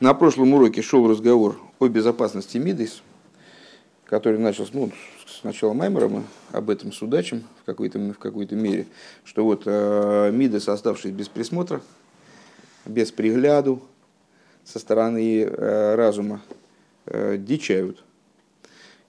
На 0.00 0.14
прошлом 0.14 0.54
уроке 0.54 0.80
шел 0.80 1.08
разговор 1.08 1.60
о 1.80 1.88
безопасности 1.88 2.56
Мидейс, 2.56 3.02
который 4.04 4.38
начался 4.38 4.70
ну, 4.72 4.92
с 5.26 5.42
начала 5.42 5.72
Маймера, 5.72 6.06
мы 6.06 6.22
об 6.52 6.70
этом 6.70 6.92
судачим 6.92 7.42
в 7.60 7.64
какой-то, 7.64 7.98
в 7.98 8.14
какой-то 8.16 8.54
мере, 8.54 8.86
что 9.24 9.42
вот 9.42 9.64
э, 9.66 10.30
Мидес, 10.32 10.68
оставшись 10.68 11.10
без 11.10 11.28
присмотра, 11.28 11.80
без 12.86 13.10
пригляду 13.10 13.82
со 14.62 14.78
стороны 14.78 15.42
э, 15.42 15.94
разума, 15.96 16.42
э, 17.06 17.36
дичают. 17.36 18.04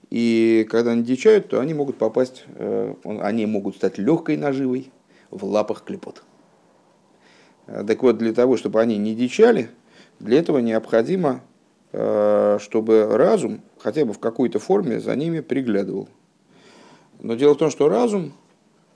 И 0.09 0.65
когда 0.71 0.93
они 0.93 1.03
дичают, 1.03 1.49
то 1.49 1.59
они 1.59 1.75
могут 1.75 1.99
попасть, 1.99 2.45
э, 2.55 2.95
они 3.03 3.45
могут 3.45 3.75
стать 3.75 3.99
легкой 3.99 4.37
наживой 4.37 4.91
в 5.29 5.45
лапах 5.45 5.83
клепот. 5.83 6.23
Э, 7.67 7.83
так 7.85 8.01
вот, 8.01 8.17
для 8.17 8.33
того, 8.33 8.57
чтобы 8.57 8.81
они 8.81 8.97
не 8.97 9.13
дичали, 9.13 9.69
для 10.19 10.39
этого 10.39 10.59
необходимо, 10.59 11.41
э, 11.91 12.57
чтобы 12.59 13.05
разум 13.05 13.61
хотя 13.79 14.05
бы 14.05 14.13
в 14.13 14.19
какой-то 14.19 14.59
форме 14.59 14.99
за 14.99 15.15
ними 15.15 15.39
приглядывал. 15.39 16.09
Но 17.19 17.35
дело 17.35 17.53
в 17.53 17.57
том, 17.57 17.69
что 17.69 17.89
разум 17.89 18.33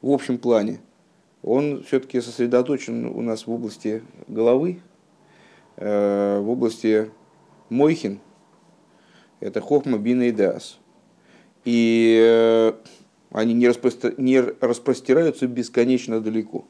в 0.02 0.12
общем 0.12 0.38
плане, 0.38 0.82
он 1.42 1.84
все-таки 1.84 2.20
сосредоточен 2.20 3.06
у 3.06 3.22
нас 3.22 3.48
в 3.48 3.52
области 3.52 4.04
головы, 4.28 4.82
э, 5.78 6.40
в 6.40 6.50
области 6.50 7.10
Мойхин, 7.70 8.20
это 9.40 9.62
Хохма, 9.62 9.98
Бина 9.98 10.24
и 10.24 10.32
Дас. 10.32 10.80
И 11.64 12.20
э, 12.22 12.74
они 13.32 13.54
не, 13.54 13.68
распростер... 13.68 14.14
не 14.18 14.42
распростираются 14.42 15.48
бесконечно 15.48 16.20
далеко. 16.20 16.66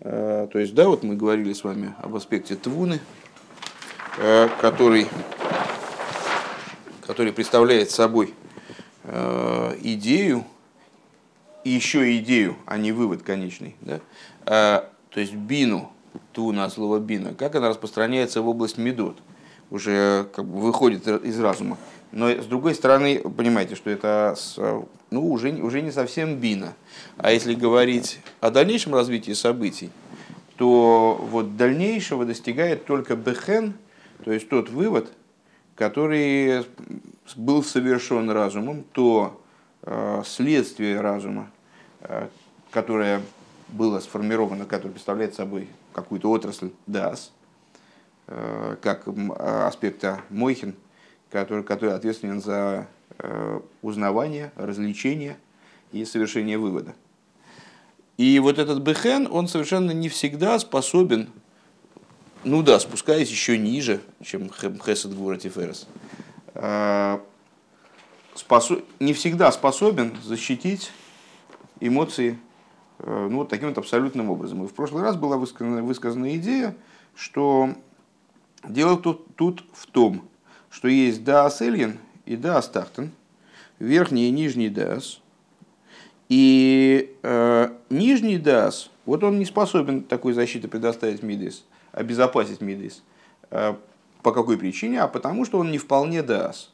Э, 0.00 0.48
то 0.50 0.58
есть, 0.58 0.74
да, 0.74 0.88
вот 0.88 1.02
мы 1.02 1.16
говорили 1.16 1.52
с 1.52 1.62
вами 1.62 1.94
об 1.98 2.16
аспекте 2.16 2.56
Твуны, 2.56 3.00
э, 4.18 4.48
который, 4.60 5.06
который 7.06 7.32
представляет 7.32 7.90
собой 7.90 8.34
э, 9.04 9.76
идею, 9.82 10.44
и 11.62 11.70
еще 11.70 12.16
идею, 12.16 12.56
а 12.64 12.78
не 12.78 12.90
вывод 12.90 13.22
конечный. 13.22 13.76
Да? 13.82 14.00
То 14.46 15.20
есть 15.20 15.34
бину, 15.34 15.92
Твуна, 16.32 16.70
слово 16.70 17.00
бина, 17.00 17.34
как 17.34 17.54
она 17.54 17.68
распространяется 17.68 18.40
в 18.40 18.48
область 18.48 18.78
медот, 18.78 19.18
уже 19.70 20.26
как 20.34 20.46
бы 20.46 20.58
выходит 20.58 21.06
из 21.06 21.38
разума. 21.38 21.76
Но 22.12 22.30
с 22.30 22.46
другой 22.46 22.74
стороны, 22.74 23.18
понимаете, 23.18 23.74
что 23.74 23.90
это 23.90 24.36
ну, 25.10 25.28
уже, 25.28 25.50
уже 25.52 25.82
не 25.82 25.90
совсем 25.90 26.36
бина. 26.36 26.74
А 27.16 27.32
если 27.32 27.54
говорить 27.54 28.20
о 28.40 28.50
дальнейшем 28.50 28.94
развитии 28.94 29.32
событий, 29.32 29.90
то 30.56 31.18
вот 31.30 31.56
дальнейшего 31.56 32.24
достигает 32.24 32.84
только 32.84 33.16
бехен, 33.16 33.74
то 34.24 34.32
есть 34.32 34.48
тот 34.48 34.68
вывод, 34.68 35.12
который 35.74 36.64
был 37.36 37.64
совершен 37.64 38.30
разумом, 38.30 38.84
то 38.92 39.40
э, 39.82 40.22
следствие 40.24 41.00
разума, 41.00 41.50
э, 42.02 42.28
которое 42.70 43.22
было 43.68 44.00
сформировано, 44.00 44.64
которое 44.64 44.92
представляет 44.92 45.34
собой 45.34 45.68
какую-то 45.92 46.30
отрасль 46.30 46.70
дас, 46.86 47.32
э, 48.26 48.76
как 48.82 49.08
аспекта 49.38 50.20
Мойхин– 50.28 50.74
который, 51.30 51.64
который 51.64 51.94
ответственен 51.94 52.40
за 52.40 52.88
э, 53.18 53.60
узнавание, 53.82 54.52
развлечение 54.56 55.38
и 55.92 56.04
совершение 56.04 56.58
вывода. 56.58 56.94
И 58.16 58.38
вот 58.38 58.58
этот 58.58 58.82
бехен, 58.82 59.28
он 59.30 59.48
совершенно 59.48 59.92
не 59.92 60.08
всегда 60.08 60.58
способен, 60.58 61.30
ну 62.44 62.62
да, 62.62 62.78
спускаясь 62.78 63.30
еще 63.30 63.56
ниже, 63.56 64.00
чем 64.22 64.50
хесед 64.50 65.14
гвура 65.14 65.36
тиферес, 65.36 65.86
э, 66.54 67.18
не 68.98 69.12
всегда 69.12 69.52
способен 69.52 70.16
защитить 70.22 70.90
эмоции 71.80 72.38
э, 72.98 73.28
ну, 73.30 73.38
вот 73.38 73.48
таким 73.48 73.68
вот 73.68 73.78
абсолютным 73.78 74.30
образом. 74.30 74.64
И 74.64 74.68
в 74.68 74.74
прошлый 74.74 75.02
раз 75.02 75.16
была 75.16 75.36
высказана, 75.36 75.82
высказана 75.82 76.36
идея, 76.36 76.76
что 77.14 77.70
дело 78.64 78.98
тут, 78.98 79.34
тут 79.36 79.64
в 79.72 79.86
том, 79.86 80.29
что 80.70 80.88
есть 80.88 81.24
Даас 81.24 81.60
Эльин 81.60 81.98
и 82.24 82.36
Даас 82.36 82.68
Тахтен, 82.68 83.10
верхний 83.78 84.28
и 84.28 84.30
нижний 84.30 84.68
Даас. 84.68 85.20
И 86.28 87.16
э, 87.22 87.70
нижний 87.90 88.38
Даас, 88.38 88.90
вот 89.04 89.24
он 89.24 89.38
не 89.38 89.44
способен 89.44 90.04
такой 90.04 90.32
защиты 90.32 90.68
предоставить 90.68 91.24
Мидис, 91.24 91.64
обезопасить 91.90 92.60
Мидис. 92.60 93.02
Э, 93.50 93.74
по 94.22 94.32
какой 94.32 94.56
причине? 94.58 95.02
А 95.02 95.08
потому 95.08 95.44
что 95.44 95.58
он 95.58 95.72
не 95.72 95.78
вполне 95.78 96.22
Даас. 96.22 96.70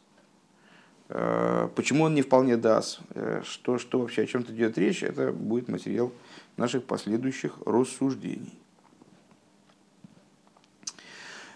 Э, 1.09 1.69
почему 1.75 2.05
он 2.05 2.15
не 2.15 2.23
вполне 2.23 2.59
Даас? 2.59 3.01
Э, 3.15 3.41
что, 3.45 3.79
что 3.79 4.01
вообще, 4.01 4.23
о 4.23 4.27
чем-то 4.27 4.53
идет 4.53 4.77
речь, 4.77 5.03
это 5.03 5.33
будет 5.33 5.69
материал 5.69 6.13
наших 6.59 6.85
последующих 6.85 7.55
рассуждений. 7.65 8.59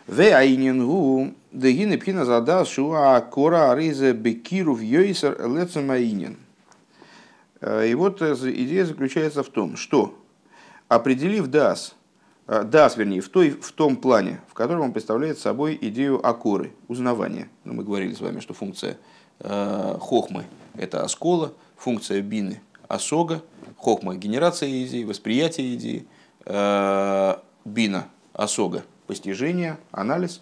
В 0.07 0.21
айнингу 0.21 1.35
дегины 1.53 1.99
пхина 1.99 2.25
задал 2.25 2.65
шуа 2.65 3.21
кора 3.21 3.73
ариза 3.73 4.13
бекиру 4.13 4.75
в 4.75 4.81
йойсер 4.81 5.37
лецамаинин. 5.47 6.37
Э, 7.61 7.87
и 7.87 7.95
вот 7.95 8.23
э, 8.23 8.35
идея 8.35 8.85
заключается 8.87 9.43
в 9.43 9.49
том, 9.49 9.77
что 9.77 10.19
определив 10.89 11.49
дас, 11.49 11.95
э, 12.47 12.65
дас, 12.65 12.97
вернее, 12.97 13.21
в, 13.21 13.29
той, 13.29 13.51
в 13.51 13.73
том 13.73 13.97
плане, 13.97 14.41
в 14.49 14.55
котором 14.55 14.83
он 14.83 14.93
представляет 14.93 15.39
собой 15.39 15.79
идею 15.81 16.27
акоры, 16.27 16.73
узнавания. 16.89 17.49
Ну, 17.65 17.75
мы 17.75 17.85
говорили 17.85 18.15
с 18.15 18.21
вами, 18.21 18.41
что 18.41 18.55
функция 18.55 18.99
э, 19.41 19.97
хохмы– 20.01 20.47
это 20.77 21.03
оскола, 21.03 21.53
функция 21.77 22.23
бины– 22.23 22.61
осога, 22.89 23.43
хохма– 23.77 24.15
генерация 24.17 24.69
идеи, 24.85 25.05
восприятие 25.05 25.75
идеи, 25.75 26.07
э, 26.47 27.35
бина– 27.65 28.09
осога 28.33 28.83
постижение, 29.11 29.77
анализ. 29.91 30.41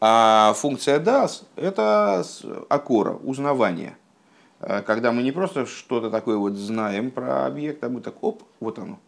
А 0.00 0.54
функция 0.54 0.98
DAS– 0.98 1.44
это 1.54 2.24
акора, 2.68 3.12
узнавание. 3.12 3.96
Э, 4.58 4.82
когда 4.82 5.12
мы 5.12 5.22
не 5.22 5.30
просто 5.30 5.66
что-то 5.66 6.10
такое 6.10 6.36
вот 6.36 6.54
знаем 6.54 7.12
про 7.12 7.46
объект, 7.46 7.84
а 7.84 7.88
мы 7.88 8.00
так, 8.00 8.20
оп, 8.24 8.42
вот 8.58 8.80
оно. 8.80 8.98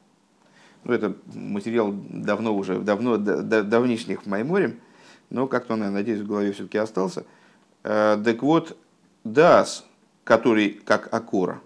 Ну, 0.85 0.93
это 0.93 1.17
материал 1.35 1.93
давно 1.93 2.55
уже, 2.55 2.79
давно, 2.79 3.17
давнишних 3.17 4.27
Майморем, 4.27 4.79
но 5.29 5.49
как-то 5.49 5.73
он, 5.73 5.83
я 5.83 5.91
надеюсь, 5.91 6.21
в 6.21 6.29
голове 6.29 6.53
все-таки 6.53 6.79
остался. 6.79 7.25
Э, 7.83 8.17
так 8.25 8.45
вот, 8.45 8.77
DAS, 9.25 9.83
который 10.23 10.71
как 10.71 11.13
акора, 11.13 11.61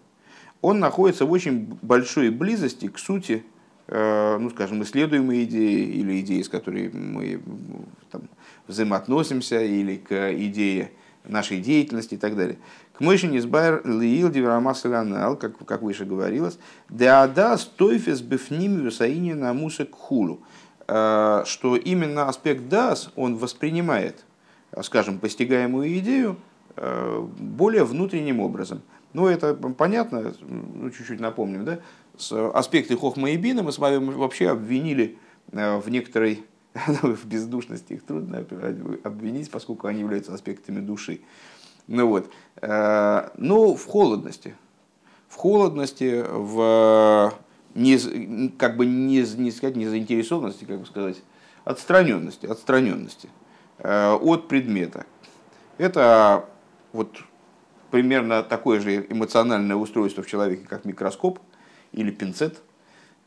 он 0.63 0.79
находится 0.79 1.27
в 1.27 1.31
очень 1.31 1.79
большой 1.83 2.31
близости 2.31 2.89
к 2.89 2.99
сути 2.99 3.45
ну, 3.91 4.51
скажем, 4.51 4.83
исследуемые 4.83 5.45
идеи 5.45 5.85
или 5.87 6.21
идеи, 6.21 6.43
с 6.43 6.49
которыми 6.49 6.89
мы 6.89 7.41
там, 8.11 8.23
взаимоотносимся, 8.67 9.63
или 9.63 9.97
к 9.97 10.33
идее 10.35 10.91
нашей 11.25 11.61
деятельности 11.61 12.15
и 12.15 12.19
так 12.19 12.37
далее. 12.37 12.59
К 12.93 13.01
мыши 13.01 13.27
избайр 13.37 13.83
лиил 13.87 14.31
диверамасалянал, 14.31 15.37
как, 15.37 15.57
как 15.65 15.83
выше 15.83 16.05
говорилось, 16.05 16.59
деада 16.89 17.57
стойфес 17.57 18.21
бифнимию 18.21 18.91
саини 18.91 19.35
на 19.35 19.53
мусек 19.53 19.95
хулу, 19.95 20.41
э, 20.87 21.43
что 21.47 21.77
именно 21.77 22.29
аспект 22.29 22.69
дас 22.69 23.11
он 23.15 23.37
воспринимает, 23.37 24.25
скажем, 24.83 25.19
постигаемую 25.19 25.99
идею 25.99 26.37
э, 26.77 27.27
более 27.39 27.85
внутренним 27.85 28.41
образом. 28.41 28.83
Ну, 29.13 29.27
это 29.27 29.55
понятно, 29.55 30.35
ну, 30.41 30.91
чуть-чуть 30.91 31.21
напомним, 31.21 31.65
да? 31.65 31.79
С 32.19 32.51
аспекты 32.51 32.97
Хохма 32.97 33.31
и 33.31 33.37
Бина 33.37 33.63
мы 33.63 33.73
с 33.73 33.79
вами 33.79 34.13
вообще 34.13 34.51
обвинили 34.51 35.19
э, 35.53 35.79
в 35.79 35.89
некоторой 35.89 36.45
в 37.03 37.27
бездушности. 37.27 37.95
Их 37.95 38.05
трудно 38.05 38.45
обвинить, 39.05 39.51
поскольку 39.51 39.87
они 39.87 40.01
являются 40.01 40.35
аспектами 40.35 40.81
души. 40.81 41.21
Ну 41.87 42.09
вот. 42.09 42.31
Э, 42.61 43.31
ну, 43.37 43.75
в 43.75 43.87
холодности. 43.87 44.55
В 45.29 45.37
холодности, 45.37 46.25
в 46.27 47.35
не, 47.75 48.49
как 48.59 48.77
бы 48.77 48.87
не, 48.87 49.21
не 49.37 49.51
сказать 49.51 49.77
не 49.77 49.87
заинтересованности, 49.87 50.65
как 50.65 50.81
бы 50.81 50.87
сказать, 50.87 51.23
отстраненности, 51.65 52.47
отстраненности 52.47 53.29
э, 53.79 54.13
от 54.13 54.49
предмета. 54.49 55.05
Это 55.77 56.47
вот 56.93 57.19
примерно 57.91 58.43
такое 58.43 58.81
же 58.81 59.07
эмоциональное 59.09 59.77
устройство 59.77 60.23
в 60.23 60.27
человеке, 60.27 60.67
как 60.67 60.85
микроскоп– 60.85 61.39
или 61.93 62.11
пинцет. 62.11 62.61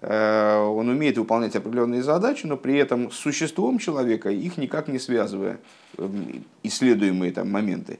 Э, 0.01 0.57
он 0.57 0.89
умеет 0.89 1.17
выполнять 1.17 1.55
определенные 1.55 2.03
задачи, 2.03 2.45
но 2.45 2.57
при 2.57 2.77
этом 2.77 3.11
с 3.11 3.15
существом 3.15 3.79
человека 3.79 4.29
их 4.29 4.57
никак 4.57 4.87
не 4.87 4.99
связывая, 4.99 5.59
эм, 5.97 6.45
исследуемые 6.63 7.31
там 7.31 7.49
моменты. 7.51 7.99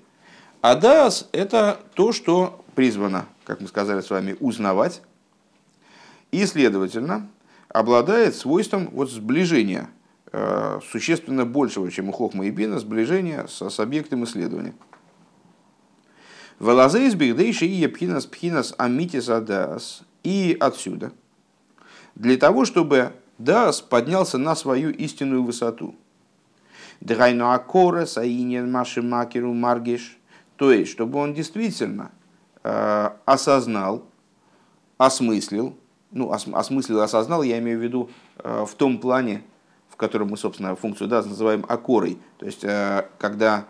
А 0.62 0.76
дас– 0.76 1.30
это 1.32 1.80
то, 1.94 2.12
что 2.12 2.64
призвано, 2.76 3.26
как 3.46 3.62
мы 3.62 3.68
сказали 3.68 4.02
с 4.02 4.10
вами, 4.10 4.36
узнавать, 4.40 5.02
и, 6.32 6.46
следовательно, 6.46 7.28
обладает 7.68 8.36
свойством 8.36 8.90
вот 8.92 9.10
сближения 9.10 9.90
существенно 10.90 11.46
большего, 11.46 11.92
чем 11.92 12.08
у 12.08 12.14
Хохма 12.14 12.46
и 12.46 12.52
Бина, 12.52 12.80
сближения 12.80 13.48
с, 13.48 13.70
с 13.70 13.80
объектом 13.82 14.24
исследования. 14.24 14.74
Велазейс 16.62 17.16
бигдейши 17.16 17.66
и 17.66 17.88
пхинас 17.88 18.28
пхинас 18.28 18.76
амитис 18.78 19.30
адас. 19.30 20.04
И 20.24 20.56
отсюда, 20.60 21.12
для 22.16 22.38
того, 22.38 22.66
чтобы 22.66 23.14
Дас 23.38 23.82
поднялся 23.82 24.38
на 24.38 24.56
свою 24.56 24.92
истинную 24.92 25.44
высоту. 25.44 25.96
Драйну 27.00 27.50
акора 27.50 28.06
саинен 28.06 28.72
маши 28.72 29.02
макеру 29.02 29.54
маргиш. 29.54 30.20
То 30.58 30.72
есть, 30.72 30.92
чтобы 30.92 31.18
он 31.18 31.34
действительно 31.34 32.12
э, 32.64 33.10
осознал, 33.26 34.06
осмыслил, 35.00 35.76
ну, 36.12 36.30
ос, 36.30 36.46
осмыслил, 36.54 37.02
осознал, 37.02 37.42
я 37.42 37.58
имею 37.58 37.80
в 37.80 37.82
виду 37.82 38.12
э, 38.38 38.66
в 38.68 38.76
том 38.76 39.00
плане, 39.00 39.44
в 39.90 39.96
котором 39.96 40.30
мы, 40.30 40.38
собственно, 40.38 40.76
функцию 40.76 41.08
Дас 41.08 41.26
называем 41.26 41.66
акорой. 41.68 42.20
То 42.38 42.46
есть, 42.46 42.64
э, 42.64 43.08
когда 43.18 43.66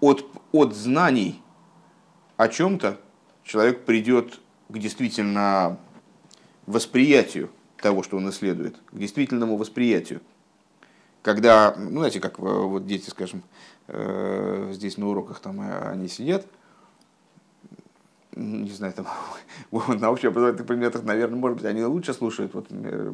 от, 0.00 0.26
от 0.50 0.74
знаний 0.74 1.40
о 2.36 2.48
чем-то 2.48 2.98
человек 3.44 3.84
придет 3.84 4.40
к 4.68 4.78
действительно 4.78 5.78
восприятию 6.66 7.50
того, 7.80 8.02
что 8.02 8.16
он 8.16 8.28
исследует, 8.30 8.76
к 8.90 8.98
действительному 8.98 9.56
восприятию. 9.56 10.20
Когда, 11.22 11.74
ну, 11.76 11.98
знаете, 11.98 12.20
как 12.20 12.38
вот 12.38 12.86
дети, 12.86 13.10
скажем, 13.10 13.42
э, 13.88 14.70
здесь 14.72 14.98
на 14.98 15.08
уроках 15.08 15.40
там 15.40 15.60
э, 15.60 15.90
они 15.90 16.08
сидят, 16.08 16.46
не 18.36 18.70
знаю, 18.70 18.92
там, 18.92 19.06
на 19.98 20.10
общеобразовательных 20.10 20.66
предметах, 20.66 21.02
наверное, 21.02 21.38
может 21.38 21.58
быть, 21.58 21.66
они 21.66 21.84
лучше 21.84 22.14
слушают. 22.14 22.54
Вот 22.54 22.66
э, 22.70 23.10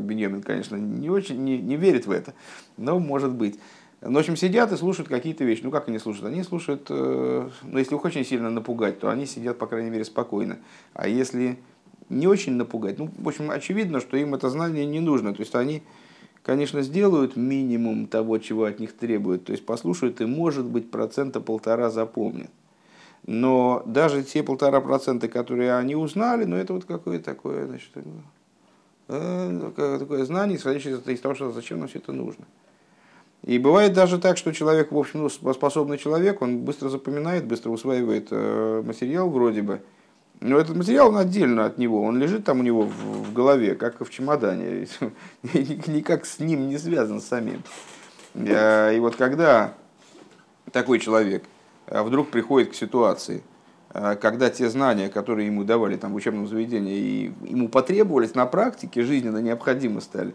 Беньямин, 0.00 0.42
конечно, 0.42 0.76
не 0.76 1.08
очень, 1.08 1.42
не, 1.42 1.58
не 1.58 1.76
верит 1.76 2.06
в 2.06 2.10
это, 2.10 2.34
но 2.76 2.98
может 2.98 3.32
быть. 3.32 3.58
Ну, 4.02 4.12
в 4.12 4.18
общем, 4.18 4.36
сидят 4.36 4.72
и 4.72 4.76
слушают 4.76 5.08
какие-то 5.08 5.44
вещи. 5.44 5.62
Ну, 5.64 5.70
как 5.70 5.88
они 5.88 5.98
слушают? 5.98 6.26
Они 6.32 6.42
слушают, 6.42 6.88
ну, 6.90 7.50
если 7.72 7.94
их 7.94 8.04
очень 8.04 8.24
сильно 8.24 8.50
напугать, 8.50 9.00
то 9.00 9.10
они 9.10 9.26
сидят, 9.26 9.58
по 9.58 9.66
крайней 9.66 9.90
мере, 9.90 10.04
спокойно. 10.04 10.58
А 10.92 11.08
если 11.08 11.58
не 12.08 12.26
очень 12.26 12.52
напугать. 12.52 12.98
Ну, 12.98 13.10
в 13.18 13.28
общем, 13.28 13.50
очевидно, 13.50 14.00
что 14.00 14.16
им 14.16 14.34
это 14.34 14.48
знание 14.48 14.86
не 14.86 15.00
нужно. 15.00 15.34
То 15.34 15.40
есть 15.40 15.54
они, 15.54 15.82
конечно, 16.42 16.82
сделают 16.82 17.36
минимум 17.36 18.06
того, 18.06 18.38
чего 18.38 18.64
от 18.64 18.78
них 18.78 18.92
требуют. 18.92 19.44
То 19.44 19.52
есть 19.52 19.66
послушают 19.66 20.20
и, 20.20 20.26
может 20.26 20.66
быть, 20.66 20.90
процента 20.90 21.40
полтора 21.40 21.90
запомнят. 21.90 22.50
Но 23.26 23.82
даже 23.86 24.22
те 24.22 24.42
полтора 24.42 24.80
процента, 24.80 25.26
которые 25.26 25.74
они 25.76 25.96
узнали, 25.96 26.44
ну 26.44 26.54
это 26.54 26.74
вот 26.74 26.84
какое-то 26.84 27.24
такое, 27.24 27.66
значит, 27.66 27.90
э, 29.08 29.72
такое 29.74 30.24
знание, 30.24 30.56
исходящее 30.56 30.98
из 31.04 31.20
того, 31.20 31.34
что 31.34 31.50
зачем 31.50 31.80
нам 31.80 31.88
все 31.88 31.98
это 31.98 32.12
нужно. 32.12 32.44
И 33.46 33.58
бывает 33.58 33.92
даже 33.92 34.18
так, 34.18 34.36
что 34.36 34.52
человек, 34.52 34.90
в 34.90 34.98
общем, 34.98 35.22
ну, 35.22 35.52
способный 35.52 35.98
человек, 35.98 36.42
он 36.42 36.58
быстро 36.58 36.88
запоминает, 36.88 37.46
быстро 37.46 37.70
усваивает 37.70 38.28
э, 38.32 38.82
материал 38.84 39.30
вроде 39.30 39.62
бы, 39.62 39.82
но 40.40 40.58
этот 40.58 40.74
материал 40.76 41.08
он 41.08 41.16
отдельно 41.16 41.64
от 41.64 41.78
него, 41.78 42.02
он 42.02 42.18
лежит 42.18 42.44
там 42.44 42.58
у 42.58 42.62
него 42.64 42.82
в, 42.82 42.90
в 42.90 43.32
голове, 43.32 43.76
как 43.76 44.04
в 44.04 44.10
чемодане, 44.10 44.88
никак 45.54 46.26
с 46.26 46.40
ним 46.40 46.68
не 46.68 46.76
связан 46.76 47.20
самим. 47.20 47.62
И 48.34 48.98
вот 49.00 49.14
когда 49.14 49.74
такой 50.72 50.98
человек 50.98 51.44
а, 51.86 52.02
вдруг 52.02 52.28
приходит 52.28 52.72
к 52.72 52.74
ситуации, 52.74 53.42
когда 54.20 54.50
те 54.50 54.68
знания, 54.68 55.08
которые 55.08 55.46
ему 55.46 55.64
давали 55.64 55.96
там, 55.96 56.12
в 56.12 56.16
учебном 56.16 56.46
заведении, 56.46 56.98
и 56.98 57.32
ему 57.48 57.70
потребовались 57.70 58.34
на 58.34 58.44
практике, 58.44 59.04
жизненно 59.04 59.38
необходимы 59.38 60.02
стали, 60.02 60.34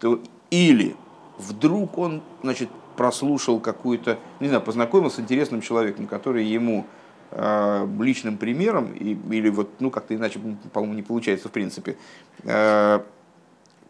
то 0.00 0.22
или 0.50 0.96
вдруг 1.38 1.98
он 1.98 2.22
значит, 2.42 2.68
прослушал 2.96 3.60
какую-то, 3.60 4.18
не 4.40 4.48
знаю, 4.48 4.62
познакомился 4.62 5.16
с 5.16 5.20
интересным 5.20 5.60
человеком, 5.60 6.06
который 6.06 6.44
ему 6.44 6.86
Э, 7.36 7.84
личным 7.98 8.38
примером, 8.38 8.92
или 8.92 9.48
вот, 9.48 9.80
ну, 9.80 9.90
как-то 9.90 10.14
иначе, 10.14 10.38
по-моему, 10.72 10.94
не 10.94 11.02
получается 11.02 11.48
в 11.48 11.50
принципе, 11.50 11.96
э, 12.44 13.00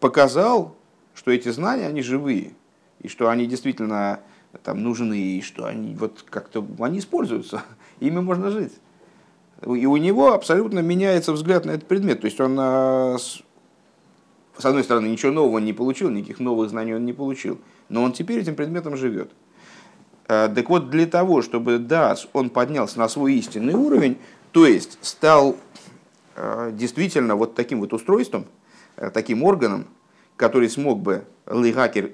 показал, 0.01 0.75
что 1.15 1.31
эти 1.31 1.51
знания, 1.51 1.87
они 1.87 2.01
живые, 2.01 2.53
и 3.01 3.09
что 3.09 3.29
они 3.29 3.45
действительно 3.45 4.21
там 4.63 4.83
нужны, 4.83 5.19
и 5.19 5.43
что 5.43 5.67
они 5.67 5.95
вот 5.95 6.25
как-то, 6.31 6.67
они 6.79 7.01
используются, 7.01 7.63
ими 8.01 8.21
можно 8.21 8.51
жить. 8.51 8.73
И 9.63 9.85
у 9.85 9.97
него 9.99 10.33
абсолютно 10.33 10.79
меняется 10.79 11.35
взгляд 11.35 11.67
на 11.67 11.73
этот 11.73 11.87
предмет. 11.87 12.23
То 12.23 12.25
есть 12.25 12.41
он, 12.41 12.57
э, 12.59 13.19
с 14.57 14.65
одной 14.65 14.85
стороны, 14.85 15.09
ничего 15.09 15.33
нового 15.33 15.59
не 15.59 15.73
получил, 15.73 16.11
никаких 16.11 16.39
новых 16.39 16.71
знаний 16.71 16.95
он 16.95 17.05
не 17.05 17.13
получил, 17.13 17.59
но 17.89 18.03
он 18.03 18.13
теперь 18.13 18.41
этим 18.41 18.55
предметом 18.55 18.97
живет. 18.97 19.31
Э, 20.29 20.49
так 20.55 20.69
вот, 20.69 20.91
для 20.91 21.07
того, 21.07 21.43
чтобы 21.43 21.79
Дас, 21.79 22.29
он 22.33 22.51
поднялся 22.51 22.99
на 22.99 23.09
свой 23.09 23.35
истинный 23.35 23.75
уровень, 23.75 24.19
то 24.53 24.67
есть 24.67 24.99
стал 25.03 25.57
э, 26.37 26.71
действительно 26.73 27.37
вот 27.37 27.55
таким 27.55 27.81
вот 27.81 27.93
устройством, 27.93 28.47
э, 28.97 29.11
таким 29.11 29.43
органом, 29.43 29.87
который 30.37 30.71
смог 30.71 31.01
бы 31.01 31.25
лигакер 31.47 32.13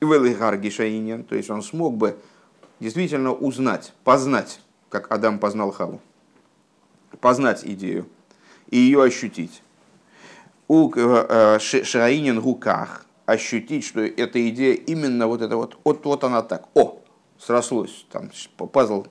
гишаинен, 0.00 1.24
то 1.24 1.34
есть 1.34 1.50
он 1.50 1.62
смог 1.62 1.96
бы 1.96 2.16
действительно 2.80 3.32
узнать, 3.32 3.92
познать, 4.04 4.60
как 4.88 5.10
Адам 5.10 5.38
познал 5.38 5.70
Хаву, 5.72 6.00
познать 7.20 7.64
идею 7.64 8.06
и 8.70 8.78
ее 8.78 9.02
ощутить. 9.02 9.62
У 10.68 10.92
Шаинин 11.58 12.38
руках 12.38 13.06
ощутить, 13.24 13.84
что 13.84 14.00
эта 14.00 14.48
идея 14.50 14.74
именно 14.74 15.26
вот 15.26 15.42
это 15.42 15.56
вот, 15.56 15.78
вот, 15.82 16.04
вот 16.04 16.24
она 16.24 16.42
так, 16.42 16.68
о, 16.74 17.00
срослось, 17.38 18.06
там 18.10 18.30
пазл 18.56 19.06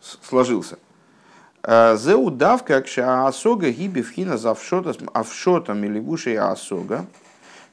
сложился. 0.00 0.78
«Э, 1.62 1.96
Зеу 1.96 2.30
давка 2.30 2.84
асога 3.26 3.70
гиби 3.70 4.02
вхина 4.02 4.36
завшотом 4.36 5.84
или 5.84 6.00
вушей 6.00 6.36
асога. 6.36 7.06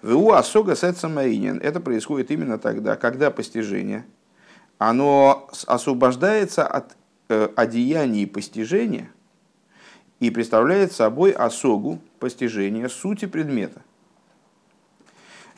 Ву 0.02 0.32
асога 0.32 0.76
сетсамаинен. 0.76 1.58
Это 1.58 1.80
происходит 1.80 2.32
именно 2.32 2.58
тогда, 2.58 2.96
когда 2.96 3.32
постижение, 3.32 4.06
оно 4.78 5.50
освобождается 5.68 6.66
от 6.66 6.96
э, 7.30 7.50
одеяний 7.56 8.28
постижения 8.28 9.10
и 10.20 10.30
представляет 10.30 10.92
собой 10.92 11.32
осогу 11.32 12.00
постижения 12.20 12.88
сути 12.90 13.26
предмета. 13.26 13.82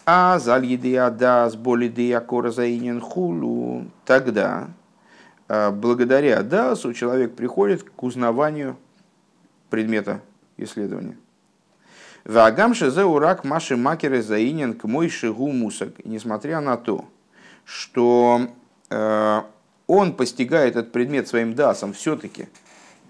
А 0.06 0.40
зальидия 0.40 1.10
дас 1.10 1.56
болидия 1.56 2.20
корзаинен 2.20 3.00
хулу. 3.00 3.86
Тогда, 4.06 4.70
а, 5.48 5.72
благодаря 5.72 6.42
дасу, 6.44 6.94
человек 6.94 7.36
приходит 7.36 7.84
к 7.84 8.04
узнаванию 8.04 8.78
предмета 9.70 10.22
исследования. 10.58 11.18
Вагам 12.24 12.74
урак 12.74 13.44
маши 13.44 13.76
макеры 13.76 14.22
заинен 14.22 14.76
к 14.76 14.84
мой 14.84 15.10
шигу 15.10 15.52
мусак. 15.52 16.06
Несмотря 16.06 16.62
на 16.62 16.78
то, 16.78 17.06
что 17.66 18.48
э, 18.90 19.42
он 19.88 20.14
постигает 20.14 20.76
этот 20.76 20.92
предмет 20.92 21.28
своим 21.28 21.56
дасом 21.56 21.94
все-таки 21.94 22.48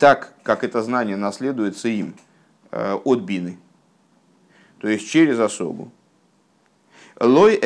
так, 0.02 0.34
как 0.42 0.64
это 0.64 0.82
знание 0.82 1.16
наследуется 1.16 1.88
им 1.88 2.16
э, 2.72 2.94
от 2.96 3.20
бины, 3.20 3.60
то 4.80 4.88
есть 4.88 5.08
через 5.08 5.40
особу. 5.40 5.92
Лой 7.20 7.58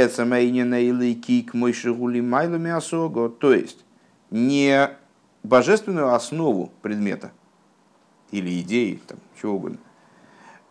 кик 1.13 1.54
майлами 1.54 2.72
осого, 2.72 3.30
то 3.30 3.54
есть 3.54 3.86
не 4.32 4.89
божественную 5.44 6.13
основу 6.13 6.74
предмета 6.82 7.32
или 8.32 8.60
идеи, 8.60 9.00
там, 9.08 9.18
чего 9.39 9.54
угодно, 9.54 9.77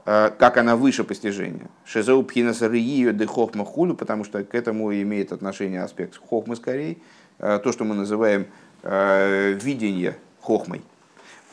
а, 0.05 0.29
как 0.29 0.59
она 0.59 0.77
выше 0.77 1.03
постижения. 1.03 1.71
Шезеу 1.87 2.23
пхинаса 2.25 2.69
рию 2.69 3.15
де 3.15 3.25
хохма 3.25 3.65
хулю, 3.65 3.95
потому 3.95 4.25
что 4.25 4.45
к 4.45 4.55
этому 4.55 4.93
имеет 4.93 5.33
отношение 5.33 5.83
аспект 5.83 6.19
хохмы 6.19 6.57
скорее, 6.57 6.99
а, 7.39 7.59
то, 7.59 7.73
что 7.73 7.85
мы 7.85 7.95
называем 7.95 8.49
видение 8.83 10.19
хохмой. 10.43 10.83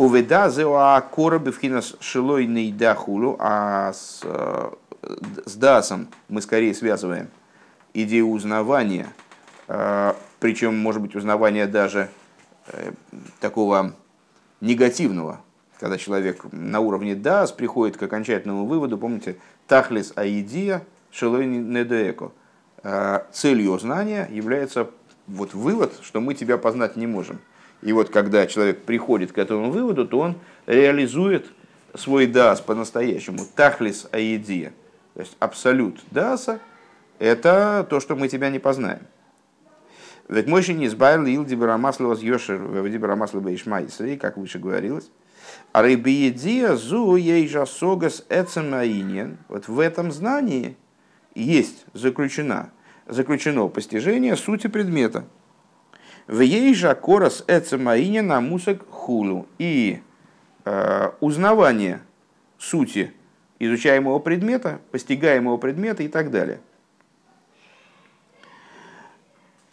Уведа 0.01 0.50
зеуа 0.50 1.00
коробы 1.00 1.51
вхинас 1.51 1.96
шилой 2.00 2.48
нейда 2.48 2.96
хулю, 2.96 3.36
а 3.38 3.93
с 3.93 4.24
с 5.46 5.55
дасом 5.55 6.08
мы 6.27 6.41
скорее 6.41 6.74
связываем 6.74 7.29
идею 7.93 8.29
узнавания, 8.29 9.13
причем, 10.39 10.75
может 10.77 11.03
быть, 11.03 11.15
узнавания 11.15 11.67
даже 11.67 12.10
такого 13.39 13.93
негативного, 14.60 15.39
когда 15.79 15.98
человек 15.98 16.46
на 16.51 16.79
уровне 16.79 17.15
дас 17.15 17.51
приходит 17.51 17.98
к 17.98 18.03
окончательному 18.03 18.65
выводу, 18.65 18.98
помните, 18.98 19.38
тахлис 19.67 20.13
аидия 20.15 20.84
шелой 21.12 21.46
недоэко. 21.46 22.31
Целью 23.31 23.77
знания 23.77 24.27
является 24.31 24.89
вот 25.27 25.53
вывод, 25.53 25.93
что 26.01 26.22
мы 26.22 26.34
тебя 26.34 26.58
познать 26.58 26.96
не 26.96 27.05
можем. 27.05 27.39
И 27.82 27.94
вот 27.94 28.10
когда 28.10 28.48
человек 28.48 28.84
приходит 28.84 29.32
к 29.32 29.38
этому 29.38 29.72
выводу, 29.72 30.08
то 30.08 30.20
он 30.20 30.36
реализует 30.68 31.48
свой 31.96 32.28
дас 32.28 32.62
по-настоящему. 32.62 33.40
Тахлис 33.56 34.08
аидия. 34.12 34.74
То 35.14 35.22
есть 35.22 35.36
абсолют 35.40 36.00
даса– 36.12 36.60
это 37.20 37.86
то, 37.88 38.00
что 38.00 38.16
мы 38.16 38.28
тебя 38.28 38.50
не 38.50 38.58
познаем. 38.58 39.02
Ведь 40.28 40.48
мой 40.48 40.66
не 40.70 40.88
избавил 40.88 41.26
ил 41.26 41.46
дибрамасло 41.46 42.16
с 42.16 42.22
йошер, 42.22 42.90
дибрамасло 42.90 43.40
бейшмайсри, 43.42 44.16
как 44.16 44.38
выше 44.38 44.58
говорилось. 44.58 45.12
А 45.72 45.82
рыбиедия 45.82 46.76
зу 46.76 47.16
ей 47.16 47.48
жасогас 47.48 48.26
эцемаинен. 48.30 49.38
Вот 49.50 49.68
в 49.68 49.80
этом 49.80 50.12
знании 50.12 50.78
есть 51.36 51.86
заключена, 51.94 52.72
заключено 53.08 53.68
постижение 53.68 54.36
сути 54.36 54.68
предмета. 54.68 55.26
В 56.28 56.40
ей 56.40 56.74
же 56.74 56.94
корос 56.96 57.44
эцемаинен 57.48 58.28
на 58.28 58.42
мусок 58.42 58.88
хулу. 58.90 59.48
И 59.58 60.01
э, 60.66 61.12
узнавание 61.20 62.01
сути 62.58 63.13
изучаемого 63.60 64.20
предмета, 64.20 64.80
постигаемого 64.92 65.58
предмета 65.58 66.04
и 66.04 66.08
так 66.08 66.32
далее. 66.32 66.60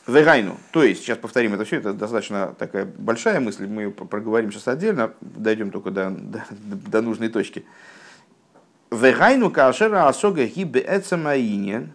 Вегайну. 0.07 0.57
То 0.73 0.85
есть, 0.85 1.03
сейчас 1.03 1.19
повторим 1.19 1.53
это 1.53 1.65
все, 1.65 1.77
это 1.77 1.93
достаточно 1.93 2.55
такая 2.59 2.87
большая 2.87 3.41
мысль, 3.41 3.67
мы 3.67 3.83
ее 3.83 3.91
проговорим 3.91 4.51
сейчас 4.51 4.69
отдельно, 4.69 5.13
дойдем 5.21 5.71
только 5.71 5.91
до, 5.91 6.11
до, 6.11 6.45
до 6.51 7.03
нужной 7.03 7.29
точки. 7.29 7.67
Вегайну 8.91 9.51
кашера 9.51 10.09
асога 10.09 10.47
гибе 10.47 10.83
эцамаинен, 10.89 11.93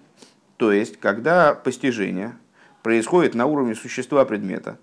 то 0.58 0.72
есть, 0.72 1.00
когда 1.00 1.56
постижение 1.56 2.38
происходит 2.84 3.34
на 3.34 3.48
уровне 3.48 3.74
существа 3.74 4.26
предмета, 4.26 4.78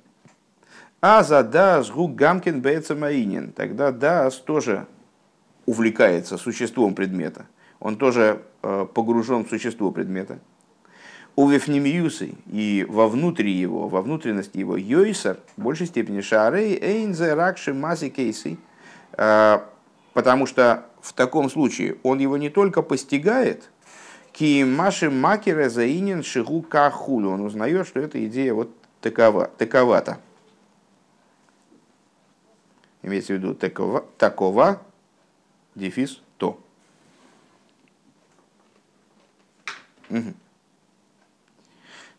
а 1.01 1.23
за 1.23 1.43
дас 1.43 1.91
гу 1.91 2.09
гамкин 2.09 2.61
бецамаинен, 2.61 3.53
тогда 3.53 3.93
дас 3.93 4.37
тоже 4.39 4.87
увлекается 5.67 6.37
существом 6.37 6.95
предмета, 6.95 7.47
он 7.79 7.97
тоже 7.97 8.43
э, 8.63 8.87
погружен 8.93 9.45
в 9.45 9.49
существо 9.49 9.91
предмета. 9.91 10.39
У 11.37 11.49
Вифнемиюсы 11.49 12.35
и 12.47 12.85
вовнутрь 12.89 13.47
его, 13.47 13.89
во 13.89 14.03
внутренности 14.03 14.59
его, 14.59 14.77
Йойсер, 14.77 15.39
в 15.57 15.63
большей 15.63 15.87
степени 15.87 16.21
Шарей, 16.21 16.77
Эйнзе, 16.77 17.35
Ракши, 17.35 17.73
Мази, 17.73 18.09
Кейси, 18.09 18.59
э, 19.13 19.59
потому 20.13 20.47
что 20.47 20.87
в 21.01 21.13
таком 21.13 21.49
случае 21.49 21.97
он 22.03 22.19
его 22.19 22.37
не 22.37 22.51
только 22.51 22.83
постигает, 22.83 23.71
ки 24.33 24.65
маши 24.65 25.11
макере 25.11 25.69
заинен 25.69 26.23
шигу 26.23 26.63
кахулю, 26.63 27.31
он 27.31 27.41
узнает, 27.41 27.87
что 27.87 28.01
эта 28.01 28.25
идея 28.27 28.55
вот 28.55 28.71
такова, 29.01 29.47
таковата. 29.47 30.21
Имеется 33.03 33.33
в 33.35 33.37
виду 33.37 33.55
такова, 33.55 34.05
такова 34.19 34.83
дефис 35.75 36.21
то. 36.37 36.61
Угу. 40.11 40.35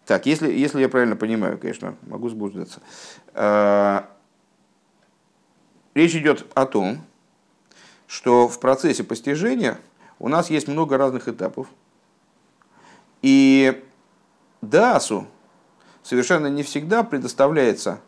Так, 0.05 0.25
если, 0.25 0.51
если 0.51 0.81
я 0.81 0.89
правильно 0.89 1.15
понимаю, 1.15 1.57
конечно, 1.57 1.95
могу 2.01 2.29
сбуждаться. 2.29 2.81
А, 3.33 4.09
речь 5.93 6.15
идет 6.15 6.45
о 6.55 6.65
том, 6.65 7.01
что 8.07 8.47
в 8.47 8.59
процессе 8.59 9.03
постижения 9.03 9.79
у 10.19 10.27
нас 10.27 10.49
есть 10.49 10.67
много 10.67 10.97
разных 10.97 11.27
этапов. 11.27 11.67
И 13.21 13.83
Дасу 14.61 15.27
совершенно 16.03 16.47
не 16.47 16.63
всегда 16.63 17.03
предоставляется 17.03 17.99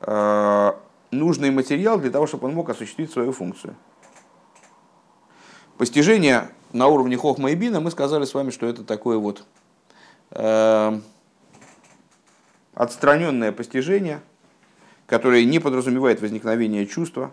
а, 0.00 0.80
нужный 1.10 1.50
материал 1.50 1.98
для 1.98 2.10
того, 2.10 2.26
чтобы 2.26 2.48
он 2.48 2.54
мог 2.54 2.70
осуществить 2.70 3.10
свою 3.10 3.32
функцию. 3.32 3.74
Постижение 5.78 6.50
на 6.72 6.88
уровне 6.88 7.16
Хохма 7.16 7.50
и 7.50 7.54
Бина, 7.54 7.80
мы 7.80 7.90
сказали 7.90 8.24
с 8.24 8.34
вами, 8.34 8.50
что 8.50 8.66
это 8.66 8.84
такое 8.84 9.16
вот 9.16 9.44
э, 10.30 11.00
отстраненное 12.74 13.50
постижение, 13.50 14.20
которое 15.06 15.44
не 15.44 15.58
подразумевает 15.58 16.20
возникновение 16.20 16.86
чувства, 16.86 17.32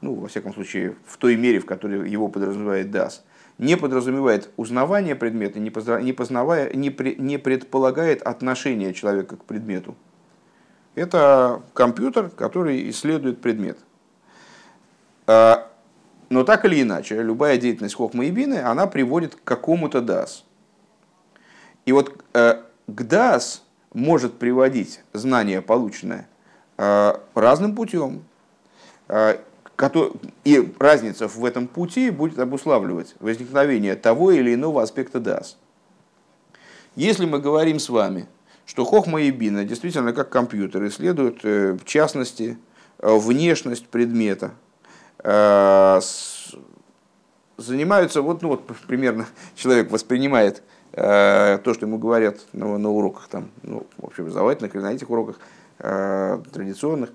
ну, 0.00 0.14
во 0.14 0.28
всяком 0.28 0.52
случае, 0.52 0.96
в 1.06 1.16
той 1.16 1.36
мере, 1.36 1.60
в 1.60 1.66
которой 1.66 2.10
его 2.10 2.28
подразумевает 2.28 2.90
ДАС, 2.90 3.24
не 3.60 3.76
подразумевает 3.76 4.50
узнавание 4.56 5.14
предмета, 5.14 5.58
не, 5.58 5.70
познавая, 6.12 6.72
не, 6.72 6.88
при, 6.88 7.14
не 7.16 7.36
предполагает 7.36 8.22
отношение 8.22 8.94
человека 8.94 9.36
к 9.36 9.44
предмету. 9.44 9.94
Это 10.94 11.62
компьютер, 11.74 12.30
который 12.30 12.88
исследует 12.88 13.42
предмет. 13.42 13.78
А, 15.26 15.70
но 16.30 16.42
так 16.42 16.64
или 16.64 16.80
иначе, 16.80 17.22
любая 17.22 17.58
деятельность 17.58 17.96
Хохма 17.96 18.24
и 18.24 18.30
Бины, 18.30 18.62
она 18.62 18.86
приводит 18.86 19.36
к 19.36 19.44
какому-то 19.44 19.98
DAS. 19.98 20.42
И 21.84 21.92
вот 21.92 22.18
э, 22.32 22.62
к 22.86 23.00
DAS 23.02 23.60
может 23.92 24.38
приводить 24.38 25.00
знание, 25.12 25.60
полученное, 25.60 26.26
э, 26.78 27.12
разным 27.34 27.74
путем. 27.74 28.24
Э, 29.80 30.10
и 30.44 30.72
разница 30.78 31.28
в 31.28 31.44
этом 31.44 31.66
пути 31.66 32.10
будет 32.10 32.38
обуславливать 32.38 33.14
возникновение 33.20 33.94
того 33.96 34.30
или 34.30 34.54
иного 34.54 34.82
аспекта 34.82 35.18
DAS. 35.18 35.56
Если 36.96 37.24
мы 37.24 37.38
говорим 37.38 37.78
с 37.78 37.88
вами, 37.88 38.26
что 38.66 38.84
Хохма 38.84 39.22
и 39.22 39.30
Бина 39.30 39.64
действительно 39.64 40.12
как 40.12 40.28
компьютер 40.28 40.86
исследуют, 40.86 41.42
в 41.42 41.84
частности, 41.84 42.58
внешность 42.98 43.86
предмета– 43.88 44.52
Э, 45.22 46.00
занимаются, 47.56 48.22
вот, 48.22 48.40
ну, 48.42 48.48
вот 48.48 48.66
примерно 48.86 49.26
человек 49.54 49.90
воспринимает 49.90 50.62
э, 50.92 51.58
то, 51.62 51.74
что 51.74 51.86
ему 51.86 51.98
говорят 51.98 52.38
на, 52.52 52.78
на 52.78 52.90
уроках, 52.90 53.28
там, 53.28 53.50
ну, 53.62 53.86
в 53.98 54.06
общем, 54.06 54.24
образовательных 54.24 54.74
или 54.74 54.82
на 54.82 54.92
этих 54.92 55.10
уроках 55.10 55.38
э, 55.78 56.40
традиционных, 56.52 57.10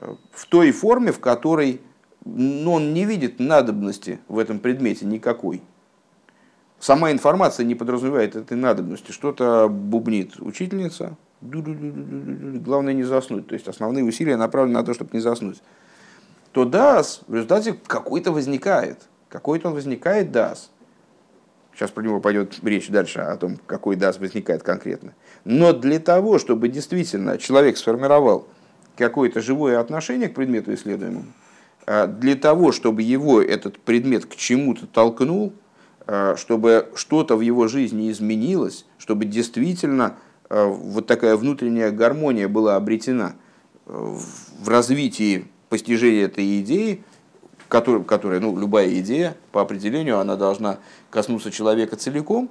э, 0.00 0.14
в 0.32 0.46
той 0.46 0.72
форме, 0.72 1.12
в 1.12 1.20
которой 1.20 1.82
ну, 2.24 2.72
он 2.72 2.94
не 2.94 3.04
видит 3.04 3.38
надобности 3.38 4.20
в 4.28 4.38
этом 4.38 4.58
предмете 4.58 5.06
никакой. 5.06 5.62
Сама 6.78 7.12
информация 7.12 7.64
не 7.64 7.74
подразумевает 7.74 8.34
этой 8.34 8.56
надобности. 8.56 9.12
Что-то 9.12 9.68
бубнит 9.68 10.40
учительница, 10.40 11.16
главное 11.40 12.92
не 12.92 13.04
заснуть. 13.04 13.46
То 13.46 13.54
есть 13.54 13.68
основные 13.68 14.04
усилия 14.04 14.36
направлены 14.36 14.78
на 14.78 14.84
то, 14.84 14.94
чтобы 14.94 15.10
не 15.12 15.20
заснуть 15.20 15.62
то 16.52 16.64
дас 16.64 17.22
в 17.26 17.34
результате 17.34 17.74
какой-то 17.86 18.30
возникает. 18.30 18.98
Какой-то 19.28 19.68
он 19.68 19.74
возникает 19.74 20.30
дас. 20.30 20.70
Сейчас 21.74 21.90
про 21.90 22.02
него 22.02 22.20
пойдет 22.20 22.58
речь 22.62 22.88
дальше 22.88 23.20
о 23.20 23.34
том, 23.36 23.58
какой 23.66 23.96
дас 23.96 24.18
возникает 24.18 24.62
конкретно. 24.62 25.14
Но 25.44 25.72
для 25.72 25.98
того, 25.98 26.38
чтобы 26.38 26.68
действительно 26.68 27.38
человек 27.38 27.78
сформировал 27.78 28.46
какое-то 28.96 29.40
живое 29.40 29.80
отношение 29.80 30.28
к 30.28 30.34
предмету 30.34 30.74
исследуемому, 30.74 31.24
для 31.86 32.36
того, 32.36 32.70
чтобы 32.72 33.02
его 33.02 33.42
этот 33.42 33.78
предмет 33.78 34.26
к 34.26 34.36
чему-то 34.36 34.86
толкнул, 34.86 35.52
а, 36.06 36.36
чтобы 36.36 36.90
что-то 36.94 37.36
в 37.36 37.40
его 37.40 37.68
жизни 37.68 38.10
изменилось, 38.10 38.86
чтобы 38.98 39.24
действительно 39.24 40.16
а, 40.48 40.66
вот 40.66 41.06
такая 41.06 41.36
внутренняя 41.36 41.90
гармония 41.90 42.48
была 42.48 42.76
обретена 42.76 43.34
в 43.86 44.68
развитии 44.68 45.48
постижение 45.68 46.24
этой 46.24 46.60
идеи, 46.60 47.02
которая, 47.68 48.02
которая, 48.04 48.40
ну, 48.40 48.56
любая 48.58 48.88
идея, 49.00 49.36
по 49.50 49.60
определению, 49.60 50.18
она 50.18 50.36
должна 50.36 50.78
коснуться 51.10 51.50
человека 51.50 51.96
целиком, 51.96 52.48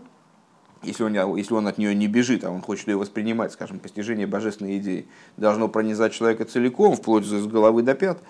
если 0.83 1.03
он, 1.03 1.37
если 1.37 1.53
он 1.53 1.67
от 1.67 1.77
нее 1.77 1.93
не 1.93 2.07
бежит, 2.07 2.43
а 2.43 2.49
он 2.49 2.61
хочет 2.61 2.87
ее 2.87 2.97
воспринимать, 2.97 3.51
скажем, 3.53 3.79
постижение 3.79 4.25
божественной 4.25 4.77
идеи, 4.79 5.07
должно 5.37 5.67
пронизать 5.67 6.13
человека 6.13 6.45
целиком, 6.45 6.95
вплоть 6.95 7.25
с 7.25 7.45
головы 7.45 7.83
до 7.83 7.93
пят. 7.93 8.21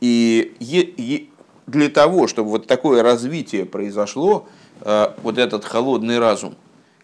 И, 0.00 1.30
для 1.66 1.88
того, 1.88 2.26
чтобы 2.26 2.50
вот 2.50 2.66
такое 2.66 3.02
развитие 3.02 3.64
произошло, 3.66 4.48
э, 4.80 5.12
вот 5.22 5.38
этот 5.38 5.64
холодный 5.64 6.18
разум, 6.18 6.56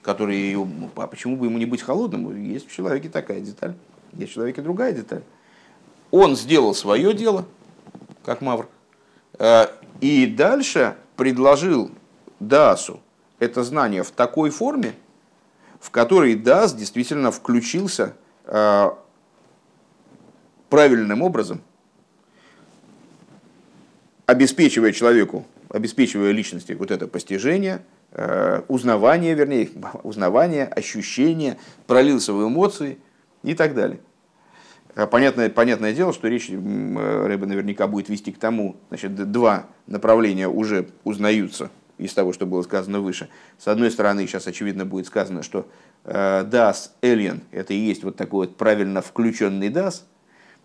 который, 0.03 0.57
а 0.97 1.07
почему 1.07 1.37
бы 1.37 1.47
ему 1.47 1.59
не 1.59 1.67
быть 1.67 1.83
холодным? 1.83 2.51
Есть 2.51 2.69
в 2.69 2.75
человеке 2.75 3.09
такая 3.09 3.41
деталь, 3.41 3.75
есть 4.13 4.33
в 4.33 4.35
человеке 4.35 4.63
другая 4.63 4.93
деталь. 4.93 5.23
Он 6.11 6.37
сделал 6.37 6.75
свое 6.75 7.13
дело, 7.13 7.45
как 8.25 8.41
Мавр, 8.41 8.69
э, 9.39 9.67
и 10.01 10.27
дальше 10.27 10.97
предложил 11.17 11.91
Дасу 12.41 13.01
это 13.39 13.63
знание 13.65 14.03
в 14.03 14.11
такой 14.11 14.51
форме, 14.51 14.95
в 15.81 15.91
которой 15.91 16.35
Дас 16.35 16.75
действительно 16.75 17.31
включился 17.31 18.15
э, 18.45 18.91
правильным 20.69 21.23
образом, 21.23 21.61
обеспечивая 24.27 24.93
человеку, 24.93 25.47
обеспечивая 25.71 26.33
личности 26.33 26.73
вот 26.73 26.91
это 26.91 27.07
постижение, 27.07 27.83
э, 28.13 28.63
узнавание, 28.69 29.35
вернее, 29.35 29.71
узнавание, 30.03 30.67
ощущение, 30.67 31.59
пролился 31.87 32.33
в 32.33 32.47
эмоции 32.47 32.99
и 33.43 33.55
так 33.55 33.75
далее. 33.75 34.01
А 34.97 35.07
понятное, 35.07 35.49
понятное 35.51 35.93
дело, 35.93 36.13
что 36.13 36.27
речь 36.27 36.49
Рэба 36.49 37.47
наверняка 37.47 37.87
будет 37.87 38.09
вести 38.09 38.33
к 38.33 38.39
тому, 38.39 38.77
значит, 38.89 39.15
два 39.31 39.67
направления 39.87 40.49
уже 40.49 40.89
узнаются 41.05 41.71
из 41.99 42.13
того, 42.15 42.33
что 42.33 42.47
было 42.47 42.63
сказано 42.63 43.01
выше. 43.01 43.29
С 43.59 43.69
одной 43.69 43.91
стороны, 43.91 44.27
сейчас 44.27 44.47
очевидно 44.47 44.87
будет 44.87 45.07
сказано, 45.07 45.43
что 45.43 45.69
das 46.05 46.91
Alien– 47.03 47.41
это 47.51 47.75
и 47.75 47.77
есть 47.77 48.05
вот 48.05 48.17
такой 48.17 48.47
вот 48.47 48.57
правильно 48.57 49.03
включенный 49.03 49.69
das, 49.69 50.03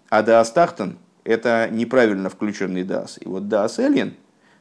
а 0.09 0.23
das 0.23 0.53
Tachten– 0.55 0.95
это 1.23 1.69
неправильно 1.71 2.29
включенный 2.29 2.83
das. 2.83 3.17
И 3.19 3.27
вот 3.27 3.43
das 3.43 3.77
Alien, 3.77 4.13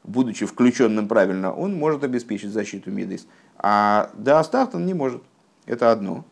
будучи 0.05 0.47
включенным 0.47 1.09
правильно, 1.09 1.53
он 1.53 1.75
может 1.75 2.05
обеспечить 2.05 2.51
защиту 2.51 2.91
Мидейс. 2.91 3.27
А 3.57 4.11
das 4.17 4.51
Tachten 4.51 4.85
не 4.85 4.95
может. 4.95 5.23
Это 5.67 5.93
одно. 5.93 6.25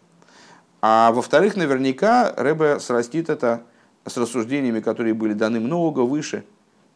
А 0.81 1.13
во-вторых, 1.13 1.57
наверняка 1.57 2.33
Рэбе 2.37 2.81
срастит 2.81 3.29
это 3.29 3.63
с 4.07 4.17
рассуждениями, 4.17 4.81
которые 4.81 5.15
были 5.15 5.33
даны 5.33 5.61
много 5.61 6.01
выше, 6.01 6.45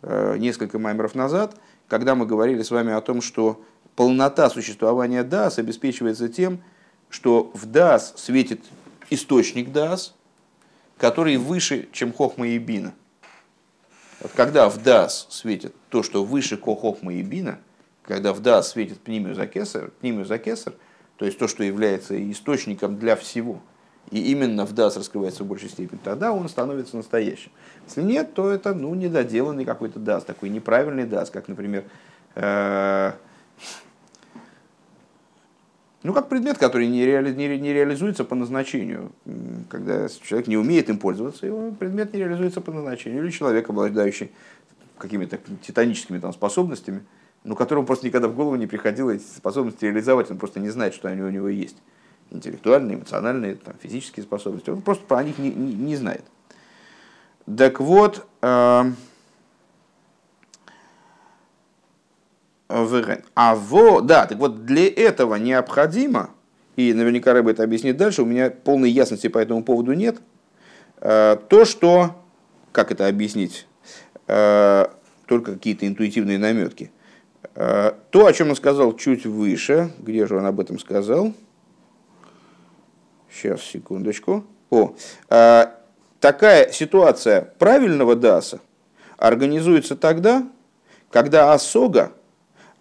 э, 0.03 0.37
несколько 0.39 0.79
маймеров 0.79 1.15
назад, 1.15 1.57
когда 1.89 2.15
мы 2.15 2.27
говорили 2.27 2.63
с 2.63 2.71
вами 2.71 2.93
о 2.93 3.01
том, 3.01 3.21
что 3.21 3.63
полнота 3.97 4.49
существования 4.51 5.23
ДАС 5.25 5.59
обеспечивается 5.59 6.29
тем, 6.29 6.63
что 7.11 7.51
в 7.55 7.67
ДАС 7.67 8.15
светит 8.17 8.61
источник 9.11 9.73
ДАС, 9.73 10.15
который 10.97 11.37
выше, 11.37 11.89
чем 11.93 12.13
Хохма 12.13 12.49
и 12.49 12.59
Бина. 12.59 12.95
Когда 14.35 14.69
в 14.69 14.83
ДАС 14.83 15.27
светит 15.31 15.75
то, 15.89 16.03
что 16.03 16.25
выше 16.25 16.57
Хохма 16.57 17.15
и 17.15 17.23
Бина, 17.23 17.59
когда 18.03 18.33
в 18.33 18.41
ДАС 18.41 18.71
светит 18.71 19.01
Пнимиус 19.01 19.39
Акесар, 19.39 19.91
Пнимиус 20.01 20.31
Акесар, 20.31 20.75
то 21.17 21.25
есть 21.25 21.39
то, 21.39 21.49
что 21.49 21.63
является 21.63 22.31
источником 22.31 22.99
для 22.99 23.17
всего– 23.17 23.61
и 24.11 24.31
именно 24.31 24.67
в 24.67 24.75
DAS 24.75 24.99
раскрывается 24.99 25.45
в 25.45 25.47
большей 25.47 25.69
степени, 25.69 25.99
тогда 26.03 26.33
он 26.33 26.49
становится 26.49 26.97
настоящим. 26.97 27.51
Если 27.87 28.03
нет, 28.03 28.35
то 28.35 28.51
это 28.51 28.75
ну, 28.75 28.95
недоделанный 28.95 29.65
какой-то 29.65 30.01
DAS, 30.01 30.25
такой 30.25 30.51
неправильный 30.51 31.05
DAS, 31.05 31.31
как, 31.33 31.49
например, 31.49 31.85
э, 32.35 33.13
ну, 36.03 36.13
как 36.13 36.29
предмет, 36.29 36.59
который 36.59 36.89
не, 36.89 37.07
реали, 37.07 37.33
не, 37.33 37.59
не 37.59 37.73
реализуется 37.73 38.25
по 38.25 38.35
назначению. 38.35 39.13
Когда 39.69 40.09
человек 40.09 40.49
не 40.49 40.57
умеет 40.57 40.89
им 40.91 40.99
пользоваться, 40.99 41.47
его 41.47 41.71
предмет 41.71 42.13
не 42.13 42.19
реализуется 42.19 42.61
по 42.61 42.73
назначению. 42.73 43.23
Или 43.23 43.31
человек, 43.31 43.71
обладающий 43.71 44.33
какими-то 44.99 45.39
титаническими 45.63 46.19
там, 46.19 46.33
способностями, 46.33 47.03
но 47.45 47.55
которому 47.55 47.87
просто 47.87 48.07
никогда 48.07 48.29
в 48.29 48.35
голову 48.35 48.57
не 48.57 48.67
приходило 48.67 49.11
эти 49.11 49.23
способности 49.23 49.85
реализовать, 49.85 50.31
он 50.31 50.39
просто 50.39 50.59
не 50.61 50.71
знает, 50.71 50.95
что 50.95 51.09
они 51.09 51.23
у 51.23 51.31
него 51.31 51.49
есть 51.49 51.77
интеллектуальные, 52.31 52.97
эмоциональные, 52.97 53.57
там, 53.57 53.75
физические 53.81 54.25
способности. 54.25 54.71
Он 54.71 54.83
просто 54.83 55.05
про 55.05 55.23
них 55.23 55.39
не, 55.39 55.51
не, 55.51 55.75
не 55.75 55.97
знает. 55.97 56.25
Так 57.57 57.81
вот, 57.81 58.27
э, 58.41 58.93
а 63.35 63.55
во, 63.55 64.01
да, 64.01 64.27
так 64.27 64.39
вот 64.39 64.65
для 64.65 64.89
этого 64.89 65.37
необходимо, 65.37 66.31
и 66.77 66.93
наверняка 66.93 67.33
Рэб 67.33 67.49
это 67.49 67.63
объяснит 67.63 67.97
дальше, 67.97 68.23
у 68.23 68.27
меня 68.27 68.51
полной 68.51 68.91
ясности 68.91 69.29
по 69.29 69.39
этому 69.39 69.63
поводу 69.63 69.93
нет, 69.93 70.17
э, 71.01 71.37
то, 71.49 71.65
что, 71.65 72.23
как 72.73 72.93
это 72.93 73.07
объяснить, 73.07 73.67
э, 74.27 74.87
только 75.27 75.53
какие-то 75.55 75.87
интуитивные 75.87 76.39
наметки. 76.39 76.91
Э, 77.55 77.93
то, 78.11 78.27
о 78.27 78.33
чем 78.33 78.51
он 78.51 78.57
сказал 78.57 78.97
чуть 78.97 79.27
выше, 79.27 79.91
где 79.99 80.27
же 80.27 80.37
он 80.37 80.47
об 80.47 80.61
этом 80.61 80.79
сказал– 80.79 81.33
Сейчас, 83.33 83.63
секундочку. 83.63 84.45
О, 84.71 84.95
такая 86.21 86.71
ситуация 86.71 87.53
правильного 87.59 88.15
даса 88.15 88.61
организуется 89.17 89.97
тогда, 89.97 90.47
когда 91.11 91.53
осога, 91.53 92.13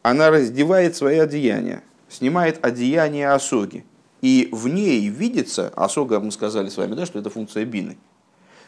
она 0.02 0.30
раздевает 0.30 0.96
свои 0.96 1.18
одеяния, 1.20 1.84
снимает 2.10 2.64
одеяние 2.66 3.30
осоги. 3.30 3.86
И 4.22 4.50
в 4.52 4.68
ней 4.68 5.08
видится, 5.08 5.72
осога, 5.76 6.20
мы 6.20 6.32
сказали 6.32 6.70
с 6.70 6.78
вами, 6.78 6.94
да, 6.94 7.06
что 7.06 7.20
это 7.20 7.30
функция 7.30 7.66
бины. 7.66 7.98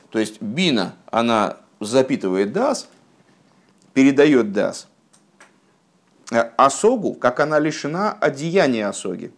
То 0.10 0.20
есть 0.20 0.42
бина, 0.42 0.96
она 1.12 1.58
запитывает 1.80 2.53
дас, 2.53 2.88
передает 3.94 4.51
дас. 4.51 4.88
А 6.31 6.51
осогу, 6.57 7.14
как 7.14 7.40
она 7.40 7.60
лишена 7.60 8.14
одеяния 8.14 8.90
осоги, 8.90 9.31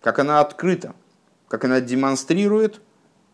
как 0.00 0.18
она 0.18 0.40
открыта 0.40 0.94
как 1.54 1.64
она 1.64 1.80
демонстрирует 1.80 2.80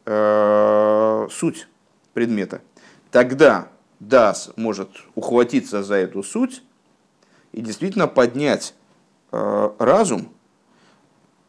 э, 0.04 1.28
суть 1.30 1.68
предмета. 2.12 2.60
Тогда 3.10 3.68
Дас 3.98 4.50
может 4.56 4.90
ухватиться 5.14 5.82
за 5.82 5.94
эту 5.94 6.22
суть 6.22 6.62
и 7.52 7.60
действительно 7.60 8.06
поднять 8.06 8.74
э, 9.32 9.70
разум 9.78 10.28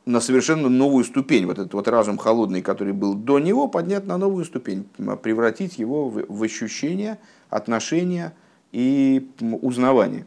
на 0.05 0.19
совершенно 0.19 0.69
новую 0.69 1.03
ступень. 1.03 1.45
Вот 1.45 1.59
этот 1.59 1.73
вот 1.73 1.87
разум 1.87 2.17
холодный, 2.17 2.61
который 2.61 2.93
был 2.93 3.13
до 3.13 3.39
него, 3.39 3.67
поднять 3.67 4.05
на 4.05 4.17
новую 4.17 4.45
ступень, 4.45 4.87
превратить 5.21 5.77
его 5.77 6.09
в, 6.09 6.43
ощущение, 6.43 7.19
отношения 7.49 8.33
и 8.71 9.29
узнавание. 9.61 10.25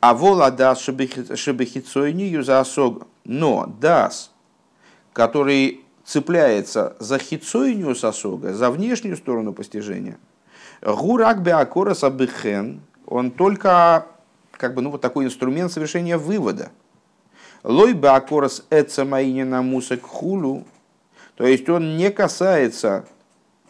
А 0.00 0.14
вола 0.14 0.50
дас 0.50 0.80
шебехицойни 0.80 2.24
юза 2.24 2.60
осога. 2.60 3.06
Но 3.24 3.66
дас 3.80 4.30
который 5.14 5.80
цепляется 6.04 6.96
за 6.98 7.18
хицойнию 7.18 7.94
сосога, 7.94 8.52
за 8.52 8.70
внешнюю 8.70 9.16
сторону 9.16 9.54
постижения, 9.54 10.18
гурак 10.82 11.42
беакора 11.42 11.94
сабихен, 11.94 12.82
он 13.06 13.30
только 13.30 14.06
как 14.52 14.74
бы, 14.74 14.82
ну, 14.82 14.90
вот 14.90 15.00
такой 15.00 15.24
инструмент 15.24 15.72
совершения 15.72 16.16
вывода. 16.16 16.70
Лой 17.62 17.92
беакорас 17.92 18.64
эцамаинина 18.70 19.62
мусак 19.62 20.02
хулу, 20.02 20.64
то 21.34 21.46
есть 21.46 21.68
он 21.68 21.96
не 21.96 22.10
касается 22.10 23.06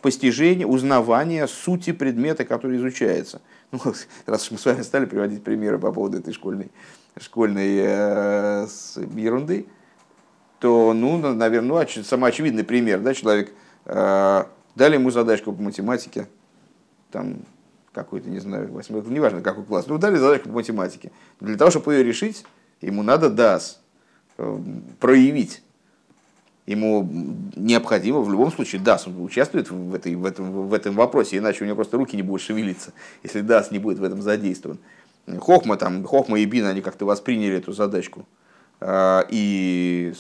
постижения, 0.03 0.67
узнавания 0.67 1.47
сути 1.47 1.93
предмета, 1.93 2.45
который 2.45 2.77
изучается. 2.77 3.41
Ну, 3.73 3.81
раз 4.27 4.53
мы 4.53 4.59
с 4.59 4.67
вами 4.67 4.83
стали 4.83 5.05
приводить 5.05 5.43
примеры 5.43 5.81
по 5.81 5.91
поводу 5.91 6.19
этой 6.19 6.33
школьной, 6.33 6.71
школьной 7.19 7.77
э, 7.79 8.67
ерунды, 9.17 9.67
то, 10.61 10.93
ну, 10.93 11.19
наверное, 11.35 11.85
ну, 11.85 12.05
самый 12.05 12.31
очевидный 12.31 12.63
пример, 12.63 13.01
да, 13.01 13.15
человек, 13.15 13.53
э, 13.87 14.45
дали 14.77 14.95
ему 14.95 15.11
задачку 15.11 15.53
по 15.53 15.61
математике, 15.61 16.29
там, 17.11 17.39
какой-то, 17.95 18.29
не 18.29 18.41
знаю, 18.41 18.71
восьмой, 18.73 19.03
неважно, 19.07 19.41
какой 19.41 19.65
класс, 19.65 19.87
ну, 19.87 19.99
дали 19.99 20.17
задачку 20.17 20.49
по 20.49 20.57
математике. 20.57 21.13
Для 21.41 21.57
того, 21.57 21.71
чтобы 21.71 21.95
ее 21.95 22.05
решить, 22.05 22.45
ему 22.81 23.03
надо 23.03 23.29
DAS 23.29 23.77
э, 24.37 24.59
проявить. 24.99 25.63
Ему 26.67 27.09
необходимо 27.57 28.21
в 28.21 28.31
любом 28.31 28.51
случае 28.51 28.83
DAS, 28.83 29.03
он 29.07 29.23
участвует 29.23 29.71
в, 29.71 29.95
этой, 29.95 30.15
в, 30.17 30.25
этом, 30.25 30.69
в 30.69 30.75
этом 30.75 30.95
вопросе, 30.95 31.39
иначе 31.39 31.63
у 31.63 31.67
него 31.67 31.77
просто 31.77 31.97
руки 31.97 32.17
не 32.17 32.23
будут 32.23 32.43
шевелиться, 32.43 32.93
если 33.23 33.43
DAS 33.43 33.69
не 33.71 33.79
будет 33.79 33.99
в 33.99 34.05
этом 34.05 34.21
задействован. 34.21 34.79
Хохма, 35.39 35.77
там, 35.77 36.05
Хохма 36.05 36.41
и 36.41 36.45
Бин, 36.45 36.67
они 36.67 36.83
как-то 36.83 37.07
восприняли 37.07 37.57
эту 37.57 37.73
задачку. 37.73 38.27
Э, 38.81 39.23
и 39.31 40.13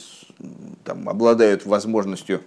там, 0.84 1.08
обладают 1.08 1.66
возможностью, 1.66 2.40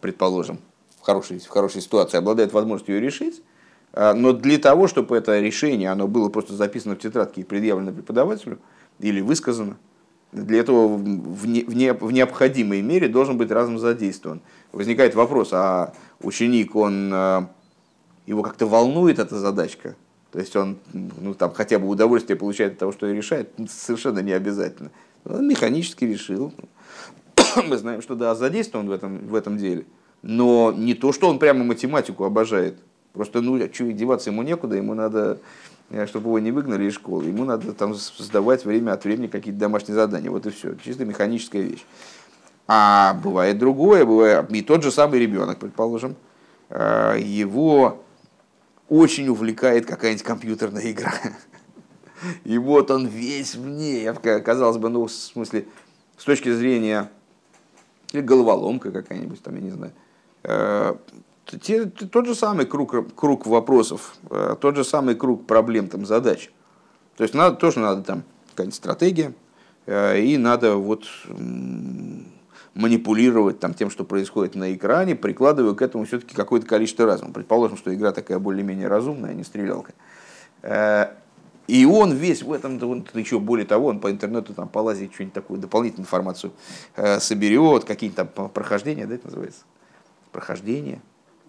предположим, 0.00 0.58
в 0.98 1.02
хорошей, 1.02 1.38
в 1.38 1.48
хорошей 1.48 1.82
ситуации, 1.82 2.16
обладают 2.16 2.52
возможностью 2.52 2.94
ее 2.94 3.00
решить, 3.00 3.42
а, 3.42 3.49
но 3.92 4.32
для 4.32 4.58
того, 4.58 4.86
чтобы 4.86 5.16
это 5.16 5.40
решение 5.40 5.90
оно 5.90 6.06
было 6.06 6.28
просто 6.28 6.54
записано 6.54 6.94
в 6.94 6.98
тетрадке 6.98 7.40
и 7.40 7.44
предъявлено 7.44 7.92
преподавателю 7.92 8.58
или 9.00 9.20
высказано, 9.20 9.76
для 10.32 10.60
этого 10.60 10.96
в, 10.96 11.46
не, 11.46 11.62
в, 11.62 11.74
не, 11.74 11.92
в 11.92 12.12
необходимой 12.12 12.82
мере 12.82 13.08
должен 13.08 13.36
быть 13.36 13.50
разум 13.50 13.78
задействован. 13.78 14.40
Возникает 14.72 15.14
вопрос, 15.14 15.50
а 15.52 15.92
ученик, 16.20 16.76
он, 16.76 17.10
а, 17.12 17.50
его 18.26 18.42
как-то 18.42 18.66
волнует 18.66 19.18
эта 19.18 19.38
задачка? 19.38 19.96
То 20.30 20.38
есть 20.38 20.54
он 20.54 20.78
ну, 20.92 21.34
там, 21.34 21.52
хотя 21.52 21.80
бы 21.80 21.88
удовольствие 21.88 22.36
получает 22.36 22.74
от 22.74 22.78
того, 22.78 22.92
что 22.92 23.10
решает, 23.10 23.50
совершенно 23.68 24.20
не 24.20 24.32
обязательно. 24.32 24.92
Он 25.24 25.48
механически 25.48 26.04
решил, 26.04 26.54
мы 27.66 27.76
знаем, 27.76 28.00
что 28.00 28.14
да, 28.14 28.36
задействован 28.36 28.88
в 28.88 28.92
этом, 28.92 29.26
в 29.26 29.34
этом 29.34 29.58
деле. 29.58 29.86
Но 30.22 30.72
не 30.76 30.94
то, 30.94 31.12
что 31.12 31.28
он 31.28 31.40
прямо 31.40 31.64
математику 31.64 32.24
обожает. 32.24 32.78
Просто, 33.12 33.40
ну, 33.40 33.58
что, 33.72 33.92
деваться 33.92 34.30
ему 34.30 34.42
некуда, 34.42 34.76
ему 34.76 34.94
надо, 34.94 35.38
э, 35.90 36.06
чтобы 36.06 36.28
его 36.28 36.38
не 36.38 36.52
выгнали 36.52 36.84
из 36.84 36.94
школы, 36.94 37.24
ему 37.24 37.44
надо 37.44 37.72
там 37.72 37.94
сдавать 37.94 38.64
время 38.64 38.92
от 38.92 39.04
времени 39.04 39.26
какие-то 39.26 39.58
домашние 39.58 39.96
задания. 39.96 40.30
Вот 40.30 40.46
и 40.46 40.50
все. 40.50 40.76
Чисто 40.76 41.04
механическая 41.04 41.62
вещь. 41.62 41.84
А 42.68 43.14
бывает 43.14 43.58
другое, 43.58 44.04
бывает 44.04 44.50
и 44.52 44.62
тот 44.62 44.84
же 44.84 44.92
самый 44.92 45.18
ребенок, 45.18 45.58
предположим, 45.58 46.14
э, 46.68 47.16
его 47.20 48.04
очень 48.88 49.28
увлекает 49.28 49.86
какая-нибудь 49.86 50.22
компьютерная 50.24 50.90
игра. 50.90 51.12
И 52.44 52.58
вот 52.58 52.90
он 52.90 53.06
весь 53.06 53.54
в 53.54 53.66
ней, 53.66 54.12
казалось 54.12 54.76
бы, 54.76 54.88
ну, 54.88 55.06
в 55.06 55.10
смысле, 55.10 55.66
с 56.16 56.24
точки 56.24 56.52
зрения 56.52 57.10
или 58.12 58.20
головоломка 58.20 58.92
какая-нибудь, 58.92 59.42
там, 59.42 59.54
я 59.56 59.60
не 59.62 59.70
знаю. 59.70 59.92
Э, 61.52 61.58
те, 61.58 61.86
тот 61.86 62.26
же 62.26 62.34
самый 62.34 62.66
круг, 62.66 63.14
круг 63.14 63.46
вопросов, 63.46 64.14
э, 64.30 64.56
тот 64.60 64.76
же 64.76 64.84
самый 64.84 65.14
круг 65.14 65.46
проблем, 65.46 65.88
там, 65.88 66.06
задач. 66.06 66.50
То 67.16 67.24
есть 67.24 67.34
надо, 67.34 67.56
тоже 67.56 67.80
надо 67.80 68.02
там 68.02 68.22
какая-нибудь 68.50 68.74
стратегия, 68.74 69.34
и 69.86 70.36
надо 70.38 70.76
вот 70.76 71.06
манипулировать 72.74 73.60
там, 73.60 73.74
тем, 73.74 73.90
что 73.90 74.04
происходит 74.04 74.54
на 74.54 74.74
экране, 74.74 75.16
прикладывая 75.16 75.74
к 75.74 75.82
этому 75.82 76.04
все-таки 76.04 76.34
какое-то 76.34 76.66
количество 76.66 77.04
разума. 77.06 77.32
Предположим, 77.32 77.76
что 77.76 77.94
игра 77.94 78.12
такая 78.12 78.38
более-менее 78.38 78.88
разумная, 78.88 79.30
а 79.30 79.34
не 79.34 79.44
стрелялка. 79.44 79.92
И 81.70 81.84
он 81.84 82.12
весь 82.12 82.42
в 82.42 82.52
этом, 82.52 82.82
он, 82.82 83.06
еще 83.14 83.38
более 83.38 83.64
того, 83.64 83.86
он 83.86 84.00
по 84.00 84.10
интернету 84.10 84.54
там 84.54 84.68
полазит, 84.68 85.14
что-нибудь 85.14 85.34
такую 85.34 85.60
дополнительную 85.60 86.04
информацию 86.04 86.52
э, 86.96 87.20
соберет, 87.20 87.84
какие-то 87.84 88.24
там 88.24 88.48
прохождения, 88.48 89.06
да, 89.06 89.14
это 89.14 89.26
называется? 89.26 89.60
Прохождение. 90.32 91.00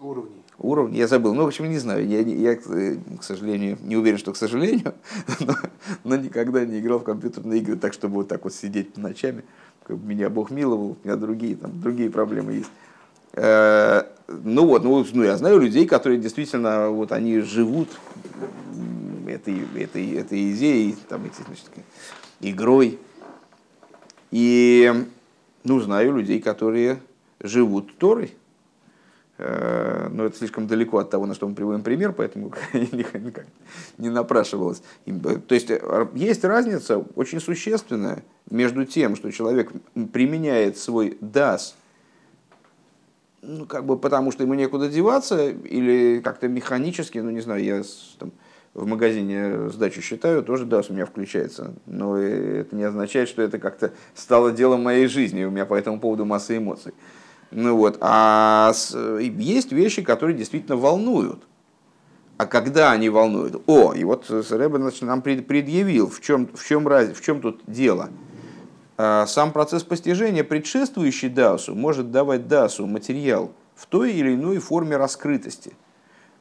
Уровни. 0.02 0.42
Уровни, 0.58 0.96
я 0.96 1.06
забыл. 1.06 1.32
Ну, 1.32 1.44
в 1.44 1.46
общем, 1.46 1.70
не 1.70 1.78
знаю. 1.78 2.06
Я, 2.06 2.20
я, 2.20 2.52
э, 2.54 2.96
к 3.18 3.22
сожалению, 3.22 3.78
не 3.82 3.96
уверен, 3.96 4.18
что 4.18 4.32
к 4.32 4.36
сожалению, 4.36 4.94
но, 5.40 5.54
но 6.02 6.16
никогда 6.16 6.64
не 6.64 6.80
играл 6.80 6.98
в 6.98 7.04
компьютерные 7.04 7.60
игры 7.60 7.76
так, 7.76 7.92
чтобы 7.92 8.16
вот 8.16 8.28
так 8.28 8.42
вот 8.42 8.52
сидеть 8.52 8.96
ночами. 8.96 9.44
Меня 9.88 10.28
Бог 10.28 10.50
миловал, 10.50 10.96
у 11.02 11.06
меня 11.06 11.16
другие, 11.16 11.54
там, 11.54 11.80
другие 11.80 12.10
проблемы 12.10 12.52
есть. 12.54 12.70
Э, 13.34 14.02
ну 14.26 14.66
вот, 14.66 14.82
ну, 14.82 15.06
ну 15.12 15.22
я 15.22 15.36
знаю 15.36 15.60
людей, 15.60 15.86
которые 15.86 16.20
действительно, 16.20 16.90
вот 16.90 17.12
они 17.12 17.38
живут 17.38 17.88
этой, 19.28 19.62
этой, 19.76 20.14
этой 20.14 20.52
идеей, 20.52 20.96
там, 21.08 21.24
этой, 21.24 21.44
значит, 21.44 21.66
игрой. 22.40 22.98
И 24.32 25.06
ну, 25.62 25.78
знаю 25.80 26.16
людей, 26.16 26.40
которые 26.40 26.98
живут 27.40 27.96
Торой. 27.98 28.34
Э, 29.44 30.08
но 30.12 30.24
это 30.24 30.36
слишком 30.36 30.68
далеко 30.68 30.98
от 30.98 31.10
того, 31.10 31.26
на 31.26 31.34
что 31.34 31.48
мы 31.48 31.54
приводим 31.56 31.82
пример, 31.82 32.12
поэтому 32.12 32.52
не 33.98 34.08
напрашивалось. 34.08 34.82
То 35.04 35.54
есть 35.54 35.70
э, 35.70 36.06
есть 36.14 36.44
разница 36.44 36.98
очень 37.16 37.40
существенная 37.40 38.22
между 38.48 38.84
тем, 38.84 39.16
что 39.16 39.32
человек 39.32 39.72
применяет 40.12 40.78
свой 40.78 41.18
дас, 41.20 41.74
ну, 43.42 43.66
как 43.66 43.84
бы 43.84 43.98
потому 43.98 44.30
что 44.30 44.44
ему 44.44 44.54
некуда 44.54 44.88
деваться, 44.88 45.50
или 45.50 46.20
как-то 46.20 46.46
механически, 46.46 47.18
ну, 47.18 47.30
не 47.30 47.40
знаю, 47.40 47.64
я 47.64 47.82
там, 48.20 48.30
в 48.74 48.86
магазине 48.86 49.70
сдачу 49.70 50.00
считаю, 50.02 50.44
тоже 50.44 50.66
DAS 50.66 50.86
у 50.90 50.92
меня 50.92 51.04
включается. 51.04 51.74
Но 51.86 52.16
это 52.16 52.76
не 52.76 52.84
означает, 52.84 53.28
что 53.28 53.42
это 53.42 53.58
как-то 53.58 53.92
стало 54.14 54.52
делом 54.52 54.84
моей 54.84 55.08
жизни. 55.08 55.44
У 55.44 55.50
меня 55.50 55.66
по 55.66 55.74
этому 55.74 55.98
поводу 55.98 56.24
масса 56.24 56.56
эмоций. 56.56 56.94
Ну 57.52 57.76
вот. 57.76 57.98
А 58.00 58.72
есть 59.20 59.72
вещи, 59.72 60.02
которые 60.02 60.36
действительно 60.36 60.76
волнуют. 60.76 61.42
А 62.38 62.46
когда 62.46 62.90
они 62.90 63.08
волнуют? 63.08 63.62
О, 63.66 63.92
и 63.92 64.02
вот 64.04 64.28
Рэбе 64.28 64.78
нам 65.02 65.22
предъявил, 65.22 66.08
в 66.08 66.20
чем, 66.20 66.48
в 66.52 66.64
чем, 66.64 66.88
раз, 66.88 67.10
в 67.10 67.22
чем 67.22 67.40
тут 67.40 67.60
дело. 67.66 68.08
А, 68.96 69.26
сам 69.26 69.52
процесс 69.52 69.84
постижения, 69.84 70.42
предшествующий 70.42 71.28
Дасу, 71.28 71.74
может 71.74 72.10
давать 72.10 72.48
Дасу 72.48 72.86
материал 72.86 73.52
в 73.74 73.86
той 73.86 74.12
или 74.12 74.34
иной 74.34 74.58
форме 74.58 74.96
раскрытости, 74.96 75.74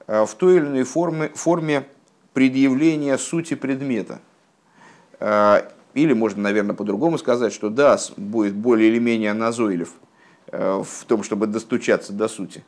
а, 0.07 0.25
в 0.25 0.33
той 0.35 0.57
или 0.57 0.65
иной 0.65 0.83
форме, 0.83 1.29
форме 1.35 1.87
предъявления 2.33 3.17
сути 3.17 3.53
предмета. 3.53 4.21
А, 5.19 5.67
или 5.93 6.13
можно, 6.13 6.41
наверное, 6.41 6.75
по-другому 6.75 7.17
сказать, 7.17 7.53
что 7.53 7.69
дас 7.69 8.13
будет 8.15 8.55
более 8.55 8.89
или 8.89 8.99
менее 8.99 9.33
назойлив 9.33 9.89
э, 9.89 10.10
в 10.51 11.05
том, 11.07 11.23
чтобы 11.23 11.47
достучаться 11.47 12.13
до 12.13 12.27
сути. 12.27 12.63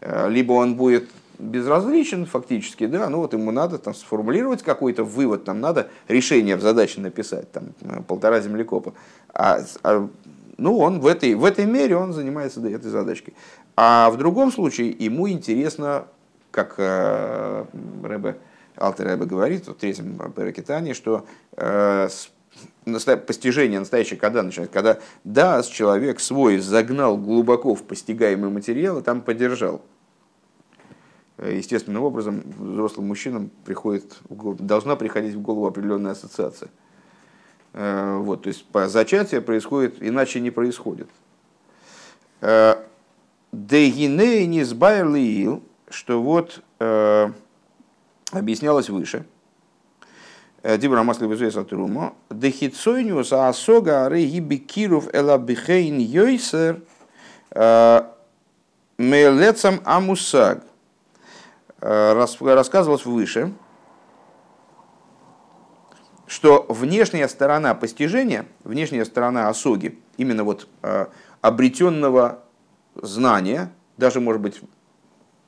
Э, 0.00 0.28
либо 0.28 0.52
он 0.52 0.76
будет 0.76 1.08
безразличен 1.38 2.26
фактически, 2.26 2.86
да, 2.86 3.08
ну 3.08 3.18
вот 3.18 3.32
ему 3.32 3.52
надо 3.52 3.78
там 3.78 3.94
сформулировать 3.94 4.62
какой-то 4.62 5.04
вывод, 5.04 5.44
там 5.44 5.60
надо 5.60 5.88
решение 6.08 6.56
в 6.56 6.60
задаче 6.60 7.00
написать, 7.00 7.50
там 7.52 7.74
э, 7.82 8.02
полтора 8.02 8.40
землекопа. 8.40 8.94
А, 9.32 9.60
а, 9.82 10.08
ну, 10.56 10.78
он 10.78 11.00
в 11.00 11.06
этой, 11.06 11.34
в 11.34 11.44
этой 11.44 11.66
мере 11.66 11.96
он 11.96 12.12
занимается 12.12 12.60
этой 12.66 12.90
задачкой. 12.90 13.34
А 13.76 14.10
в 14.10 14.16
другом 14.16 14.50
случае 14.50 14.90
ему 14.90 15.28
интересно, 15.28 16.06
как 16.50 16.74
э, 16.78 17.64
Рэбе 18.02 18.38
Алтер 18.76 19.16
говорит 19.16 19.68
в 19.68 19.74
третьем 19.74 20.18
Перекитании, 20.32 20.92
что 20.92 21.26
э, 21.56 22.08
постижение 23.16 23.78
настоящее 23.78 24.18
когда 24.18 24.42
начинается? 24.42 24.72
Когда 24.72 24.98
да, 25.24 25.62
человек 25.62 26.20
свой 26.20 26.58
загнал 26.58 27.16
глубоко 27.16 27.74
в 27.74 27.82
постигаемый 27.82 28.50
материал 28.50 28.98
и 28.98 29.02
там 29.02 29.20
поддержал. 29.22 29.82
Э, 31.38 31.54
естественным 31.56 32.02
образом 32.02 32.42
взрослым 32.58 33.06
мужчинам 33.06 33.50
приходит, 33.64 34.16
должна 34.28 34.96
приходить 34.96 35.34
в 35.34 35.40
голову 35.40 35.66
определенная 35.66 36.12
ассоциация. 36.12 36.68
Э, 37.74 38.16
вот, 38.18 38.42
то 38.42 38.48
есть 38.48 38.64
по 38.66 38.88
зачатию 38.88 39.42
происходит, 39.42 39.96
иначе 40.00 40.40
не 40.40 40.50
происходит. 40.50 41.08
Дегиней 43.50 44.46
не 44.46 44.62
что 45.88 46.22
вот 46.22 46.62
объяснялось 48.30 48.90
выше. 48.90 49.24
Э, 50.62 50.76
Дибра 50.76 51.02
масли 51.02 51.26
вызует 51.26 51.54
сатрумо. 51.54 52.14
Дехицойниус 52.30 53.32
асога 53.32 54.06
арейгиби 54.06 54.56
киров 54.56 55.08
элабихейн 55.14 55.98
йойсер 55.98 56.80
э, 57.52 58.02
мелецам 58.98 59.80
амусаг. 59.84 60.64
Э, 61.80 62.12
рассказывалось 62.40 63.06
выше, 63.06 63.52
что 66.26 66.66
внешняя 66.68 67.28
сторона 67.28 67.74
постижения, 67.74 68.46
внешняя 68.64 69.04
сторона 69.04 69.48
осоги, 69.48 69.98
именно 70.18 70.44
вот 70.44 70.68
обретенного 71.40 72.42
знания, 72.96 73.72
даже, 73.96 74.20
может 74.20 74.42
быть, 74.42 74.60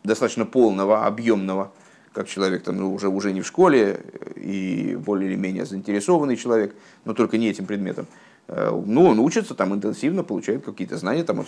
достаточно 0.04 0.46
полного, 0.46 1.04
объемного, 1.04 1.72
как 2.12 2.28
человек 2.28 2.64
там, 2.64 2.76
ну, 2.76 2.92
уже, 2.92 3.08
уже 3.08 3.32
не 3.32 3.40
в 3.40 3.46
школе 3.46 4.00
и 4.36 4.96
более 4.96 5.30
или 5.30 5.36
менее 5.36 5.64
заинтересованный 5.64 6.36
человек, 6.36 6.74
но 7.04 7.14
только 7.14 7.38
не 7.38 7.48
этим 7.48 7.66
предметом. 7.66 8.06
Э, 8.48 8.70
ну, 8.70 9.06
он 9.06 9.20
учится 9.20 9.54
там 9.54 9.74
интенсивно, 9.74 10.24
получает 10.24 10.64
какие-то 10.64 10.96
знания, 10.96 11.22
там, 11.22 11.44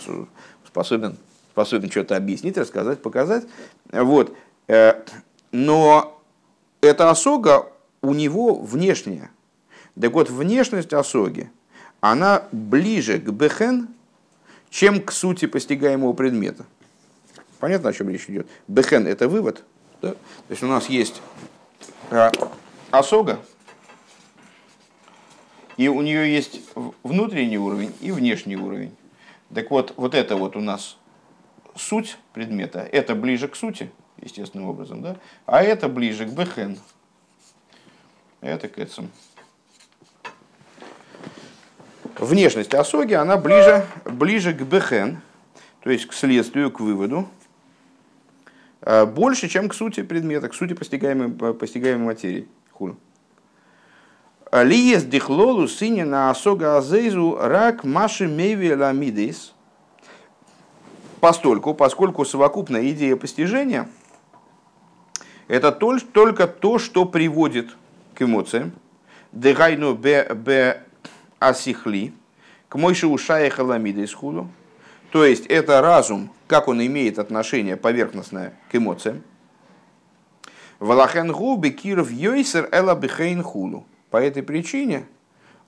способен, 0.65 1.17
способен 1.51 1.91
что-то 1.91 2.15
объяснить, 2.15 2.57
рассказать, 2.57 3.01
показать. 3.01 3.45
Вот. 3.91 4.35
Э, 4.67 5.03
но 5.51 6.21
эта 6.81 7.09
осога 7.09 7.67
у 8.01 8.13
него 8.13 8.55
внешняя. 8.55 9.31
Так 9.99 10.13
вот, 10.13 10.29
внешность 10.29 10.93
осоги, 10.93 11.51
она 11.99 12.43
ближе 12.51 13.19
к 13.19 13.29
бехен, 13.29 13.89
чем 14.69 15.01
к 15.01 15.11
сути 15.11 15.45
постигаемого 15.45 16.13
предмета. 16.13 16.65
Понятно, 17.59 17.89
о 17.89 17.93
чем 17.93 18.09
речь 18.09 18.25
идет? 18.27 18.47
Бехен– 18.67 19.07
это 19.07 19.27
вывод– 19.27 19.63
да? 20.03 20.11
То 20.11 20.17
есть 20.49 20.61
у 20.61 20.67
нас 20.67 20.89
есть 20.89 21.21
а, 22.11 22.29
осога, 22.91 23.39
и 25.77 25.87
у 25.87 26.01
нее 26.01 26.31
есть 26.31 26.61
внутренний 27.01 27.57
уровень 27.57 27.93
и 28.01 28.11
внешний 28.11 28.57
уровень. 28.57 28.95
Так 29.53 29.71
вот, 29.71 29.93
вот 29.95 30.13
это 30.13 30.35
вот 30.35 30.55
у 30.55 30.59
нас 30.59 30.97
суть 31.75 32.17
предмета, 32.33 32.81
это 32.81 33.15
ближе 33.15 33.47
к 33.47 33.55
сути, 33.55 33.91
естественным 34.21 34.67
образом, 34.67 35.01
да? 35.01 35.15
а 35.45 35.63
это 35.63 35.87
ближе 35.87 36.25
к 36.25 36.29
бехен. 36.29 36.77
Это 38.41 38.67
к 38.67 38.77
этому. 38.77 39.07
Внешность 42.17 42.73
осоги, 42.73 43.13
она 43.13 43.37
ближе, 43.37 43.87
ближе 44.03 44.53
к 44.53 44.61
бехен, 44.63 45.21
то 45.81 45.89
есть 45.89 46.07
к 46.07 46.13
следствию, 46.13 46.71
к 46.71 46.81
выводу, 46.81 47.29
Э, 47.42 47.42
больше, 48.85 49.47
чем 49.47 49.69
к 49.69 49.73
сути 49.73 50.03
предмета, 50.03 50.49
к 50.49 50.53
сути 50.53 50.73
постигаемой, 50.73 51.53
постигаемой 51.53 52.05
материи. 52.05 52.47
Хулю. 52.71 52.97
Лиес 54.51 55.03
дихлолу 55.03 55.67
сине 55.67 56.05
на 56.05 56.29
асога 56.29 56.77
азейзу 56.77 57.37
рак 57.39 57.83
маши 57.83 58.27
мейви 58.27 58.75
ламидис. 58.75 59.53
Постольку, 61.19 61.73
поскольку 61.73 62.25
совокупная 62.25 62.89
идея 62.89 63.15
постижения 63.15 63.87
это 65.47 65.71
только 65.71 66.47
то, 66.47 66.79
что 66.79 67.05
приводит 67.05 67.75
к 68.15 68.21
эмоциям. 68.21 68.73
Дегайну 69.31 69.93
бе 69.95 70.83
асихли, 71.39 72.13
к 72.69 72.75
мойши 72.75 73.07
ушая 73.07 73.49
халамидис 73.49 74.13
хулу 74.13 74.49
то 75.13 75.25
есть 75.25 75.45
это 75.45 75.79
разум, 75.79 76.33
как 76.47 76.67
он 76.67 76.83
имеет 76.83 77.19
отношение 77.19 77.77
поверхностное 77.77 78.59
к 78.71 78.75
эмоциям. 78.75 79.23
Валахен 80.79 81.31
губи 81.31 81.69
киров 81.69 82.09
йойсер 82.09 82.67
эла 82.71 82.95
бихейн 82.95 83.43
хулу. 83.43 83.85
По 84.09 84.17
этой 84.17 84.41
причине 84.41 85.05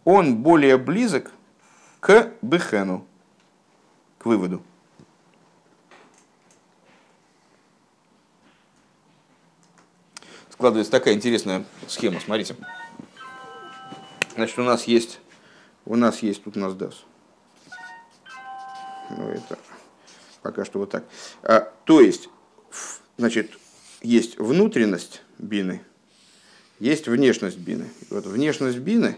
он 0.04 0.38
более 0.38 0.80
близок 0.80 1.32
к 2.00 2.32
бихену, 2.42 3.06
к 4.18 4.26
выводу. 4.26 4.64
Складывается 10.50 10.92
такая 10.92 11.14
интересная 11.14 11.66
схема, 11.86 12.20
смотрите. 12.20 12.56
Значит, 14.34 14.58
у 14.58 14.64
нас 14.64 14.86
есть, 14.86 15.20
у 15.86 15.96
нас 15.96 16.24
есть, 16.24 16.44
тут 16.44 16.58
у 16.58 16.60
DAS. 19.16 19.18
Ну, 19.18 19.30
это 19.30 19.58
пока 20.42 20.64
что 20.64 20.80
вот 20.80 20.92
так. 20.92 21.04
А, 21.44 21.72
то 21.86 22.02
есть, 22.02 22.30
значит, 23.18 23.52
есть 24.02 24.38
внутренность 24.38 25.22
бины, 25.40 25.82
есть 26.80 27.08
внешность 27.08 27.58
бины. 27.58 27.90
вот 28.10 28.26
внешность 28.26 28.78
бины, 28.78 29.18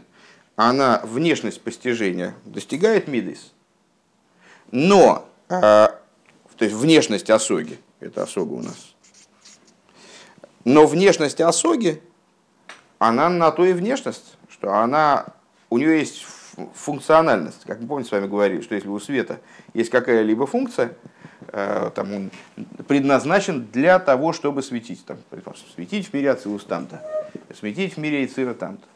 она, 0.55 1.01
внешность 1.03 1.61
постижения 1.61 2.33
достигает 2.45 3.07
мидис, 3.07 3.51
но, 4.71 5.29
а, 5.49 5.99
то 6.55 6.65
есть 6.65 6.75
внешность 6.75 7.29
осоги, 7.29 7.77
это 7.99 8.23
осога 8.23 8.53
у 8.53 8.61
нас, 8.61 8.95
но 10.63 10.87
внешность 10.87 11.41
осоги, 11.41 12.01
она 12.99 13.29
на 13.29 13.51
то 13.51 13.65
и 13.65 13.73
внешность, 13.73 14.37
что 14.49 14.73
она, 14.73 15.27
у 15.69 15.77
нее 15.77 15.99
есть 15.99 16.25
функциональность. 16.73 17.63
Как 17.65 17.79
мы 17.79 17.87
помните, 17.87 18.09
с 18.09 18.11
вами 18.11 18.27
говорили, 18.27 18.61
что 18.61 18.75
если 18.75 18.87
у 18.87 18.99
света 18.99 19.39
есть 19.73 19.89
какая-либо 19.89 20.47
функция, 20.47 20.93
э, 21.49 21.91
там 21.93 22.13
он 22.13 22.31
предназначен 22.87 23.67
для 23.71 23.99
того, 23.99 24.33
чтобы 24.33 24.63
светить. 24.63 25.05
Там, 25.05 25.17
светить 25.75 26.07
в 26.07 26.13
мире 26.13 26.31
Ацилус 26.31 26.63
там-то, 26.63 27.01
светить 27.57 27.93
в 27.93 27.97
мире 27.97 28.25
Ицира 28.25 28.53
там-то. 28.53 28.87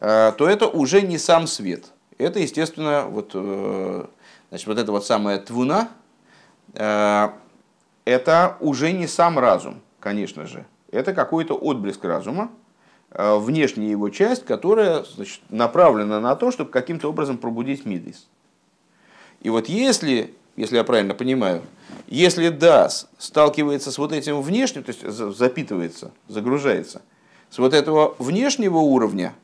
Э, 0.00 0.32
то 0.36 0.48
это 0.48 0.66
уже 0.68 1.02
не 1.02 1.18
сам 1.18 1.46
свет. 1.46 1.86
Это, 2.18 2.38
естественно, 2.38 3.04
вот, 3.06 3.32
э, 3.34 4.04
значит, 4.50 4.66
вот 4.66 4.78
эта 4.78 4.92
вот 4.92 5.04
самая 5.04 5.38
твуна, 5.38 5.88
это 6.72 8.56
уже 8.60 8.92
не 8.92 9.08
сам 9.08 9.40
разум, 9.40 9.80
конечно 9.98 10.46
же. 10.46 10.66
Это 10.92 11.12
какой-то 11.12 11.54
отблеск 11.54 12.04
разума, 12.04 12.52
внешняя 13.12 13.90
его 13.90 14.08
часть, 14.08 14.44
которая 14.44 15.04
значит, 15.04 15.40
направлена 15.50 16.20
на 16.20 16.36
то, 16.36 16.50
чтобы 16.50 16.70
каким-то 16.70 17.08
образом 17.08 17.38
пробудить 17.38 17.84
мидис. 17.84 18.28
И 19.40 19.50
вот 19.50 19.68
если, 19.68 20.34
если 20.56 20.76
я 20.76 20.84
правильно 20.84 21.14
понимаю, 21.14 21.62
если 22.06 22.48
дас 22.48 23.08
сталкивается 23.18 23.90
с 23.90 23.98
вот 23.98 24.12
этим 24.12 24.40
внешним, 24.42 24.84
то 24.84 24.92
есть 24.92 25.02
запитывается, 25.36 26.12
загружается, 26.28 27.02
с 27.50 27.58
вот 27.58 27.74
этого 27.74 28.14
внешнего 28.18 28.78
уровня 28.78 29.34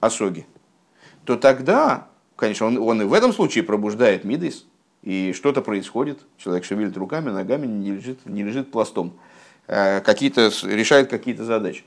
осоги, 0.00 0.46
то 1.24 1.36
тогда, 1.36 2.08
конечно, 2.36 2.66
он, 2.66 2.78
он 2.78 3.02
и 3.02 3.04
в 3.04 3.12
этом 3.12 3.32
случае 3.32 3.64
пробуждает 3.64 4.24
мидис, 4.24 4.64
и 5.02 5.32
что-то 5.34 5.62
происходит, 5.62 6.20
человек 6.36 6.64
шевелит 6.64 6.96
руками, 6.96 7.30
ногами, 7.30 7.66
не 7.66 7.92
лежит, 7.92 8.24
не 8.26 8.42
лежит 8.42 8.70
пластом, 8.70 9.18
э, 9.66 10.00
какие-то, 10.00 10.50
решает 10.64 11.08
какие-то 11.08 11.44
задачи. 11.44 11.84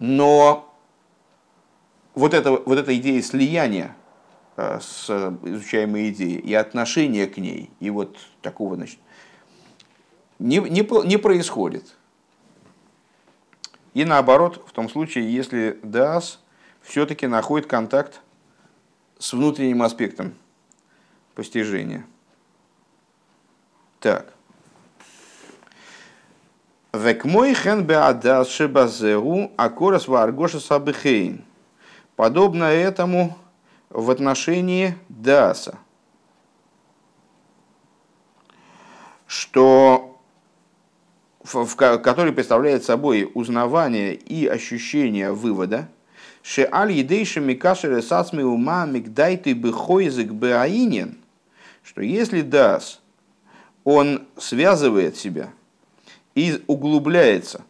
Но 0.00 0.74
вот 2.14 2.34
эта, 2.34 2.50
вот 2.50 2.78
эта 2.78 2.96
идея 2.96 3.22
слияния 3.22 3.94
э, 4.56 4.80
с 4.80 5.08
изучаемой 5.44 6.08
идеей 6.08 6.38
и 6.38 6.54
отношения 6.54 7.26
к 7.26 7.36
ней, 7.36 7.70
и 7.80 7.90
вот 7.90 8.16
такого, 8.40 8.76
значит, 8.76 8.98
не, 10.38 10.56
не, 10.56 11.06
не 11.06 11.16
происходит. 11.18 11.94
И 13.92 14.04
наоборот, 14.04 14.64
в 14.66 14.72
том 14.72 14.88
случае, 14.88 15.32
если 15.32 15.78
ДАС 15.82 16.40
все-таки 16.80 17.26
находит 17.26 17.68
контакт 17.68 18.22
с 19.18 19.34
внутренним 19.34 19.82
аспектом 19.82 20.34
постижения. 21.34 22.06
Так. 24.00 24.32
Век 26.92 27.24
мой 27.24 27.54
хен 27.54 27.86
беадас 27.86 28.48
шебазеру 28.48 29.52
акорас 29.56 30.08
варгоша 30.08 30.58
сабихейн. 30.58 31.44
Подобно 32.16 32.64
этому 32.64 33.38
в 33.90 34.10
отношении 34.10 34.96
даса, 35.08 35.78
что 39.28 40.18
в, 41.44 41.64
в, 41.64 41.76
который 41.76 42.32
представляет 42.32 42.82
собой 42.82 43.30
узнавание 43.34 44.14
и 44.14 44.48
ощущение 44.48 45.30
вывода, 45.30 45.88
ше 46.42 46.68
аль 46.72 46.90
едейши 46.90 47.40
микашере 47.40 48.02
сацми 48.02 48.42
ума 48.42 48.84
мигдайты 48.84 49.52
бихойзик 49.52 50.32
беаинин, 50.32 51.18
что 51.84 52.02
если 52.02 52.42
дас, 52.42 53.00
он 53.84 54.26
связывает 54.36 55.16
себя– 55.16 55.50
и 56.34 56.62
углубляется, 56.66 57.62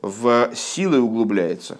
в 0.00 0.54
силы 0.54 1.00
углубляется 1.00 1.78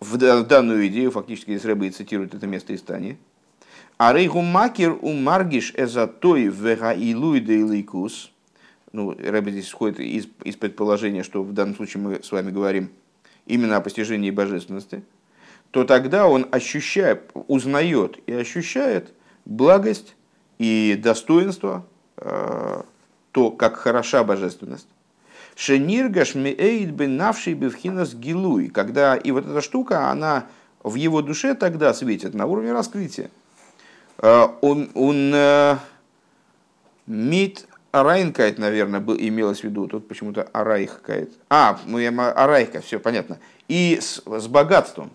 в 0.00 0.16
данную 0.16 0.88
идею, 0.88 1.10
фактически 1.10 1.50
здесь 1.50 1.64
Рэбе 1.64 1.90
цитирует 1.90 2.34
это 2.34 2.46
место 2.46 2.72
из 2.72 2.82
Тани. 2.82 3.18
А 3.98 4.14
рейгу 4.14 4.40
макер 4.40 4.96
у 5.00 5.12
маргиш 5.12 5.74
эзатой 5.76 6.46
вега 6.46 6.92
илуй 6.92 7.40
дейликус. 7.40 8.32
Ну, 8.92 9.10
Рэбе 9.10 9.52
здесь 9.52 9.66
исходит 9.66 10.00
из, 10.00 10.26
из 10.42 10.56
предположения, 10.56 11.22
что 11.22 11.44
в 11.44 11.52
данном 11.52 11.76
случае 11.76 12.02
мы 12.02 12.22
с 12.22 12.32
вами 12.32 12.50
говорим 12.50 12.90
именно 13.46 13.76
о 13.76 13.80
постижении 13.80 14.30
божественности, 14.30 15.02
то 15.70 15.84
тогда 15.84 16.26
он 16.26 16.48
ощущает, 16.50 17.30
узнает 17.34 18.18
и 18.26 18.32
ощущает 18.32 19.12
благость 19.44 20.16
и 20.58 20.98
достоинство 21.00 21.86
э, 22.16 22.82
то, 23.32 23.50
как 23.50 23.76
хороша 23.76 24.24
божественность. 24.24 24.88
Шениргаш 25.56 26.34
меэйд 26.34 26.92
бы 26.92 27.06
навший 27.06 27.54
бевхинас 27.54 28.14
гилуй, 28.14 28.68
когда 28.68 29.16
и 29.16 29.30
вот 29.30 29.46
эта 29.46 29.60
штука, 29.60 30.10
она 30.10 30.46
в 30.82 30.94
его 30.94 31.22
душе 31.22 31.54
тогда 31.54 31.92
светит 31.92 32.34
на 32.34 32.46
уровне 32.46 32.72
раскрытия. 32.72 33.30
Э, 34.18 34.48
он, 34.62 34.90
он 34.94 35.32
э, 35.34 35.76
мит 37.06 37.66
Арайнкайт, 37.92 38.58
наверное, 38.58 39.00
был, 39.00 39.16
имелось 39.18 39.60
в 39.60 39.64
виду, 39.64 39.88
тут 39.88 40.06
почему-то 40.06 40.48
Арайхкайт. 40.52 41.32
А, 41.48 41.78
ну 41.86 41.98
я 41.98 42.10
Арайка, 42.30 42.80
все 42.80 43.00
понятно. 43.00 43.38
И 43.68 43.98
с, 44.00 44.22
с 44.24 44.46
богатством. 44.46 45.10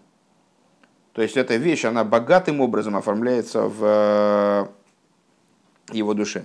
То 1.14 1.22
есть 1.22 1.38
эта 1.38 1.56
вещь, 1.56 1.86
она 1.86 2.04
богатым 2.04 2.60
образом 2.60 2.98
оформляется 2.98 3.62
в 3.62 3.78
э, 3.82 4.66
его 5.94 6.14
душе. 6.14 6.44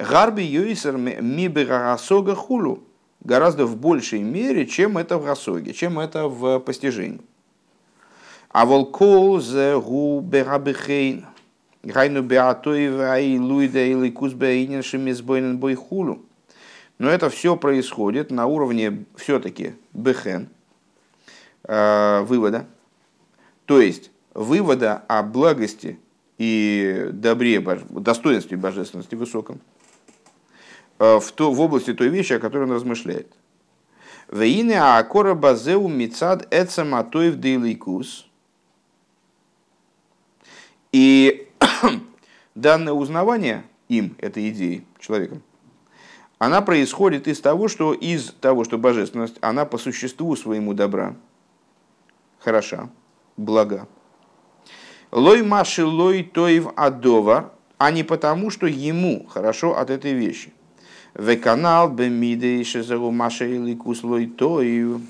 Гарби 0.00 0.40
юисер 0.40 0.96
миберасога 0.96 2.34
хулу 2.34 2.82
гораздо 3.22 3.66
в 3.66 3.76
большей 3.76 4.22
мере, 4.22 4.66
чем 4.66 4.96
это 4.96 5.18
в 5.18 5.26
расоге, 5.26 5.74
чем 5.74 5.98
это 5.98 6.26
в 6.26 6.58
постижении. 6.60 7.20
А 8.48 8.64
волкол 8.64 9.40
зе 9.40 9.78
гу 9.78 10.20
берабихейн. 10.20 11.26
Гайну 11.82 12.22
беатоева 12.22 13.20
и 13.20 13.38
луида 13.38 13.84
или 13.84 14.10
кузбеинен 14.10 14.82
шемизбойнен 14.82 15.58
бой 15.58 15.74
хулу. 15.74 16.22
Но 16.98 17.10
это 17.10 17.28
все 17.28 17.56
происходит 17.56 18.30
на 18.30 18.46
уровне 18.46 19.04
все-таки 19.16 19.74
бехен, 19.92 20.48
э, 21.64 22.20
вывода. 22.22 22.66
То 23.66 23.80
есть 23.80 24.10
вывода 24.32 25.02
о 25.08 25.22
благости 25.22 25.98
и 26.38 27.08
добре, 27.12 27.60
достоинстве 27.60 28.56
божественности 28.56 29.14
высоком. 29.14 29.60
Э, 31.00 31.18
в, 31.18 31.32
то, 31.32 31.50
в 31.50 31.60
области 31.60 31.94
той 31.94 32.08
вещи, 32.08 32.34
о 32.34 32.38
которой 32.38 32.64
он 32.64 32.72
размышляет. 32.72 33.32
Вейне 34.30 34.80
акора 34.80 35.34
базеу 35.34 35.88
мицад 35.88 36.46
эцаматоев 36.50 37.36
дейликус. 37.36 38.28
И 40.92 41.48
данное 42.54 42.92
узнавание 42.92 43.64
им, 43.88 44.14
этой 44.18 44.50
идеей, 44.50 44.84
человеком, 44.98 45.42
она 46.38 46.60
происходит 46.60 47.28
из 47.28 47.40
того, 47.40 47.68
что 47.68 47.94
из 47.94 48.32
того, 48.32 48.64
что 48.64 48.76
божественность, 48.76 49.36
она 49.40 49.64
по 49.64 49.78
существу 49.78 50.36
своему 50.36 50.74
добра, 50.74 51.16
хороша, 52.40 52.90
блага. 53.38 53.88
Лой 55.12 55.42
маши 55.42 55.84
лой 55.84 56.24
тоев 56.24 56.68
адова, 56.76 57.54
а 57.78 57.90
не 57.90 58.04
потому, 58.04 58.50
что 58.50 58.66
ему 58.66 59.26
хорошо 59.26 59.78
от 59.78 59.88
этой 59.88 60.12
вещи. 60.12 60.52
Веканал 61.14 61.90
бемиды 61.90 62.62
шезеру 62.64 63.10
маша 63.10 63.44
или 63.44 63.74
куслой 63.74 64.26
тою. 64.26 65.00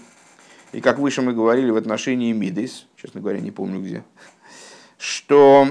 И 0.72 0.80
как 0.80 0.98
выше 0.98 1.20
мы 1.20 1.32
говорили 1.32 1.70
в 1.70 1.76
отношении 1.76 2.32
мидис, 2.32 2.86
честно 2.96 3.20
говоря, 3.20 3.40
не 3.40 3.50
помню 3.50 3.80
где, 3.80 4.04
что, 4.98 5.66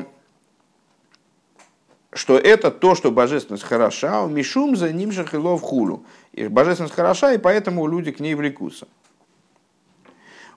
что 2.12 2.38
это 2.38 2.70
то, 2.70 2.96
что 2.96 3.12
божественность 3.12 3.64
хороша, 3.64 4.24
у 4.24 4.30
мишум 4.30 4.76
за 4.76 4.92
ним 4.92 5.12
же 5.12 5.26
хилов 5.26 5.62
хулу. 5.62 6.04
И 6.34 6.48
божественность 6.48 6.94
хороша, 6.94 7.34
и 7.34 7.38
поэтому 7.38 7.88
люди 7.88 8.12
к 8.12 8.20
ней 8.20 8.36
влекутся. 8.36 8.88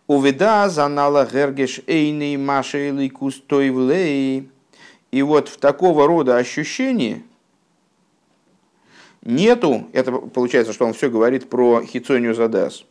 Уведа 0.07 0.69
занала 0.69 1.25
гергеш 1.25 1.81
эйный 1.87 2.37
маша 2.37 2.89
или 2.89 3.09
кустой 3.09 3.71
влей. 3.71 4.51
И 5.13 5.23
вот 5.23 5.49
в 5.49 5.57
такого 5.59 6.07
рода 6.07 6.37
ощущении– 6.37 7.25
нету, 9.23 9.89
это 9.93 10.13
получается, 10.13 10.73
что 10.73 10.87
он 10.87 10.93
все 10.93 11.11
говорит 11.11 11.49
про 11.49 11.83
хицонию 11.83 12.35
задас. 12.35 12.85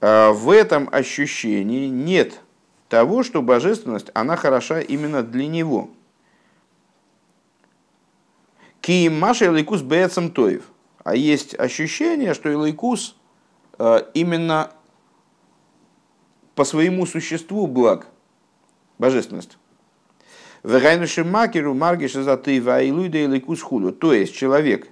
А, 0.00 0.32
в 0.32 0.50
этом 0.50 0.88
ощущении 0.90 1.88
нет 1.88 2.40
того, 2.88 3.22
что 3.22 3.42
божественность, 3.42 4.10
она 4.14 4.36
хороша 4.36 4.80
именно 4.80 5.22
для 5.22 5.46
него. 5.46 5.90
Киим 8.80 9.18
Маша 9.18 9.46
и 9.46 9.48
Лейкус 9.48 9.82
Бецам 9.82 10.30
Тоев. 10.30 10.64
А 11.04 11.14
есть 11.14 11.58
ощущение, 11.58 12.34
что 12.34 12.50
Илайкус 12.50 13.16
э, 13.78 14.02
именно 14.14 14.72
по 16.54 16.64
своему 16.64 17.06
существу 17.06 17.66
благ, 17.66 18.06
божественность. 18.98 19.58
Вегайнуши 20.62 21.24
макеру 21.24 21.74
маргиша 21.74 22.22
за 22.22 22.36
ты 22.36 22.60
вайлуйда 22.60 23.24
Илайкус 23.24 23.62
худу. 23.62 23.92
То 23.92 24.12
есть 24.12 24.34
человек 24.34 24.88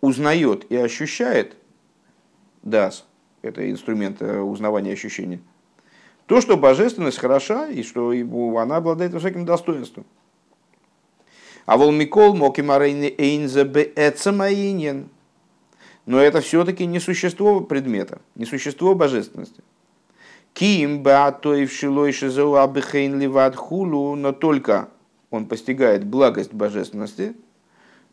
узнает 0.00 0.70
и 0.70 0.76
ощущает, 0.76 1.56
дас, 2.62 3.06
это 3.42 3.70
инструмент 3.70 4.22
э, 4.22 4.40
узнавания 4.40 4.92
ощущений, 4.92 5.40
то, 6.26 6.40
что 6.40 6.56
божественность 6.56 7.18
хороша 7.18 7.68
и 7.68 7.82
что 7.82 8.12
она 8.58 8.76
обладает 8.76 9.12
высоким 9.12 9.44
достоинством. 9.44 10.04
А 11.66 11.76
волмикол 11.76 12.34
мокимарейны 12.34 13.14
эйнзе 13.16 13.64
бээцамаинен. 13.64 15.10
Но 16.06 16.18
это 16.18 16.40
все-таки 16.40 16.86
не 16.86 17.00
существо 17.00 17.60
предмета, 17.60 18.20
не 18.34 18.46
существо 18.46 18.94
божественности. 18.94 19.62
Ким 20.58 21.04
баатоев 21.04 21.72
шилой 21.72 22.10
шизеу 22.10 22.56
абихейн 22.56 23.16
ливад 23.16 23.54
хулу, 23.54 24.16
но 24.16 24.32
только 24.32 24.88
он 25.30 25.46
постигает 25.46 26.04
благость 26.04 26.52
божественности, 26.52 27.36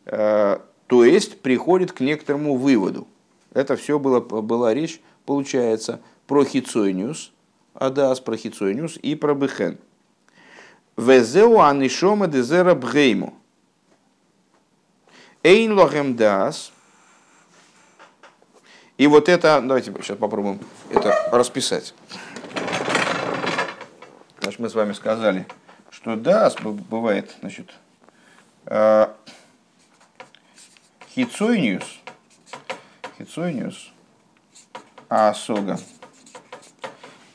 э, 0.04 0.58
то 0.86 1.04
есть 1.04 1.40
приходит 1.40 1.90
к 1.90 1.98
некоторому 1.98 2.54
выводу. 2.54 3.08
Это 3.52 3.74
все 3.74 3.98
было, 3.98 4.20
была 4.20 4.72
речь, 4.74 5.00
получается, 5.24 5.98
про 6.28 6.44
хицойниус, 6.44 7.32
адас, 7.74 8.20
про 8.20 8.36
хицойниус 8.36 8.96
и 9.02 9.16
про 9.16 9.34
бехен. 9.34 9.78
Везеу 10.96 11.58
анишома 11.58 12.28
дезера 12.28 12.76
бгейму. 12.76 13.34
Эйн 15.42 15.72
лохем 15.72 16.14
дас. 16.14 16.70
И 18.98 19.08
вот 19.08 19.28
это, 19.28 19.60
давайте 19.60 19.92
сейчас 20.00 20.16
попробуем 20.16 20.60
это 20.90 21.12
расписать. 21.32 21.92
Значит, 24.46 24.60
мы 24.60 24.70
с 24.70 24.76
вами 24.76 24.92
сказали, 24.92 25.44
что 25.90 26.14
дас 26.14 26.54
бывает, 26.54 27.34
значит, 27.40 27.74
хицойниус, 31.08 31.98
хицойниус, 33.18 33.92
а 35.08 35.34
сога, 35.34 35.80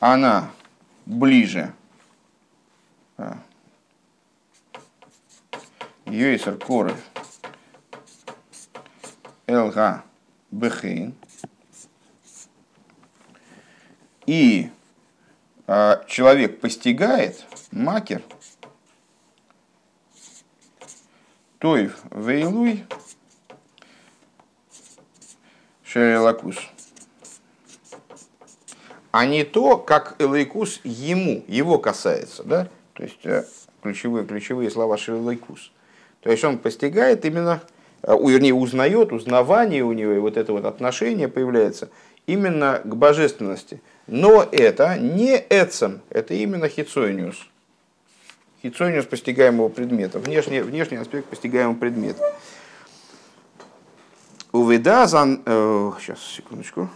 она 0.00 0.52
ближе 1.04 1.74
а, 3.18 3.36
Йойсер 6.06 6.56
Коров 6.56 6.98
Элга 9.46 10.02
Бехейн 10.50 11.14
и 14.24 14.70
а, 14.70 14.81
человек 15.66 16.60
постигает 16.60 17.44
макер 17.70 18.22
Тоев 21.58 21.98
Вейлуй 22.10 22.84
Шерелакус. 25.84 26.56
А 29.12 29.26
не 29.26 29.44
то, 29.44 29.76
как 29.76 30.16
Элайкус 30.18 30.80
ему, 30.84 31.44
его 31.46 31.78
касается. 31.78 32.44
Да? 32.44 32.68
То 32.94 33.02
есть 33.02 33.24
э, 33.24 33.44
ключевые, 33.82 34.26
ключевые 34.26 34.70
слова 34.70 34.96
Шерелайкус. 34.96 35.70
То 36.22 36.30
есть 36.30 36.42
он 36.44 36.58
постигает 36.58 37.26
именно, 37.26 37.60
э, 38.02 38.12
вернее, 38.12 38.54
узнает, 38.54 39.12
узнавание 39.12 39.84
у 39.84 39.92
него, 39.92 40.12
и 40.12 40.18
вот 40.18 40.38
это 40.38 40.52
вот 40.52 40.64
отношение 40.64 41.28
появляется 41.28 41.90
именно 42.26 42.80
к 42.82 42.96
божественности. 42.96 43.82
Но 44.06 44.42
это 44.50 44.98
не 44.98 45.36
эцем, 45.36 46.02
это 46.10 46.34
именно 46.34 46.68
хицойниус. 46.68 47.48
Хицойниус 48.62 49.06
постигаемого 49.06 49.68
предмета, 49.68 50.18
внешний, 50.18 50.60
внешний 50.60 50.96
аспект 50.96 51.28
постигаемого 51.28 51.76
предмета. 51.76 52.22
Увидазан... 54.52 55.42
Э, 55.46 55.92
сейчас, 55.98 56.20
секундочку. 56.22 56.90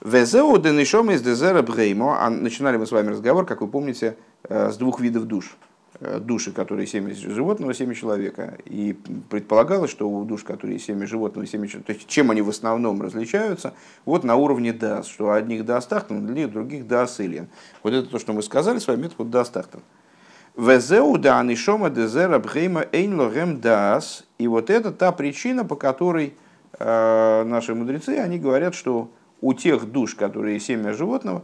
Везеу 0.00 0.58
денишом 0.58 1.10
из 1.10 1.22
дезера 1.22 1.62
бреймо. 1.62 2.20
А 2.20 2.30
начинали 2.30 2.76
мы 2.76 2.86
с 2.86 2.92
вами 2.92 3.08
разговор, 3.10 3.46
как 3.46 3.60
вы 3.62 3.68
помните, 3.68 4.16
э, 4.44 4.70
с 4.70 4.76
двух 4.76 5.00
видов 5.00 5.24
душ. 5.24 5.56
Э, 6.00 6.20
души, 6.20 6.52
которые 6.52 6.86
семя 6.86 7.12
животного, 7.12 7.74
семя 7.74 7.92
человека. 7.92 8.56
И 8.66 8.96
предполагалось, 9.30 9.90
что 9.90 10.08
у 10.08 10.24
душ, 10.24 10.44
которые 10.44 10.78
семя 10.78 11.08
животного, 11.08 11.44
семя 11.44 11.66
человека, 11.66 11.88
то 11.88 11.92
есть 11.92 12.06
чем 12.06 12.30
они 12.30 12.40
в 12.40 12.48
основном 12.48 13.02
различаются, 13.02 13.74
вот 14.04 14.22
на 14.22 14.36
уровне 14.36 14.72
дас, 14.72 15.08
что 15.08 15.32
одних 15.32 15.64
дас 15.64 15.88
тахтан, 15.88 16.24
других 16.52 16.86
дас 16.86 17.18
илен. 17.18 17.48
Вот 17.82 17.94
это 17.94 18.08
то, 18.08 18.20
что 18.20 18.32
мы 18.32 18.44
сказали 18.44 18.78
с 18.78 18.86
вами, 18.86 19.06
это 19.06 19.16
вот 19.18 19.30
дас 19.30 19.50
тахтан. 19.50 19.80
Везеу 20.56 21.18
да 21.18 21.40
анишома 21.40 21.90
дезера 21.90 22.38
бхейма 22.38 22.86
эйн 22.92 23.18
лорем 23.18 23.60
дас. 23.60 24.24
И 24.38 24.46
вот 24.46 24.70
это 24.70 24.92
та 24.92 25.10
причина, 25.10 25.64
по 25.64 25.74
которой 25.74 26.34
э, 26.78 27.44
наши 27.44 27.74
мудрецы, 27.74 28.18
они 28.18 28.38
говорят, 28.38 28.76
что 28.76 29.10
у 29.40 29.52
тех 29.52 29.90
душ, 29.90 30.14
которые 30.14 30.60
семя 30.60 30.92
животного, 30.92 31.42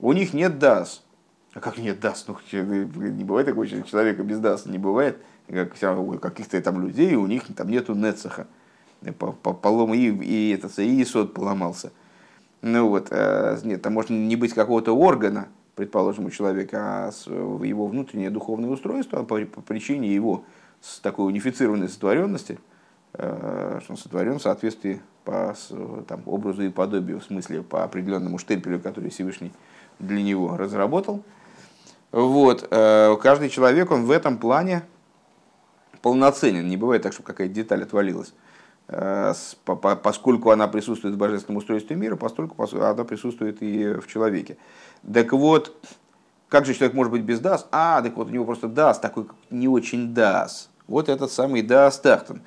у 0.00 0.12
них 0.12 0.34
нет 0.34 0.58
дас. 0.58 1.02
А 1.52 1.60
как 1.60 1.78
нет 1.78 1.98
дас? 1.98 2.26
Ну, 2.28 2.36
не 2.52 3.24
бывает 3.24 3.46
такого 3.46 3.66
человека 3.66 4.22
без 4.22 4.38
дас, 4.38 4.66
не 4.66 4.78
бывает. 4.78 5.18
Как 5.48 5.72
каких-то 6.20 6.60
там 6.62 6.80
людей, 6.80 7.16
у 7.16 7.26
них 7.26 7.42
там 7.56 7.68
нету 7.68 7.94
нецеха. 7.94 8.46
Полом 9.62 9.94
и, 9.94 9.98
и, 9.98 10.50
это, 10.50 10.82
и 10.82 11.04
сот 11.04 11.34
поломался. 11.34 11.90
Ну 12.62 12.88
вот, 12.88 13.08
э, 13.10 13.58
нет, 13.64 13.82
там 13.82 13.94
может 13.94 14.10
не 14.10 14.36
быть 14.36 14.52
какого-то 14.52 14.92
органа, 14.92 15.48
предположим, 15.74 16.26
у 16.26 16.30
человека, 16.30 17.08
а 17.08 17.10
его 17.64 17.86
внутреннее 17.86 18.28
духовное 18.28 18.68
устройство 18.68 19.24
по, 19.24 19.40
по 19.46 19.62
причине 19.62 20.14
его 20.14 20.44
с 20.82 21.00
такой 21.00 21.26
унифицированной 21.28 21.88
сотворенности, 21.88 22.60
э, 23.14 23.80
что 23.82 23.92
он 23.94 23.96
сотворен 23.96 24.38
в 24.38 24.42
соответствии 24.42 25.00
по 25.24 25.56
там, 26.06 26.22
образу 26.26 26.62
и 26.62 26.68
подобию, 26.68 27.20
в 27.20 27.24
смысле 27.24 27.62
по 27.62 27.82
определенному 27.82 28.36
штемпелю, 28.38 28.78
который 28.78 29.10
Всевышний 29.10 29.52
для 29.98 30.22
него 30.22 30.56
разработал– 30.56 31.24
вот. 32.12 32.66
Э, 32.70 33.16
каждый 33.22 33.50
человек, 33.50 33.90
он 33.90 34.04
в 34.04 34.10
этом 34.10 34.38
плане 34.38 34.82
полноценен. 36.02 36.66
Не 36.68 36.76
бывает 36.76 37.02
так, 37.02 37.12
чтобы 37.12 37.26
какая-то 37.26 37.54
деталь 37.54 37.82
отвалилась. 37.82 38.32
Э, 38.88 39.32
поскольку 39.64 40.50
она 40.50 40.66
присутствует 40.66 41.14
в 41.14 41.18
божественном 41.18 41.58
устройстве 41.58 41.96
мира, 41.96 42.16
поскольку 42.16 42.62
она 42.62 43.04
присутствует 43.04 43.62
и 43.62 43.94
в 43.94 44.06
человеке. 44.08 44.56
Так 45.12 45.32
вот, 45.32 45.76
как 46.48 46.66
же 46.66 46.74
человек 46.74 46.94
может 46.94 47.12
быть 47.12 47.22
без 47.22 47.38
дас? 47.38 47.68
А, 47.70 48.02
так 48.02 48.16
вот 48.16 48.28
у 48.28 48.30
него 48.30 48.44
просто 48.44 48.66
дас, 48.66 48.98
такой 48.98 49.26
не 49.50 49.68
очень 49.68 50.12
дас. 50.12 50.68
Вот 50.88 51.08
этот 51.08 51.30
самый 51.30 51.62
дас 51.62 52.00
тахтан. 52.00 52.42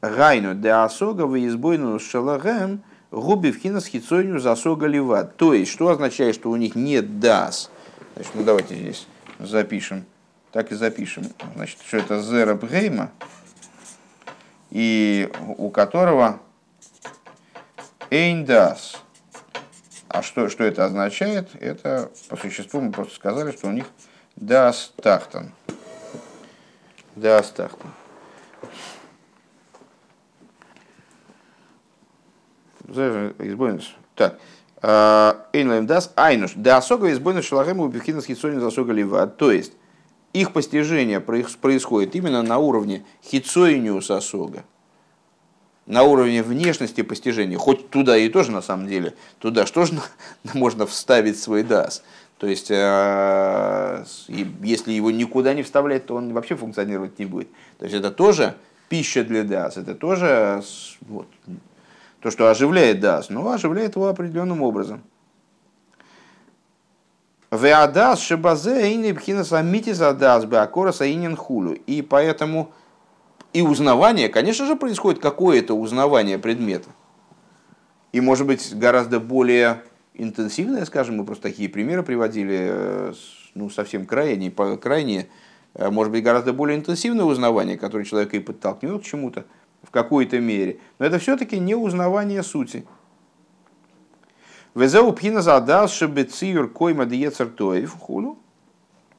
Гайну 0.00 0.54
де 0.54 0.70
асога 0.70 1.24
избойну 1.46 1.98
шалагем 2.00 2.82
губи 3.10 3.52
в 3.52 3.58
хинас 3.58 3.86
хицойню 3.86 4.40
засога. 4.40 5.24
То 5.36 5.52
есть, 5.52 5.70
что 5.70 5.88
означает, 5.88 6.34
что 6.34 6.50
у 6.50 6.56
них 6.56 6.74
нет 6.74 7.20
дас– 7.20 7.70
Значит, 8.14 8.34
ну 8.34 8.44
давайте 8.44 8.74
здесь 8.74 9.06
запишем. 9.38 10.04
Так 10.52 10.70
и 10.70 10.74
запишем. 10.74 11.24
Значит, 11.54 11.78
что 11.86 11.96
это 11.96 12.20
Зера 12.20 12.54
Бгейма, 12.54 13.10
и 14.70 15.30
у 15.56 15.70
которого 15.70 16.40
Эйндас. 18.10 19.00
А 20.08 20.22
что, 20.22 20.50
что 20.50 20.64
это 20.64 20.84
означает? 20.84 21.48
Это 21.58 22.10
по 22.28 22.36
существу 22.36 22.82
мы 22.82 22.92
просто 22.92 23.14
сказали, 23.14 23.52
что 23.52 23.68
у 23.68 23.72
них 23.72 23.86
Дас 24.36 24.92
Тахтан. 25.02 25.52
Дас 27.16 27.50
Тахтан. 27.50 27.92
Так. 34.14 34.38
Эйнлайм 34.82 35.86
дас 35.86 36.12
айнуш. 36.16 36.52
Да 36.56 36.78
осога 36.78 37.12
избойна 37.12 37.40
шалахема 37.40 37.84
убивкина 37.84 38.20
хитсонин 38.20 38.60
засога 38.60 38.92
лива. 38.92 39.26
То 39.28 39.52
есть, 39.52 39.72
их 40.32 40.52
постижение 40.52 41.20
происходит 41.20 42.16
именно 42.16 42.42
на 42.42 42.58
уровне 42.58 43.04
хитсоиниус 43.24 44.10
осога. 44.10 44.64
На 45.86 46.02
уровне 46.02 46.42
внешности 46.42 47.02
постижения. 47.02 47.58
Хоть 47.58 47.90
туда 47.90 48.16
и 48.16 48.28
тоже 48.28 48.50
на 48.50 48.62
самом 48.62 48.88
деле. 48.88 49.14
Туда 49.38 49.66
что 49.66 49.84
же 49.84 49.94
можно 50.54 50.86
вставить 50.86 51.38
свой 51.38 51.62
дас. 51.62 52.02
То 52.38 52.48
есть, 52.48 52.72
э, 52.72 54.04
если 54.26 54.92
его 54.92 55.12
никуда 55.12 55.54
не 55.54 55.62
вставлять, 55.62 56.06
то 56.06 56.16
он 56.16 56.32
вообще 56.32 56.56
функционировать 56.56 57.20
не 57.20 57.26
будет. 57.26 57.48
То 57.78 57.84
есть, 57.84 57.94
это 57.94 58.10
тоже 58.10 58.56
пища 58.88 59.22
для 59.22 59.44
дас. 59.44 59.76
Это 59.76 59.94
тоже 59.94 60.60
вот, 61.02 61.28
то, 62.22 62.30
что 62.30 62.48
оживляет 62.48 63.00
дас, 63.00 63.30
но 63.30 63.50
оживляет 63.50 63.96
его 63.96 64.06
определенным 64.06 64.62
образом. 64.62 65.02
Веадас 67.50 68.20
шибазе 68.20 68.92
и 68.94 69.12
пхинас 69.12 69.52
амитис 69.52 70.00
адас 70.00 70.44
беакора 70.44 70.92
саинин 70.92 71.36
хулю. 71.36 71.72
И 71.72 72.00
поэтому 72.00 72.72
и 73.52 73.60
узнавание, 73.60 74.28
конечно 74.28 74.64
же, 74.66 74.76
происходит 74.76 75.20
какое-то 75.20 75.74
узнавание 75.74 76.38
предмета. 76.38 76.88
И 78.12 78.20
может 78.20 78.46
быть 78.46 78.72
гораздо 78.78 79.20
более 79.20 79.82
интенсивное, 80.14 80.84
скажем, 80.84 81.16
мы 81.16 81.24
просто 81.24 81.42
такие 81.42 81.68
примеры 81.68 82.02
приводили, 82.02 82.68
э, 82.70 83.12
ну, 83.54 83.68
совсем 83.68 84.06
крайне, 84.06 84.50
крайне, 84.50 85.28
э, 85.74 85.90
может 85.90 86.12
быть, 86.12 86.22
гораздо 86.22 86.52
более 86.52 86.78
интенсивное 86.78 87.24
узнавание, 87.24 87.76
которое 87.76 88.04
человека 88.04 88.36
и 88.36 88.40
подтолкнет 88.40 89.02
к 89.02 89.04
чему-то 89.04 89.44
в 89.82 89.90
какой-то 89.90 90.40
мере. 90.40 90.78
Но 90.98 91.06
это 91.06 91.18
все-таки 91.18 91.58
не 91.58 91.74
узнавание 91.74 92.42
сути. 92.42 92.84
Везеу 94.74 95.12
пхина 95.12 95.42
задас 95.42 95.92
шебециюр 95.92 96.70
койма 96.70 97.04
диецертоев 97.04 97.92
хулу. 97.92 98.38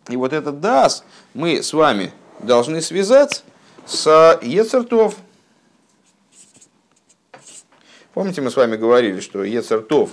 И 0.10 0.18
вот 0.18 0.34
этот 0.34 0.60
дас 0.60 1.06
мы 1.34 1.62
с 1.62 1.74
вами 1.74 2.12
должны 2.40 2.82
связать 2.82 3.44
с 3.86 4.40
ецертов. 4.42 5.16
Помните, 8.14 8.42
мы 8.42 8.52
с 8.52 8.56
вами 8.56 8.76
говорили, 8.76 9.20
что 9.20 9.44
ецертов 9.44 10.12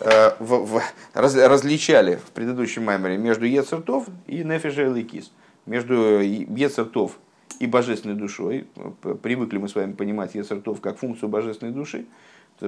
э, 0.00 0.30
в, 0.38 0.66
в, 0.66 0.82
раз, 1.12 1.34
различали 1.34 2.16
в 2.16 2.30
предыдущем 2.30 2.84
маймере 2.84 3.18
между 3.18 3.44
ецертов 3.46 4.06
и 4.26 4.42
нефиша 4.42 4.84
ликис, 4.84 5.32
между 5.66 6.20
ецертов 6.20 7.18
и 7.60 7.66
божественной 7.66 8.14
душой. 8.14 8.66
Привыкли 9.22 9.58
мы 9.58 9.68
с 9.68 9.74
вами 9.74 9.92
понимать 9.92 10.34
ецертов 10.34 10.80
как 10.80 10.98
функцию 10.98 11.28
божественной 11.28 11.72
души 11.72 12.06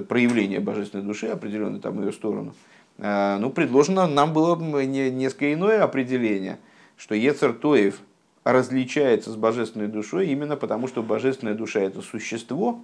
проявление 0.01 0.59
божественной 0.59 1.03
души, 1.03 1.27
определенное 1.27 1.79
там 1.79 2.01
ее 2.01 2.11
сторону, 2.11 2.53
а, 2.97 3.37
ну, 3.39 3.49
предложено 3.49 4.07
нам 4.07 4.33
было 4.33 4.55
несколько 4.83 5.53
иное 5.53 5.83
определение, 5.83 6.59
что 6.97 7.15
Ецер 7.15 7.53
Тоев 7.53 7.99
различается 8.43 9.31
с 9.31 9.35
божественной 9.35 9.87
душой 9.87 10.27
именно 10.27 10.55
потому, 10.55 10.87
что 10.87 11.01
божественная 11.01 11.55
душа– 11.55 11.79
это 11.81 12.01
существо 12.01 12.79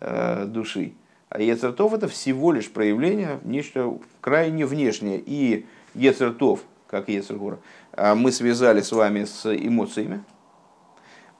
э, 0.00 0.44
души, 0.46 0.92
а 1.30 1.40
Ецертов– 1.40 1.92
это 1.94 2.08
всего 2.08 2.52
лишь 2.52 2.70
проявление, 2.70 3.40
нечто 3.42 3.98
крайне 4.20 4.66
внешнее. 4.66 5.22
И 5.24 5.66
Ецертов, 5.94 6.60
как 6.86 7.08
Ецергора, 7.08 7.58
мы 7.96 8.32
связали 8.32 8.80
с 8.82 8.92
вами 8.92 9.24
с 9.24 9.46
эмоциями, 9.46 10.22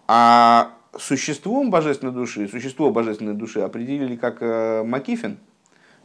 а 0.08 0.72
существом 0.98 1.70
божественной 1.70 2.12
души, 2.12 2.48
существо 2.48 2.90
божественной 2.90 3.34
души 3.34 3.60
определили 3.60 4.16
как 4.16 4.38
э, 4.40 4.82
Макифин. 4.82 5.38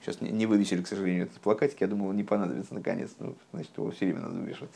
Сейчас 0.01 0.19
не 0.19 0.45
вывесили, 0.45 0.81
к 0.81 0.87
сожалению, 0.87 1.23
этот 1.23 1.39
плакатик, 1.39 1.79
я 1.79 1.87
думал, 1.87 2.11
не 2.11 2.23
понадобится 2.23 2.73
наконец, 2.73 3.11
ну, 3.19 3.35
значит, 3.53 3.71
его 3.77 3.89
все 3.91 4.05
время 4.05 4.19
надо 4.19 4.35
вывешивать. 4.35 4.71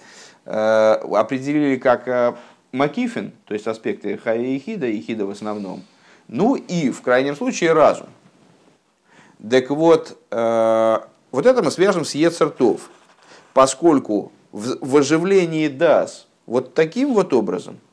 Э, 0.45 0.93
определили 0.93 1.75
как 1.75 2.07
э, 2.07 2.35
Макифин, 2.71 3.33
то 3.45 3.53
есть 3.53 3.67
аспекты 3.67 4.17
Хая 4.17 4.41
и 4.41 4.59
Хида, 4.59 4.87
и 4.87 5.01
Хида 5.01 5.25
в 5.25 5.31
основном. 5.31 5.83
Ну 6.29 6.55
и 6.55 6.89
в 6.89 7.01
крайнем 7.01 7.35
случае 7.35 7.73
разум. 7.73 8.07
Так 9.49 9.69
вот, 9.69 10.17
вот 10.31 11.45
это 11.45 11.63
мы 11.63 11.69
свяжем 11.69 12.03
с 12.03 12.15
Ецертов, 12.15 12.89
поскольку 13.53 14.31
в 14.51 14.97
оживлении 14.97 15.67
Дас 15.67 16.27
вот 16.47 16.73
таким 16.73 17.13
вот 17.13 17.33
образом– 17.33 17.79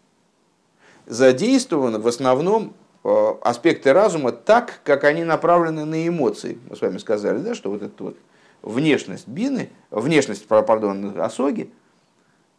задействованы 1.07 1.98
в 1.98 2.07
основном 2.07 2.74
э, 3.05 3.34
аспекты 3.42 3.92
разума 3.92 4.32
так, 4.32 4.80
как 4.84 5.05
они 5.05 5.24
направлены 5.24 5.84
на 5.84 6.07
эмоции. 6.07 6.59
Мы 6.68 6.76
с 6.76 6.80
вами 6.80 6.98
сказали, 6.98 7.38
да, 7.38 7.55
что 7.55 7.70
вот 7.70 7.82
эта 7.82 8.02
вот 8.02 8.16
внешность 8.62 9.28
бины, 9.28 9.70
внешность, 9.90 10.46
пардон, 10.46 11.18
осоги, 11.20 11.70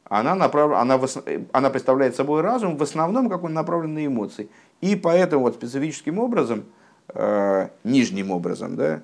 она, 0.05 0.35
направ... 0.35 0.73
она, 0.73 0.97
в... 0.97 1.07
она 1.51 1.69
представляет 1.69 2.15
собой 2.15 2.41
разум 2.41 2.77
в 2.77 2.83
основном, 2.83 3.29
как 3.29 3.43
он 3.43 3.53
направлен 3.53 3.95
на 3.95 4.05
эмоции. 4.05 4.49
И 4.81 4.95
поэтому 4.95 5.43
вот 5.43 5.55
специфическим 5.55 6.19
образом, 6.19 6.65
э, 7.09 7.69
нижним 7.83 8.31
образом, 8.31 8.75
да, 8.75 9.01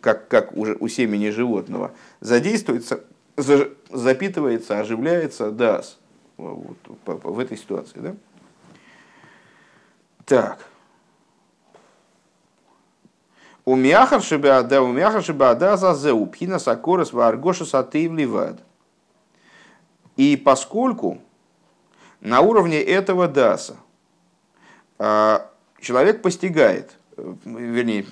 как, 0.00 0.28
как 0.28 0.56
уже 0.56 0.76
у 0.78 0.88
семени 0.88 1.30
животного, 1.30 1.92
задействуется, 2.20 3.00
за... 3.36 3.70
запитывается, 3.90 4.78
оживляется 4.78 5.50
дас 5.50 5.98
вот, 6.36 6.76
в 7.06 7.38
этой 7.38 7.56
ситуации. 7.56 7.98
Да? 8.00 8.14
Так. 10.26 10.58
У 13.64 13.76
мяхар 13.76 14.20
шибада, 14.22 14.82
у 14.82 14.92
мяхар 14.92 15.22
шибада 15.22 15.76
за 15.76 15.94
зеу, 15.94 16.26
пхина 16.26 16.58
сакорос 16.58 17.12
варгоша 17.12 17.64
сатыв 17.64 18.12
ливад. 18.12 18.60
И 20.16 20.36
поскольку 20.36 21.18
на 22.20 22.40
уровне 22.40 22.82
этого 22.82 23.28
даса 23.28 23.76
а, 24.98 25.48
человек 25.80 26.22
постигает, 26.22 26.96
вернее, 27.16 28.04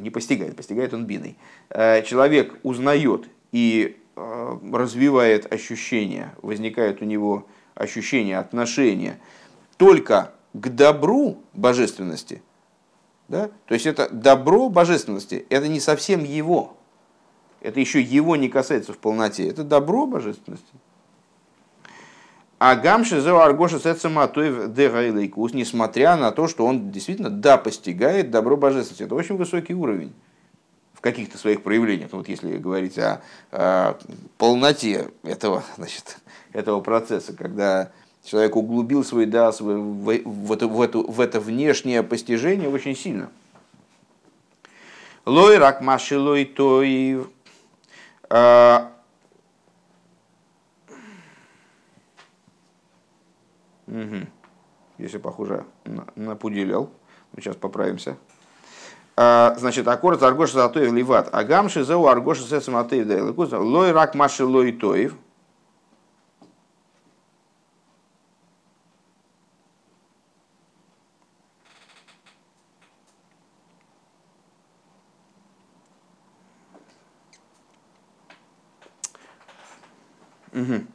не 0.00 0.10
постигает, 0.10 0.56
постигает 0.56 0.94
он 0.94 1.04
биной, 1.04 1.36
а, 1.68 2.00
человек 2.02 2.54
узнает 2.62 3.28
и 3.50 3.98
а, 4.16 4.58
развивает 4.72 5.52
ощущения, 5.52 6.34
возникает 6.40 7.02
у 7.02 7.04
него 7.04 7.46
ощущение, 7.74 8.38
отношения 8.38 9.18
только 9.76 10.32
к 10.52 10.68
добру 10.68 11.38
божественности, 11.54 12.42
да? 13.28 13.50
то 13.66 13.74
есть 13.74 13.86
это 13.86 14.08
добро 14.10 14.68
божественности, 14.68 15.46
это 15.48 15.68
не 15.68 15.80
совсем 15.80 16.24
его, 16.24 16.76
это 17.60 17.80
еще 17.80 18.00
его 18.00 18.36
не 18.36 18.48
касается 18.48 18.92
в 18.92 18.98
полноте, 18.98 19.48
это 19.48 19.64
добро 19.64 20.06
божественности. 20.06 20.74
А 22.64 22.76
гамши 22.76 23.20
за 23.20 23.44
аргоша 23.44 23.80
сецаматоев 23.80 24.72
дегайлейкус, 24.72 25.52
несмотря 25.52 26.16
на 26.16 26.30
то, 26.30 26.46
что 26.46 26.64
он 26.64 26.92
действительно 26.92 27.28
да 27.28 27.58
постигает 27.58 28.30
добро 28.30 28.56
божественности. 28.56 29.02
Это 29.02 29.16
очень 29.16 29.36
высокий 29.36 29.74
уровень 29.74 30.12
в 30.94 31.00
каких-то 31.00 31.38
своих 31.38 31.64
проявлениях. 31.64 32.12
Вот 32.12 32.28
если 32.28 32.58
говорить 32.58 32.96
о, 32.98 33.20
о 33.50 33.98
полноте 34.38 35.10
этого, 35.24 35.64
значит, 35.76 36.18
этого 36.52 36.80
процесса, 36.80 37.32
когда 37.32 37.90
Человек 38.24 38.54
углубил 38.56 39.04
свой 39.04 39.26
дас 39.26 39.60
в, 39.60 39.64
в, 39.64 40.22
в, 40.24 40.52
эту, 40.52 40.68
в, 40.68 40.80
эту, 40.80 41.10
в 41.10 41.20
это 41.20 41.40
внешнее 41.40 42.02
постижение 42.02 42.68
очень 42.68 42.94
сильно. 42.94 43.30
Лой 45.26 45.58
рак 45.58 45.80
маши 45.80 46.18
лой 46.18 46.44
той. 46.44 47.26
А. 48.30 48.92
Если 54.98 55.18
похоже, 55.18 55.64
напуделил. 56.14 56.90
Мы 57.32 57.42
сейчас 57.42 57.56
поправимся. 57.56 58.16
А, 59.16 59.54
значит, 59.58 59.86
аккорд 59.88 60.22
аргоша 60.22 60.54
золотой 60.54 60.90
ливат. 60.90 61.28
Агамши 61.34 61.84
зау 61.84 62.06
аргоша 62.06 62.42
сесам 62.42 62.76
атеев 62.76 63.52
Лой 63.52 63.92
рак 63.92 64.14
маши 64.14 64.44
лой 64.44 64.72
тоев. 64.72 65.14
Угу. 80.52 80.86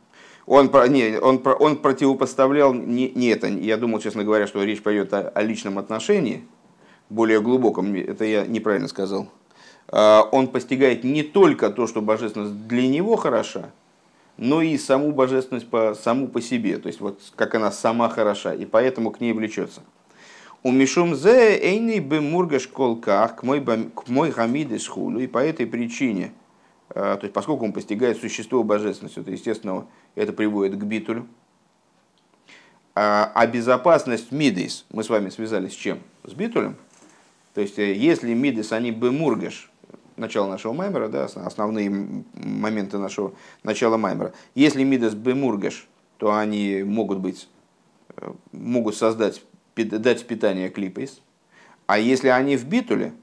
Он, 0.47 0.71
не, 0.89 1.19
он, 1.19 1.41
он 1.59 1.75
противопоставлял 1.75 2.73
не, 2.73 3.09
не 3.09 3.27
это. 3.27 3.47
Я 3.47 3.75
думал, 3.75 3.99
честно 3.99 4.23
говоря, 4.23 4.47
что 4.47 4.63
речь 4.63 4.81
пойдет 4.81 5.13
о, 5.13 5.27
о 5.27 5.41
личном 5.41 5.77
отношении, 5.77 6.45
более 7.09 7.41
глубоком. 7.41 7.93
Это 7.93 8.23
я 8.23 8.45
неправильно 8.45 8.87
сказал. 8.87 9.27
А, 9.89 10.21
он 10.31 10.47
постигает 10.47 11.03
не 11.03 11.21
только 11.21 11.69
то, 11.69 11.85
что 11.85 12.01
божественность 12.01 12.65
для 12.65 12.87
него 12.87 13.17
хороша, 13.17 13.71
но 14.37 14.61
и 14.61 14.77
саму 14.77 15.11
божественность 15.11 15.69
по, 15.69 15.93
саму 15.95 16.29
по 16.29 16.41
себе, 16.41 16.77
то 16.77 16.87
есть 16.87 17.01
вот 17.01 17.19
как 17.35 17.55
она 17.55 17.69
сама 17.69 18.07
хороша, 18.07 18.53
и 18.53 18.65
поэтому 18.65 19.11
к 19.11 19.19
ней 19.19 19.33
влечется. 19.33 19.81
У 20.63 20.71
Мишум 20.71 21.13
зе 21.13 21.57
эйный 21.57 21.99
бы 21.99 22.21
мургаш 22.21 22.67
колках 22.67 23.35
к 23.35 23.43
мой 23.43 24.31
гамиды 24.31 24.79
схулу, 24.79 25.19
и 25.19 25.27
по 25.27 25.39
этой 25.39 25.65
причине– 25.65 26.31
то 26.93 27.19
есть 27.21 27.33
поскольку 27.33 27.65
он 27.65 27.73
постигает 27.73 28.17
существо 28.17 28.63
божественности, 28.63 29.21
то, 29.21 29.29
естественно, 29.29 29.88
это 30.15 30.33
приводит 30.33 30.79
к 30.79 30.83
битулю. 30.83 31.27
А, 32.95 33.31
а 33.35 33.45
безопасность 33.45 34.31
мидейс 34.31 34.85
мы 34.89 35.03
с 35.03 35.09
вами 35.09 35.29
связали 35.29 35.67
с 35.67 35.73
чем? 35.73 35.99
С 36.23 36.33
битулем. 36.33 36.77
То 37.53 37.61
есть 37.61 37.77
э, 37.77 37.93
если 37.93 38.33
мидейс, 38.33 38.71
они 38.71 38.91
бы 38.91 39.11
мургаш, 39.11 39.69
начало 40.17 40.49
нашего 40.49 40.73
маймера, 40.73 41.07
да, 41.07 41.25
основные 41.25 42.23
моменты 42.33 42.97
нашего 42.97 43.33
начала 43.63 43.97
маймера. 43.97 44.33
Если 44.55 44.83
мидас 44.83 45.13
бемургаш, 45.13 45.88
то 46.17 46.35
они 46.35 46.83
могут 46.83 47.19
быть, 47.19 47.47
э, 48.17 48.33
могут 48.51 48.95
создать, 48.95 49.43
дать 49.75 50.25
питание 50.27 50.69
клипейс. 50.69 51.21
А 51.85 51.99
если 51.99 52.27
они 52.27 52.57
в 52.57 52.65
битуле, 52.65 53.13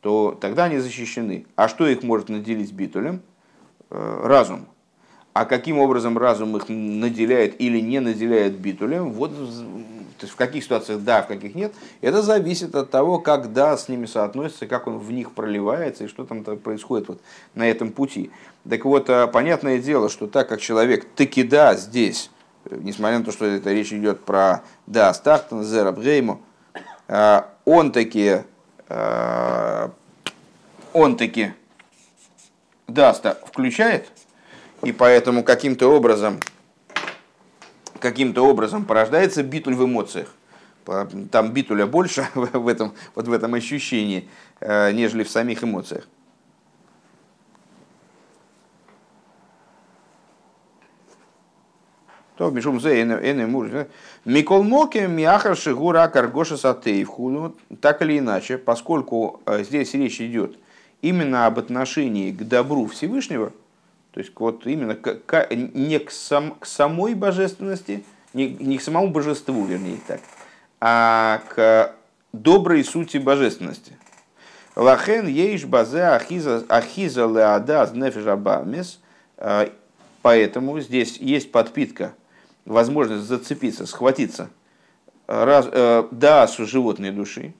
то 0.00 0.36
тогда 0.40 0.64
они 0.64 0.78
защищены. 0.78 1.46
А 1.56 1.68
что 1.68 1.86
их 1.86 2.02
может 2.02 2.28
наделить 2.28 2.72
битулем? 2.72 3.22
Э, 3.90 4.20
разум. 4.24 4.66
А 5.32 5.44
каким 5.44 5.78
образом 5.78 6.18
разум 6.18 6.56
их 6.56 6.68
наделяет 6.68 7.60
или 7.60 7.80
не 7.80 8.00
наделяет 8.00 8.58
битулем, 8.58 9.12
вот 9.12 9.32
то 10.18 10.24
есть 10.24 10.34
в 10.34 10.36
каких 10.36 10.64
ситуациях 10.64 11.00
да, 11.02 11.22
в 11.22 11.28
каких 11.28 11.54
нет, 11.54 11.72
это 12.00 12.22
зависит 12.22 12.74
от 12.74 12.90
того, 12.90 13.20
как 13.20 13.52
да 13.52 13.76
с 13.76 13.88
ними 13.88 14.06
соотносится, 14.06 14.66
как 14.66 14.88
он 14.88 14.98
в 14.98 15.12
них 15.12 15.30
проливается 15.30 16.04
и 16.04 16.08
что 16.08 16.24
там 16.24 16.42
происходит 16.42 17.08
вот 17.08 17.20
на 17.54 17.70
этом 17.70 17.92
пути. 17.92 18.32
Так 18.68 18.84
вот, 18.84 19.08
э, 19.08 19.28
понятное 19.28 19.78
дело, 19.78 20.08
что 20.08 20.26
так 20.26 20.48
как 20.48 20.60
человек 20.60 21.06
таки 21.14 21.44
да 21.44 21.76
здесь, 21.76 22.30
несмотря 22.68 23.20
на 23.20 23.24
то, 23.24 23.30
что 23.30 23.44
это 23.44 23.72
речь 23.72 23.92
идет 23.92 24.20
про 24.24 24.62
да, 24.88 25.14
Стахтан, 25.14 25.62
Зера, 25.62 25.92
Брейму, 25.92 26.42
э, 27.06 27.42
он 27.64 27.92
таки, 27.92 28.24
э, 28.24 28.42
он 30.92 31.16
таки 31.16 31.52
даста 32.86 33.38
включает, 33.46 34.10
и 34.82 34.92
поэтому 34.92 35.44
каким-то 35.44 35.88
образом, 35.88 36.40
каким-то 38.00 38.42
образом 38.42 38.84
порождается 38.84 39.42
битуль 39.42 39.74
в 39.74 39.84
эмоциях. 39.84 40.34
Там 41.30 41.52
битуля 41.52 41.86
больше 41.86 42.26
в 42.34 42.66
этом, 42.66 42.94
вот 43.14 43.28
в 43.28 43.32
этом 43.32 43.54
ощущении, 43.54 44.28
э, 44.60 44.92
нежели 44.92 45.22
в 45.22 45.28
самих 45.28 45.62
эмоциях. 45.62 46.08
То 52.38 52.50
мишум 52.50 52.80
зе 52.80 53.02
эн 53.02 53.50
мур. 53.50 53.88
Микол 54.24 54.62
моке 54.62 55.08
мяхар 55.08 55.56
шигура 55.56 56.06
каргоша 56.06 56.56
сатеев 56.56 57.10
Так 57.80 58.00
или 58.02 58.20
иначе, 58.20 58.58
поскольку 58.58 59.40
э, 59.44 59.64
здесь 59.64 59.92
речь 59.94 60.20
идет 60.20 60.56
именно 61.02 61.46
об 61.46 61.58
отношении 61.58 62.30
к 62.30 62.46
добру 62.46 62.86
Всевышнего, 62.86 63.52
то 64.12 64.20
есть 64.20 64.30
вот 64.36 64.68
именно 64.68 64.94
к, 64.94 65.18
к, 65.26 65.48
не 65.50 65.98
к, 65.98 66.12
сам, 66.12 66.54
к 66.60 66.66
самой 66.66 67.14
божественности, 67.14 68.04
не, 68.34 68.50
не 68.50 68.78
к 68.78 68.82
самому 68.82 69.08
божеству, 69.08 69.64
вернее 69.64 69.98
так, 70.06 70.20
а 70.80 71.42
к 71.48 71.92
доброй 72.32 72.84
сути 72.84 73.16
божественности. 73.16 73.96
Лахен 74.76 75.26
ейш 75.26 75.64
базе 75.64 76.04
ахиза, 76.04 76.64
ахиза 76.68 77.26
леадаз 77.26 77.94
нефежабамес. 77.94 79.00
Э, 79.38 79.70
поэтому 80.22 80.78
здесь 80.78 81.16
есть 81.16 81.50
подпитка 81.50 82.12
возможность 82.64 83.24
зацепиться, 83.24 83.86
схватиться 83.86 84.50
раз, 85.28 85.68
э, 85.70 86.08
дасу 86.10 86.66
животной 86.66 87.10
души. 87.10 87.54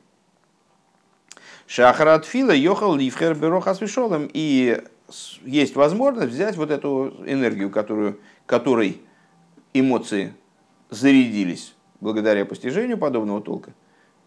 Шахарат 1.66 2.24
фила 2.24 2.52
йохал 2.52 2.96
ливхер 2.96 3.34
бероха 3.34 3.74
свешолом. 3.74 4.28
И 4.32 4.82
есть 5.44 5.76
возможность 5.76 6.32
взять 6.32 6.56
вот 6.56 6.70
эту 6.70 7.14
энергию, 7.26 7.70
которую, 7.70 8.18
которой 8.46 9.00
эмоции 9.74 10.34
зарядились 10.90 11.74
благодаря 12.00 12.44
постижению 12.46 12.96
подобного 12.96 13.42
толка, 13.42 13.72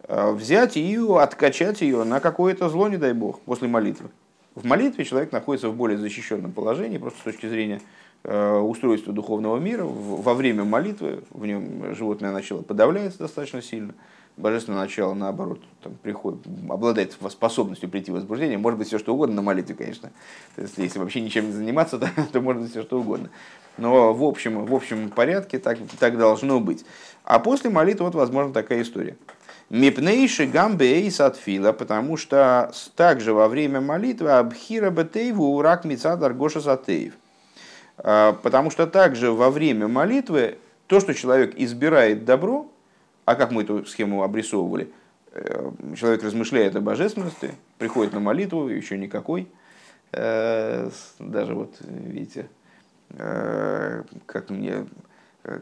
э, 0.03 0.31
взять 0.31 0.75
ее, 0.75 1.19
откачать 1.19 1.81
ее 1.81 2.03
на 2.03 2.19
какое-то 2.19 2.69
зло, 2.69 2.87
не 2.87 2.97
дай 2.97 3.13
бог, 3.13 3.39
после 3.41 3.67
молитвы. 3.67 4.09
В 4.53 4.65
молитве 4.65 5.05
человек 5.05 5.31
находится 5.31 5.69
в 5.69 5.75
более 5.75 5.97
защищенном 5.97 6.51
положении, 6.51 6.97
просто 6.97 7.19
с 7.19 7.23
точки 7.23 7.47
зрения 7.47 7.81
устройство 8.23 9.13
духовного 9.13 9.57
мира 9.57 9.83
во 9.83 10.33
время 10.33 10.63
молитвы, 10.63 11.23
в 11.31 11.45
нем 11.45 11.95
животное 11.95 12.31
начало 12.31 12.61
подавляется 12.61 13.19
достаточно 13.19 13.61
сильно, 13.61 13.93
божественное 14.37 14.79
начало, 14.79 15.13
наоборот, 15.13 15.59
там, 15.83 15.95
приходит, 16.01 16.41
обладает 16.69 17.17
способностью 17.29 17.89
прийти 17.89 18.11
в 18.11 18.15
возбуждение, 18.15 18.57
может 18.57 18.77
быть 18.77 18.87
все 18.87 18.99
что 18.99 19.13
угодно 19.13 19.37
на 19.37 19.41
молитве, 19.41 19.75
конечно. 19.75 20.11
То 20.55 20.61
есть, 20.61 20.77
если 20.77 20.99
вообще 20.99 21.21
ничем 21.21 21.47
не 21.47 21.51
заниматься, 21.53 21.97
то, 21.99 22.09
то 22.31 22.41
может 22.41 22.61
быть 22.61 22.71
все 22.71 22.83
что 22.83 22.99
угодно. 22.99 23.29
Но 23.77 24.13
в 24.13 24.23
общем, 24.23 24.65
в 24.65 24.75
общем 24.75 25.09
порядке 25.09 25.57
так, 25.57 25.77
так 25.99 26.17
должно 26.17 26.59
быть. 26.59 26.85
А 27.23 27.39
после 27.39 27.69
молитвы 27.69 28.05
вот 28.05 28.15
возможно 28.15 28.53
такая 28.53 28.81
история. 28.81 29.17
Мипнейши 29.69 30.47
гамбе 30.47 31.09
сатфила, 31.09 31.71
потому 31.71 32.17
что 32.17 32.71
также 32.95 33.33
во 33.33 33.47
время 33.47 33.79
молитвы 33.79 34.31
абхира 34.31 34.89
бетейву 34.89 35.55
урак 35.55 35.85
мицадар 35.85 36.33
гоша 36.33 36.59
сатеев 36.59 37.13
потому 38.01 38.71
что 38.71 38.87
также 38.87 39.31
во 39.31 39.49
время 39.49 39.87
молитвы 39.87 40.57
то, 40.91 40.99
что 40.99 41.13
человек 41.13 41.53
избирает 41.55 42.25
добро, 42.25 42.69
а 43.23 43.35
как 43.35 43.51
мы 43.51 43.63
эту 43.63 43.85
схему 43.85 44.23
обрисовывали, 44.23 44.91
э, 45.31 45.71
человек 45.95 46.21
размышляет 46.21 46.75
о 46.75 46.81
божественности, 46.81 47.51
приходит 47.77 48.11
на 48.11 48.19
молитву, 48.19 48.67
еще 48.67 48.97
никакой, 48.97 49.47
э, 50.11 50.89
даже 51.17 51.55
вот, 51.55 51.77
видите, 51.79 52.49
э, 53.11 54.03
как 54.25 54.49
мне, 54.49 54.85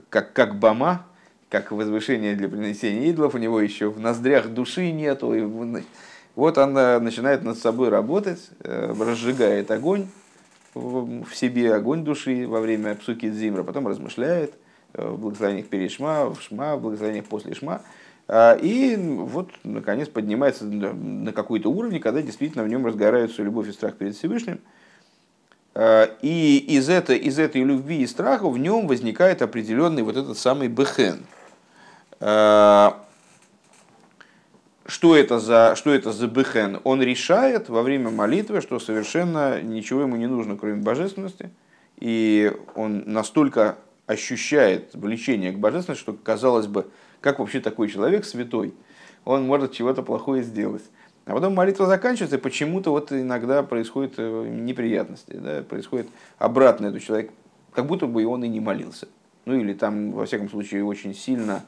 как, 0.09 0.33
как 0.33 0.55
Бама, 0.57 1.05
как 1.49 1.71
возвышение 1.71 2.35
для 2.35 2.49
принесения 2.49 3.11
идолов, 3.11 3.35
у 3.35 3.37
него 3.37 3.61
еще 3.61 3.91
в 3.91 3.99
ноздрях 3.99 4.47
души 4.47 4.91
нету. 4.91 5.35
И 5.35 5.41
вот 6.35 6.57
он 6.57 6.73
начинает 6.73 7.43
над 7.43 7.59
собой 7.59 7.89
работать, 7.89 8.49
разжигает 8.63 9.69
огонь, 9.69 10.07
в 10.79 11.35
себе 11.35 11.73
огонь 11.73 12.03
души 12.03 12.47
во 12.47 12.59
время 12.61 12.95
псуки 12.95 13.29
Зимра, 13.31 13.63
потом 13.63 13.87
размышляет 13.87 14.53
э, 14.93 15.07
в 15.07 15.19
благословениях 15.19 15.67
перед 15.67 15.91
Шма, 15.91 16.29
в 16.29 16.41
Шма, 16.41 16.75
в 16.75 16.81
благословениях 16.81 17.25
после 17.25 17.53
Шма. 17.53 17.81
А, 18.27 18.53
и 18.53 18.95
вот, 18.95 19.49
наконец, 19.63 20.07
поднимается 20.07 20.65
на 20.65 21.33
какой-то 21.33 21.69
уровень, 21.69 21.99
когда 21.99 22.21
действительно 22.21 22.63
в 22.63 22.67
нем 22.67 22.85
разгораются 22.85 23.41
любовь 23.41 23.67
и 23.67 23.71
страх 23.71 23.95
перед 23.95 24.15
Всевышним. 24.15 24.59
А, 25.73 26.09
и 26.21 26.57
из 26.57 26.89
этой, 26.89 27.17
из 27.17 27.39
этой 27.39 27.63
любви 27.63 28.01
и 28.01 28.07
страха 28.07 28.47
в 28.47 28.57
нем 28.57 28.87
возникает 28.87 29.41
определенный 29.41 30.03
вот 30.03 30.15
этот 30.15 30.37
самый 30.37 30.67
бехен. 30.67 31.25
Что 34.99 35.15
это 35.15 35.39
за, 35.39 35.77
что 35.77 35.93
это 35.93 36.11
за 36.11 36.27
бехен? 36.27 36.81
Он 36.83 37.01
решает 37.01 37.69
во 37.69 37.83
время 37.83 38.09
молитвы, 38.09 38.59
что 38.59 38.79
совершенно 38.79 39.61
ничего 39.61 40.01
ему 40.01 40.17
не 40.17 40.27
нужно, 40.27 40.57
кроме 40.57 40.75
божественности. 40.81 41.51
И 42.01 42.51
он 42.75 43.03
настолько 43.05 43.77
ощущает 44.07 44.89
влечение 44.93 45.53
к 45.53 45.57
божественности, 45.57 46.01
что 46.01 46.11
казалось 46.11 46.67
бы, 46.67 46.91
как 47.21 47.39
вообще 47.39 47.61
такой 47.61 47.87
человек 47.87 48.25
святой, 48.25 48.73
он 49.23 49.47
может 49.47 49.71
чего-то 49.71 50.03
плохое 50.03 50.43
сделать. 50.43 50.83
А 51.23 51.31
потом 51.31 51.55
молитва 51.55 51.85
заканчивается, 51.85 52.35
и 52.35 52.41
почему-то 52.41 52.91
вот 52.91 53.13
иногда 53.13 53.63
происходят 53.63 54.15
э, 54.17 54.49
неприятности, 54.49 55.31
да, 55.31 55.63
происходит 55.63 56.07
обратно 56.39 56.87
этот 56.87 57.01
человек, 57.01 57.31
как 57.71 57.85
будто 57.85 58.05
бы 58.05 58.25
он 58.25 58.43
и 58.43 58.49
не 58.49 58.59
молился. 58.59 59.07
Ну 59.45 59.55
или 59.55 59.71
там, 59.71 60.11
во 60.11 60.25
всяком 60.25 60.49
случае, 60.49 60.83
очень 60.83 61.15
сильно 61.15 61.63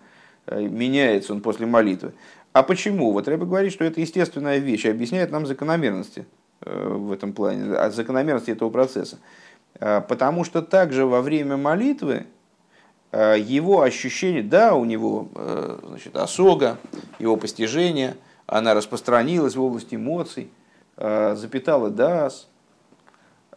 э, 0.48 0.62
меняется 0.62 1.32
он 1.32 1.40
после 1.40 1.66
молитвы. 1.66 2.12
А 2.54 2.64
почему? 2.64 3.14
Вот 3.14 3.28
Рэбе 3.28 3.46
говорит, 3.46 3.72
что 3.72 3.86
это 3.86 4.02
естественная 4.02 4.58
вещь, 4.58 4.86
и 4.86 4.90
объясняет 4.90 5.32
нам 5.32 5.46
закономерности 5.46 6.26
э, 6.62 6.88
в 6.90 7.12
этом 7.12 7.32
плане, 7.34 7.74
а 7.76 7.90
закономерности 7.92 8.52
этого 8.52 8.70
процесса. 8.70 9.20
Э, 9.80 10.02
потому 10.02 10.44
что 10.44 10.62
также 10.62 11.06
во 11.06 11.22
время 11.22 11.56
молитвы 11.56 12.28
э, 13.14 13.38
его 13.40 13.82
ощущение, 13.82 14.44
да, 14.44 14.76
у 14.76 14.84
него 14.84 15.30
значит, 15.84 16.16
осога, 16.18 16.78
его 17.20 17.38
постижение, 17.38 18.18
она 18.48 18.74
распространилась 18.74 19.56
в 19.56 19.62
области 19.62 19.96
эмоций, 19.96 20.50
запитала 20.98 21.90
дас. 21.90 22.50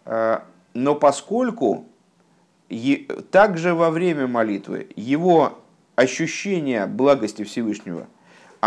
Но 0.05 0.95
поскольку 0.95 1.87
также 3.33 3.75
во 3.75 3.91
время 3.91 4.29
молитвы 4.29 4.87
его 4.95 5.59
ощущение 5.97 6.87
благости 6.87 7.43
Всевышнего– 7.43 8.07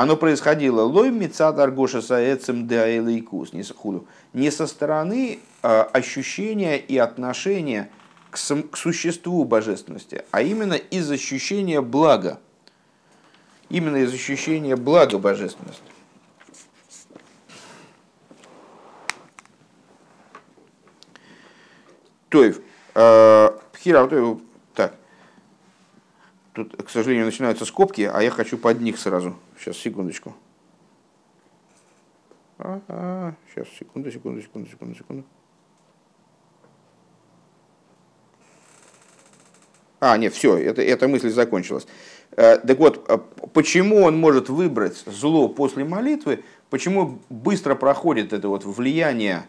оно 0.02 0.16
происходило. 0.16 0.82
Лой 0.82 1.10
мецад 1.10 1.58
аргоша 1.58 2.02
саэцем 2.02 2.68
деайлайкус, 2.68 3.54
не 3.54 3.64
худу, 3.64 4.08
не 4.34 4.52
со 4.52 4.68
стороны 4.68 5.40
э, 5.64 5.68
ощущения 5.68 6.78
и 6.78 6.98
отношения 6.98 7.90
к, 8.30 8.38
к 8.38 8.78
существу 8.78 9.44
божественности, 9.44 10.24
а 10.32 10.42
именно 10.42 10.76
из 10.76 11.10
ощущения 11.10 11.82
блага. 11.82 12.40
Именно 13.70 13.98
из 13.98 14.14
ощущения 14.14 14.76
блага 14.76 15.18
божественности. 15.18 15.82
Тоев, 22.30 22.60
э, 22.94 23.50
Пхира, 23.74 24.08
так, 24.76 24.96
тут, 26.54 26.84
к 26.84 26.90
сожалению, 26.90 27.26
начинаются 27.26 27.66
скобки, 27.66 28.02
а 28.02 28.22
я 28.22 28.30
хочу 28.30 28.58
под 28.58 28.80
них 28.82 29.00
сразу 29.00 29.36
Сейчас, 29.58 29.78
секундочку. 29.78 30.36
А, 32.60 32.82
а, 32.88 33.34
сейчас, 33.54 33.68
секунду, 33.78 34.12
секунду, 34.12 34.42
секунду, 34.42 34.70
секунду, 34.70 34.96
секунду. 34.96 35.24
А, 40.00 40.18
нет, 40.18 40.34
все, 40.34 40.58
это, 40.58 40.82
эта 40.82 41.08
мысль 41.08 41.32
закончилась. 41.32 41.88
Э, 42.36 42.58
так 42.58 42.78
вот, 42.78 43.04
э, 43.10 43.18
почему 43.54 44.04
он 44.04 44.18
может 44.20 44.50
выбрать 44.50 45.04
зло 45.08 45.50
после 45.50 45.86
молитвы? 45.86 46.44
Почему 46.70 47.20
быстро 47.30 47.74
проходит 47.74 48.32
это 48.32 48.48
вот 48.48 48.64
влияние 48.64 49.48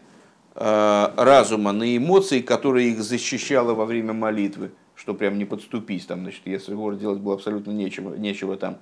э, 0.55 1.13
разума 1.17 1.71
на 1.71 1.95
эмоции, 1.95 2.41
которые 2.41 2.89
их 2.89 3.01
защищало 3.03 3.75
во 3.75 3.85
время 3.85 4.13
молитвы? 4.13 4.71
Что 4.95 5.13
прям 5.13 5.37
не 5.37 5.45
подступись 5.45 6.07
там, 6.07 6.21
значит, 6.21 6.41
если 6.45 6.71
его 6.71 6.93
делать 6.93 7.19
было 7.19 7.35
абсолютно 7.35 7.71
нечего, 7.71 8.15
нечего 8.15 8.57
там. 8.57 8.79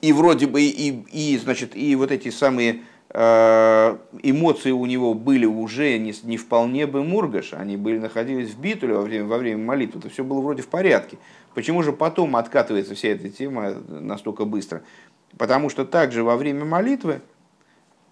И 0.00 0.12
вроде 0.12 0.46
бы, 0.46 0.62
и, 0.62 1.04
и, 1.12 1.38
значит, 1.38 1.76
и 1.76 1.94
вот 1.94 2.10
эти 2.10 2.30
самые 2.30 2.80
Э, 3.12 3.96
эмоции 4.22 4.70
у 4.70 4.86
него 4.86 5.14
были 5.14 5.44
уже 5.44 5.98
не, 5.98 6.14
не 6.22 6.36
вполне 6.36 6.86
бы 6.86 7.02
мургаш, 7.02 7.54
они 7.54 7.76
были, 7.76 7.98
находились 7.98 8.50
в 8.50 8.60
битуле 8.60 8.94
во 8.94 9.02
время, 9.02 9.24
во 9.26 9.38
время 9.38 9.64
молитвы, 9.64 9.98
это 9.98 10.08
все 10.08 10.22
было 10.22 10.40
вроде 10.40 10.62
в 10.62 10.68
порядке. 10.68 11.18
Почему 11.54 11.82
же 11.82 11.92
потом 11.92 12.36
откатывается 12.36 12.94
вся 12.94 13.08
эта 13.08 13.28
тема 13.28 13.74
настолько 13.88 14.44
быстро? 14.44 14.82
Потому 15.36 15.70
что 15.70 15.84
также 15.84 16.22
во 16.22 16.36
время 16.36 16.64
молитвы 16.64 17.20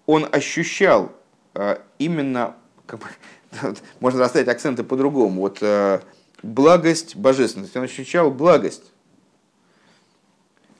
он 0.05 0.27
ощущал 0.29 1.13
э, 1.53 1.77
именно, 1.97 2.55
как 2.85 2.99
бы, 2.99 3.05
можно 4.01 4.19
расставить 4.19 4.49
акценты 4.49 4.83
по-другому, 4.83 5.39
вот 5.39 5.59
э, 5.61 6.01
благость, 6.43 7.15
божественность. 7.15 7.77
Он 7.77 7.83
ощущал 7.83 8.31
благость, 8.31 8.91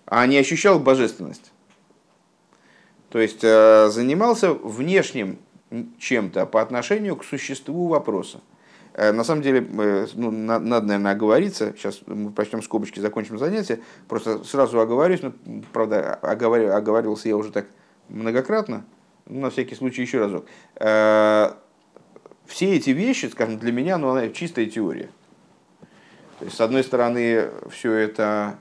а 0.10 0.26
не 0.26 0.38
ощущал 0.38 0.80
божественность. 0.80 1.51
То 3.10 3.20
есть 3.20 3.43
э, 3.43 3.89
занимался 3.89 4.53
внешним 4.53 5.38
чем-то 5.99 6.47
по 6.47 6.62
отношению 6.62 7.16
к 7.16 7.24
существу 7.24 7.88
вопроса. 7.88 8.41
Э, 8.93 9.12
на 9.12 9.24
самом 9.24 9.43
деле, 9.43 9.66
э, 9.72 10.07
ну, 10.16 10.32
надо, 10.32 10.86
наверное, 10.86 11.12
оговориться. 11.12 11.74
Сейчас 11.78 12.01
мы 12.07 12.32
прочтем 12.32 12.64
скобочки, 12.64 12.99
закончим 12.99 13.38
занятие. 13.38 13.82
Просто 14.07 14.43
сразу 14.43 14.80
оговорюсь. 14.80 15.22
Ну, 15.22 15.34
правда, 15.72 16.16
оговор... 16.16 16.62
оговаривался 16.72 17.30
я 17.30 17.38
уже 17.38 17.51
так 17.51 17.68
многократно. 18.10 18.86
На 19.28 19.51
всякий 19.51 19.76
случай 19.76 20.01
еще 20.01 20.18
разок. 20.18 20.47
Все 22.47 22.76
эти 22.76 22.89
вещи, 22.89 23.28
скажем, 23.28 23.60
для 23.60 23.72
меня, 23.72 23.99
ну, 23.99 24.10
она 24.10 24.30
чистая 24.30 24.66
теория. 24.66 25.10
То 26.39 26.45
есть, 26.45 26.57
с 26.57 26.62
одной 26.62 26.84
стороны, 26.84 27.51
все 27.70 27.93
это 27.93 28.57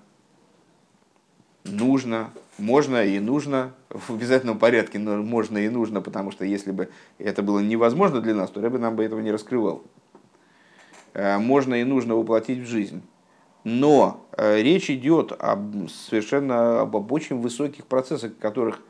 нужно, 1.70 2.30
можно 2.58 3.04
и 3.04 3.18
нужно 3.20 3.72
в 3.90 4.10
обязательном 4.10 4.58
порядке, 4.58 4.98
но 4.98 5.16
можно 5.16 5.58
и 5.58 5.68
нужно, 5.68 6.00
потому 6.00 6.30
что 6.30 6.44
если 6.44 6.72
бы 6.72 6.88
это 7.18 7.42
было 7.42 7.60
невозможно 7.60 8.20
для 8.20 8.34
нас, 8.34 8.50
то 8.50 8.60
Рэбе 8.60 8.78
нам 8.78 8.96
бы 8.96 9.04
этого 9.04 9.20
не 9.20 9.30
раскрывал. 9.30 9.82
Э, 11.14 11.38
можно 11.38 11.74
и 11.74 11.84
нужно 11.84 12.14
воплотить 12.14 12.60
в 12.60 12.66
жизнь. 12.66 13.02
Но 13.64 14.24
э, 14.36 14.62
речь 14.62 14.90
идет 14.90 15.32
об, 15.38 15.88
совершенно 15.88 16.82
об, 16.82 17.12
очень 17.12 17.40
высоких 17.40 17.86
процессах, 17.86 18.38
которых, 18.38 18.80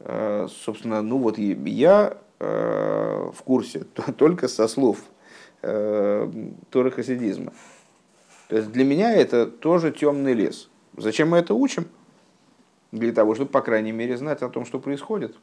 э, 0.00 0.48
собственно, 0.50 1.02
ну 1.02 1.18
вот 1.18 1.38
я 1.38 2.18
в 2.38 3.42
курсе 3.46 3.84
только 4.18 4.46
со 4.46 4.68
слов 4.68 4.98
Торы 5.62 6.90
хасидизма. 6.90 7.54
То 8.48 8.56
есть 8.56 8.70
для 8.72 8.84
меня 8.84 9.14
это 9.14 9.46
тоже 9.46 9.90
темный 9.90 10.34
лес. 10.34 10.68
Зачем 10.98 11.30
мы 11.30 11.38
это 11.38 11.54
учим? 11.54 11.86
Для 12.98 13.12
того, 13.12 13.34
чтобы, 13.34 13.50
по 13.50 13.60
крайней 13.60 13.92
мере, 13.92 14.16
знать 14.16 14.42
о 14.42 14.48
том, 14.48 14.64
что 14.64 14.78
происходит. 14.78 15.36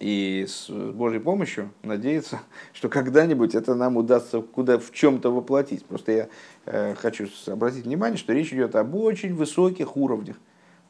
И 0.00 0.44
с 0.48 0.68
Божьей 0.68 1.20
помощью 1.20 1.70
надеяться, 1.82 2.40
что 2.72 2.88
когда-нибудь 2.88 3.54
это 3.54 3.74
нам 3.74 3.96
удастся 3.96 4.40
куда 4.40 4.78
в 4.78 4.90
чем-то 4.90 5.30
воплотить. 5.30 5.84
Просто 5.86 6.12
я 6.12 6.28
э, 6.66 6.94
хочу 6.94 7.28
обратить 7.46 7.84
внимание, 7.84 8.18
что 8.18 8.32
речь 8.32 8.52
идет 8.52 8.74
об 8.74 8.94
очень 8.94 9.34
высоких 9.34 9.96
уровнях. 9.96 10.36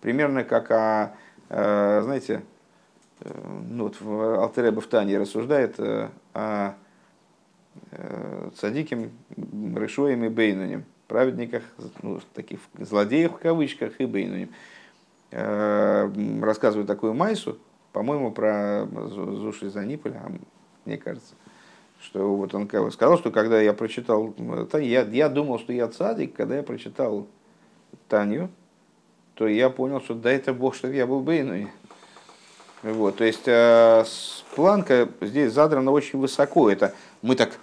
Примерно 0.00 0.44
как 0.44 0.70
о, 0.70 1.14
э, 1.48 2.00
знаете, 2.02 2.42
э, 3.20 3.30
ну 3.68 3.84
вот 3.84 4.00
в 4.00 4.80
в 4.80 4.86
Тане 4.88 5.18
рассуждает 5.18 5.74
э, 5.78 6.08
о 6.32 6.74
э, 7.90 8.50
цадиким, 8.56 9.12
Рышоем 9.76 10.24
и 10.24 10.28
Бейнунем, 10.28 10.84
праведниках, 11.08 11.62
ну, 12.02 12.20
таких 12.34 12.60
злодеях 12.78 13.32
в 13.32 13.38
кавычках 13.38 14.00
и 14.00 14.06
Бейнунем. 14.06 14.50
Э, 15.36 16.08
рассказывает 16.42 16.86
такую 16.86 17.12
майсу, 17.12 17.58
по-моему, 17.90 18.30
про 18.30 18.86
Зуши 18.86 19.68
Заниполя, 19.68 20.22
мне 20.84 20.96
кажется, 20.96 21.34
что 22.00 22.36
вот 22.36 22.54
он 22.54 22.68
сказал, 22.92 23.18
что 23.18 23.32
когда 23.32 23.60
я 23.60 23.72
прочитал, 23.72 24.32
я, 24.74 25.02
я 25.02 25.28
думал, 25.28 25.58
что 25.58 25.72
я 25.72 25.88
цадик, 25.88 26.36
когда 26.36 26.54
я 26.58 26.62
прочитал 26.62 27.26
Таню, 28.08 28.48
то 29.34 29.48
я 29.48 29.70
понял, 29.70 30.00
что 30.00 30.14
да 30.14 30.30
это 30.30 30.54
Бог, 30.54 30.76
что 30.76 30.86
я 30.86 31.04
был 31.04 31.18
Бейнуи. 31.18 31.68
Вот, 32.84 33.16
то 33.16 33.24
есть 33.24 33.48
э, 33.48 34.04
планка 34.54 35.08
здесь 35.20 35.52
задрана 35.52 35.90
очень 35.90 36.20
высоко. 36.20 36.70
Это 36.70 36.94
мы 37.22 37.34
так, 37.34 37.58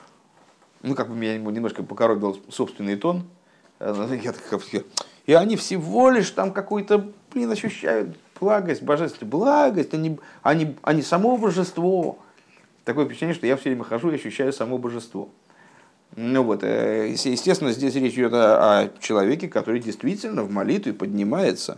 ну 0.81 0.93
как 0.93 1.07
бы 1.07 1.15
меня 1.15 1.37
немножко 1.37 1.83
покоробил 1.83 2.37
собственный 2.49 2.97
тон. 2.97 3.23
Э, 3.79 3.95
я 4.21 4.33
так, 4.33 4.61
и 5.25 5.33
они 5.33 5.55
всего 5.55 6.09
лишь 6.09 6.31
там 6.31 6.51
какой-то 6.51 7.13
блин, 7.33 7.51
ощущают 7.51 8.17
благость, 8.39 8.81
божественную 8.81 9.31
благость, 9.31 9.93
они, 9.93 10.19
они, 10.41 10.75
они 10.81 11.01
само 11.01 11.37
божество. 11.37 12.19
Такое 12.85 13.05
впечатление, 13.05 13.35
что 13.35 13.47
я 13.47 13.55
все 13.57 13.69
время 13.69 13.83
хожу 13.83 14.11
и 14.11 14.15
ощущаю 14.15 14.51
само 14.53 14.77
божество. 14.77 15.29
Ну 16.15 16.43
вот, 16.43 16.63
э, 16.63 17.09
естественно, 17.09 17.71
здесь 17.71 17.95
речь 17.95 18.13
идет 18.15 18.33
о, 18.33 18.79
о 18.79 18.89
человеке, 18.99 19.47
который 19.47 19.79
действительно 19.79 20.43
в 20.43 20.51
молитве 20.51 20.93
поднимается 20.93 21.77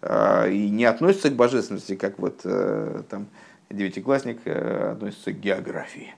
э, 0.00 0.52
и 0.52 0.70
не 0.70 0.84
относится 0.84 1.28
к 1.30 1.34
божественности, 1.34 1.96
как 1.96 2.18
вот 2.18 2.40
э, 2.44 3.02
там 3.10 3.26
девятиклассник 3.70 4.46
относится 4.46 5.32
к 5.32 5.40
географии. 5.40 6.14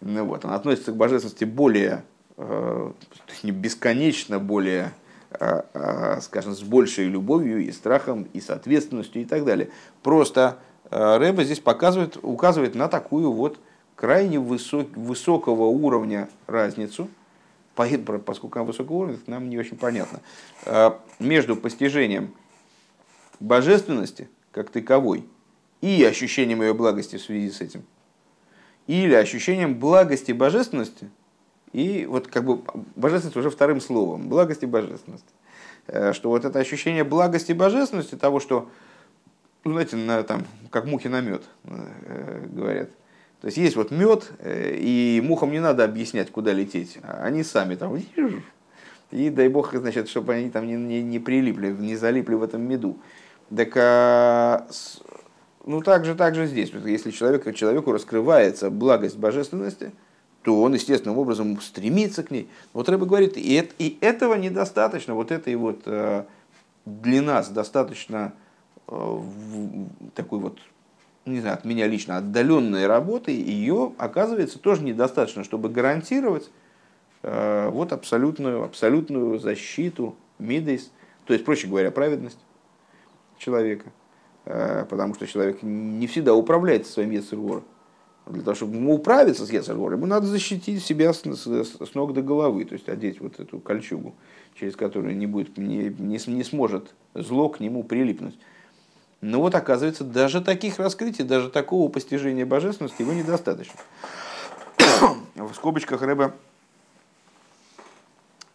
Ну 0.00 0.24
вот, 0.24 0.44
он 0.44 0.52
относится 0.52 0.92
к 0.92 0.96
божественности 0.96 1.44
более, 1.44 2.04
бесконечно 3.42 4.38
более 4.38 4.84
а, 4.84 4.86
а, 4.86 4.92
скажем, 6.22 6.54
с 6.54 6.62
большей 6.62 7.06
любовью 7.06 7.58
и 7.64 7.70
страхом, 7.70 8.26
и 8.32 8.40
с 8.40 8.50
ответственностью 8.50 9.22
и 9.22 9.24
так 9.24 9.44
далее. 9.44 9.70
Просто 10.02 10.58
а, 10.90 11.18
Рэба 11.18 11.44
здесь 11.44 11.60
показывает, 11.60 12.16
указывает 12.22 12.74
на 12.74 12.88
такую 12.88 13.32
вот 13.32 13.60
крайне 13.94 14.38
высок, 14.38 14.96
высокого 14.96 15.64
уровня 15.64 16.28
разницу, 16.46 17.08
поскольку 17.74 18.58
она 18.58 18.64
высокого 18.64 18.96
уровня, 18.96 19.18
нам 19.26 19.48
не 19.50 19.58
очень 19.58 19.76
понятно, 19.76 20.20
между 21.18 21.56
постижением 21.56 22.34
божественности 23.38 24.28
как 24.50 24.70
таковой 24.70 25.24
и 25.80 26.02
ощущением 26.04 26.62
ее 26.62 26.74
благости 26.74 27.16
в 27.16 27.22
связи 27.22 27.50
с 27.50 27.60
этим, 27.60 27.84
или 28.86 29.14
ощущением 29.14 29.78
благости 29.78 30.32
божественности 30.32 31.10
и 31.72 32.06
вот 32.06 32.28
как 32.28 32.44
бы 32.44 32.60
божественность 32.96 33.36
уже 33.36 33.50
вторым 33.50 33.80
словом, 33.80 34.28
благость 34.28 34.62
и 34.62 34.66
божественность. 34.66 35.24
Э, 35.86 36.12
что 36.12 36.30
вот 36.30 36.44
это 36.44 36.58
ощущение 36.58 37.04
благости 37.04 37.52
и 37.52 37.54
божественности, 37.54 38.14
того, 38.14 38.40
что, 38.40 38.68
ну, 39.64 39.72
знаете, 39.72 39.96
на, 39.96 40.22
там, 40.22 40.44
как 40.70 40.86
мухи 40.86 41.08
на 41.08 41.20
мед, 41.20 41.42
э, 41.64 42.46
говорят. 42.50 42.90
То 43.40 43.46
есть 43.46 43.56
есть 43.56 43.76
вот 43.76 43.90
мед, 43.90 44.32
э, 44.38 44.76
и 44.78 45.22
мухам 45.24 45.50
не 45.52 45.60
надо 45.60 45.84
объяснять, 45.84 46.30
куда 46.30 46.52
лететь. 46.52 46.98
Они 47.02 47.42
сами 47.42 47.74
там, 47.74 47.96
и 49.10 49.30
дай 49.30 49.48
бог, 49.48 49.74
значит, 49.74 50.08
чтобы 50.08 50.34
они 50.34 50.50
там 50.50 50.66
не, 50.66 50.74
не, 50.74 51.02
не 51.02 51.18
прилипли, 51.18 51.70
не 51.70 51.96
залипли 51.96 52.34
в 52.34 52.42
этом 52.42 52.62
меду. 52.62 52.98
Так, 53.54 53.72
а, 53.76 54.66
ну, 55.64 55.80
так 55.80 56.04
же, 56.04 56.14
так 56.14 56.34
же 56.34 56.46
здесь. 56.46 56.70
Если 56.84 57.10
человек, 57.10 57.54
человеку 57.54 57.92
раскрывается 57.92 58.68
благость 58.70 59.16
божественности– 59.16 59.92
то 60.48 60.62
он 60.62 60.72
естественным 60.72 61.18
образом 61.18 61.60
стремится 61.60 62.22
к 62.22 62.30
ней. 62.30 62.48
Вот 62.72 62.88
Рэба 62.88 63.04
говорит, 63.04 63.36
и, 63.36 63.52
это, 63.52 63.74
и 63.78 63.98
этого 64.00 64.32
недостаточно, 64.32 65.12
вот 65.14 65.30
этой 65.30 65.54
вот 65.56 65.82
э, 65.84 66.24
для 66.86 67.20
нас 67.20 67.50
достаточно 67.50 68.32
э, 68.86 69.22
такой 70.14 70.38
вот, 70.38 70.58
не 71.26 71.40
знаю, 71.40 71.56
от 71.56 71.66
меня 71.66 71.86
лично 71.86 72.16
отдаленной 72.16 72.86
работы, 72.86 73.30
ее 73.30 73.92
оказывается 73.98 74.58
тоже 74.58 74.84
недостаточно, 74.84 75.44
чтобы 75.44 75.68
гарантировать 75.68 76.48
э, 77.22 77.68
вот 77.68 77.92
абсолютную, 77.92 78.64
абсолютную 78.64 79.38
защиту 79.40 80.16
мидейс, 80.38 80.90
то 81.26 81.34
есть, 81.34 81.44
проще 81.44 81.66
говоря, 81.66 81.90
праведность 81.90 82.38
человека, 83.36 83.92
потому 84.44 85.12
что 85.12 85.26
человек 85.26 85.62
не 85.62 86.06
всегда 86.06 86.32
управляет 86.32 86.86
своим 86.86 87.10
яцергором. 87.10 87.64
Для 88.28 88.42
того, 88.42 88.54
чтобы 88.54 88.76
ему 88.76 88.94
управиться 88.94 89.46
с 89.46 89.50
Ецергор, 89.50 89.92
ему 89.92 90.06
надо 90.06 90.26
защитить 90.26 90.84
себя 90.84 91.12
с, 91.12 91.22
с, 91.22 91.46
с 91.46 91.94
ног 91.94 92.12
до 92.12 92.22
головы, 92.22 92.64
то 92.64 92.74
есть 92.74 92.88
одеть 92.88 93.20
вот 93.20 93.40
эту 93.40 93.58
кольчугу, 93.58 94.14
через 94.54 94.76
которую 94.76 95.16
не, 95.16 95.26
будет, 95.26 95.56
не, 95.56 95.94
не, 95.98 96.18
не 96.26 96.44
сможет 96.44 96.94
зло 97.14 97.48
к 97.48 97.60
нему 97.60 97.82
прилипнуть. 97.82 98.38
Но 99.20 99.40
вот 99.40 99.54
оказывается, 99.54 100.04
даже 100.04 100.40
таких 100.40 100.78
раскрытий, 100.78 101.24
даже 101.24 101.48
такого 101.48 101.88
постижения 101.88 102.46
божественности 102.46 103.02
его 103.02 103.12
недостаточно. 103.12 103.80
В 105.34 105.54
скобочках 105.54 106.02
Рэба 106.02 106.34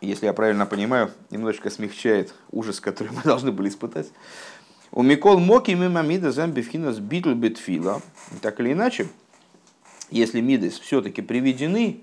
если 0.03 0.26
я 0.26 0.34
правильно 0.34 0.65
понимаю, 0.65 1.11
немножечко 1.32 1.69
смягчает 1.69 2.34
ужас, 2.51 2.80
который 2.80 3.13
мы 3.13 3.21
должны 3.24 3.51
были 3.51 3.69
испытать. 3.69 4.11
У 4.91 5.01
Микол 5.01 5.39
Моки 5.39 5.71
мимо 5.71 6.01
Мида 6.01 6.32
Замбивхинас 6.32 6.99
Битл 6.99 7.34
Битфила. 7.34 8.01
Так 8.41 8.59
или 8.59 8.74
иначе, 8.74 9.07
если 10.14 10.41
Мидас 10.41 10.80
все-таки 10.80 11.22
приведены 11.22 12.01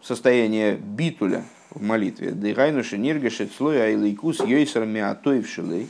в 0.00 0.06
состояние 0.06 0.76
битуля 0.76 1.44
в 1.70 1.82
молитве, 1.82 2.32
Дыгайнуши 2.32 2.98
Ниргашит 2.98 3.52
слой 3.52 3.80
Айлайкус 3.80 4.40
Йойсер 4.40 4.84
Миатоевшилей, 4.84 5.88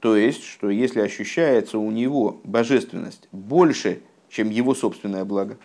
то 0.00 0.16
есть, 0.16 0.44
что 0.44 0.68
если 0.68 1.00
ощущается 1.00 1.78
у 1.78 1.90
него 1.90 2.40
божественность 2.44 3.28
больше, 3.32 4.00
чем 4.28 4.50
его 4.50 4.74
собственное 4.74 5.24
благо, 5.24 5.56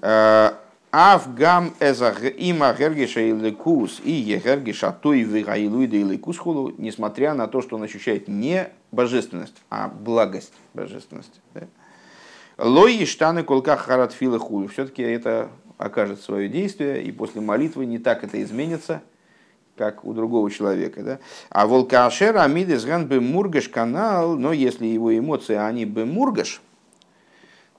э, 0.00 0.50
Афгам 0.90 1.74
има 1.78 2.72
гергиша 2.72 3.20
и 3.20 3.32
лекус 3.32 4.00
и 4.02 4.12
егергиша 4.12 4.92
той 4.92 5.20
вигайлуида 5.22 5.96
и 5.96 6.02
лекус 6.02 6.38
холу, 6.38 6.72
несмотря 6.78 7.34
на 7.34 7.46
то, 7.48 7.60
что 7.60 7.76
он 7.76 7.82
ощущает 7.82 8.28
не 8.28 8.70
божественность, 8.90 9.56
а 9.68 9.88
благость 9.88 10.54
божественности. 10.72 11.40
Лои 12.58 13.04
штаны 13.04 13.42
колка 13.42 13.76
харатфила 13.76 14.38
хулю. 14.38 14.68
Все-таки 14.68 15.02
это 15.02 15.50
окажет 15.78 16.20
свое 16.20 16.48
действие, 16.48 17.02
и 17.02 17.12
после 17.12 17.40
молитвы 17.40 17.84
не 17.84 17.98
так 17.98 18.24
это 18.24 18.42
изменится, 18.42 19.02
как 19.76 20.04
у 20.04 20.14
другого 20.14 20.50
человека. 20.50 21.02
Да? 21.02 21.18
А 21.50 21.66
волкашер 21.66 22.38
амидес 22.38 22.84
ган 22.84 23.06
бы 23.06 23.20
мургаш 23.20 23.68
канал, 23.68 24.36
но 24.36 24.52
если 24.52 24.86
его 24.86 25.16
эмоции, 25.16 25.54
они 25.54 25.84
бы 25.84 26.06
мургаш, 26.06 26.62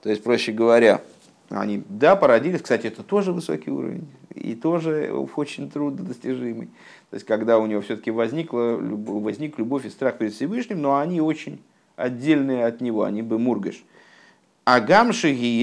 то 0.03 0.11
есть, 0.11 0.23
проще 0.23 0.51
говоря, 0.51 1.01
они, 1.49 1.83
да, 1.89 2.15
породились, 2.15 2.61
кстати, 2.61 2.87
это 2.87 3.01
тоже 3.01 3.31
высокий 3.31 3.71
уровень, 3.71 4.07
и 4.35 4.53
тоже 4.53 5.11
очень 5.35 5.71
труднодостижимый. 5.71 6.67
То 7.09 7.15
есть, 7.15 7.25
когда 7.25 7.57
у 7.57 7.65
него 7.65 7.81
все-таки 7.81 8.11
возникла, 8.11 8.77
возник 8.79 9.57
любовь 9.57 9.85
и 9.85 9.89
страх 9.89 10.17
перед 10.17 10.33
Всевышним, 10.33 10.81
но 10.81 10.97
они 10.97 11.19
очень 11.19 11.61
отдельные 11.95 12.65
от 12.65 12.79
него, 12.79 13.03
они 13.03 13.23
бы 13.23 13.39
мургаш. 13.39 13.83
Агам 14.67 15.13
шехаюсен 15.13 15.55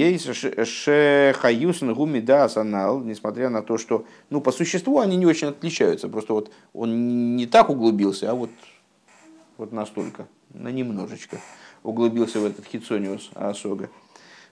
гуми 1.93 2.21
да 2.21 2.45
асанал, 2.45 3.01
несмотря 3.01 3.49
на 3.49 3.61
то, 3.61 3.77
что, 3.77 4.03
ну, 4.31 4.41
по 4.41 4.51
существу 4.51 4.97
они 4.99 5.15
не 5.15 5.27
очень 5.27 5.49
отличаются, 5.49 6.09
просто 6.09 6.33
вот 6.33 6.51
он 6.73 7.35
не 7.35 7.45
так 7.45 7.69
углубился, 7.69 8.31
а 8.31 8.33
вот, 8.33 8.49
вот 9.57 9.71
настолько, 9.71 10.27
на 10.55 10.69
немножечко 10.69 11.37
углубился 11.83 12.39
в 12.39 12.45
этот 12.45 12.65
хитсониус 12.65 13.29
Асога. 13.35 13.91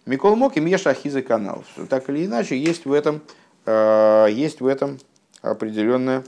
Микол 0.06 0.36
Мок 0.36 0.56
и 0.56 0.60
Меша 0.60 0.92
Ахиза 0.92 1.24
канал. 1.24 1.64
Так 1.90 2.12
или 2.12 2.28
иначе, 2.28 2.56
есть 2.56 2.86
в 2.86 2.94
этом, 2.94 3.22
э, 3.66 4.28
есть 4.30 4.62
в 4.62 4.68
этом 4.68 5.00
определенная 5.42 6.24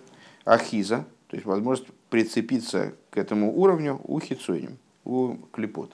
ахиза, 0.45 1.05
то 1.27 1.35
есть 1.35 1.45
возможность 1.45 1.91
прицепиться 2.09 2.95
к 3.11 3.19
этому 3.19 3.55
уровню 3.55 4.01
у 4.03 4.19
хитсоним, 4.19 4.79
у 5.03 5.35
клепот. 5.51 5.91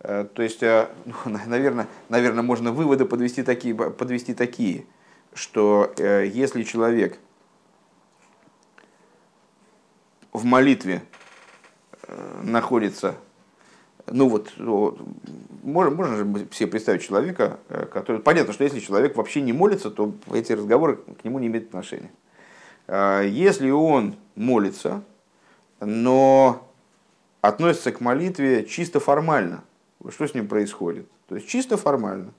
Э, 0.00 0.26
то 0.32 0.42
есть, 0.42 0.62
э, 0.62 0.88
ну, 1.04 1.14
наверное, 1.46 1.88
наверное, 2.08 2.42
можно 2.42 2.72
выводы 2.72 3.04
подвести 3.04 3.42
такие, 3.42 3.74
подвести 3.74 4.34
такие, 4.34 4.86
что 5.34 5.92
если 5.98 6.62
человек 6.62 7.18
в 10.32 10.44
молитве 10.44 11.02
находится 12.42 13.14
ну 14.10 14.28
вот, 14.28 14.54
можно, 15.62 15.94
можно 15.94 16.16
же 16.16 16.48
себе 16.52 16.68
представить 16.68 17.02
человека, 17.02 17.60
э, 17.68 17.84
который... 17.92 18.22
Понятно, 18.22 18.54
что 18.54 18.64
если 18.64 18.80
человек 18.80 19.16
вообще 19.16 19.42
не 19.42 19.52
молится, 19.52 19.90
то 19.90 20.14
эти 20.32 20.52
разговоры 20.52 20.96
к 20.96 21.24
нему 21.24 21.38
не 21.38 21.48
имеют 21.48 21.68
отношения. 21.68 22.10
Если 22.88 23.68
он 23.68 24.16
молится, 24.34 25.02
но 25.80 26.66
относится 27.42 27.92
к 27.92 28.00
молитве 28.00 28.64
чисто 28.64 28.98
формально, 28.98 29.62
что 30.10 30.26
с 30.26 30.34
ним 30.34 30.48
происходит? 30.48 31.08
То 31.28 31.36
есть 31.36 31.48
чисто 31.48 31.76
формально. 31.76 32.32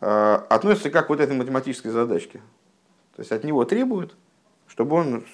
А, 0.00 0.46
относится 0.48 0.90
как 0.90 1.08
вот 1.08 1.20
этой 1.20 1.36
математической 1.36 1.88
задачке. 1.88 2.40
То 3.16 3.20
есть 3.20 3.32
от 3.32 3.44
него 3.44 3.64
требуют, 3.64 4.16
чтобы 4.66 4.96
он 4.96 5.24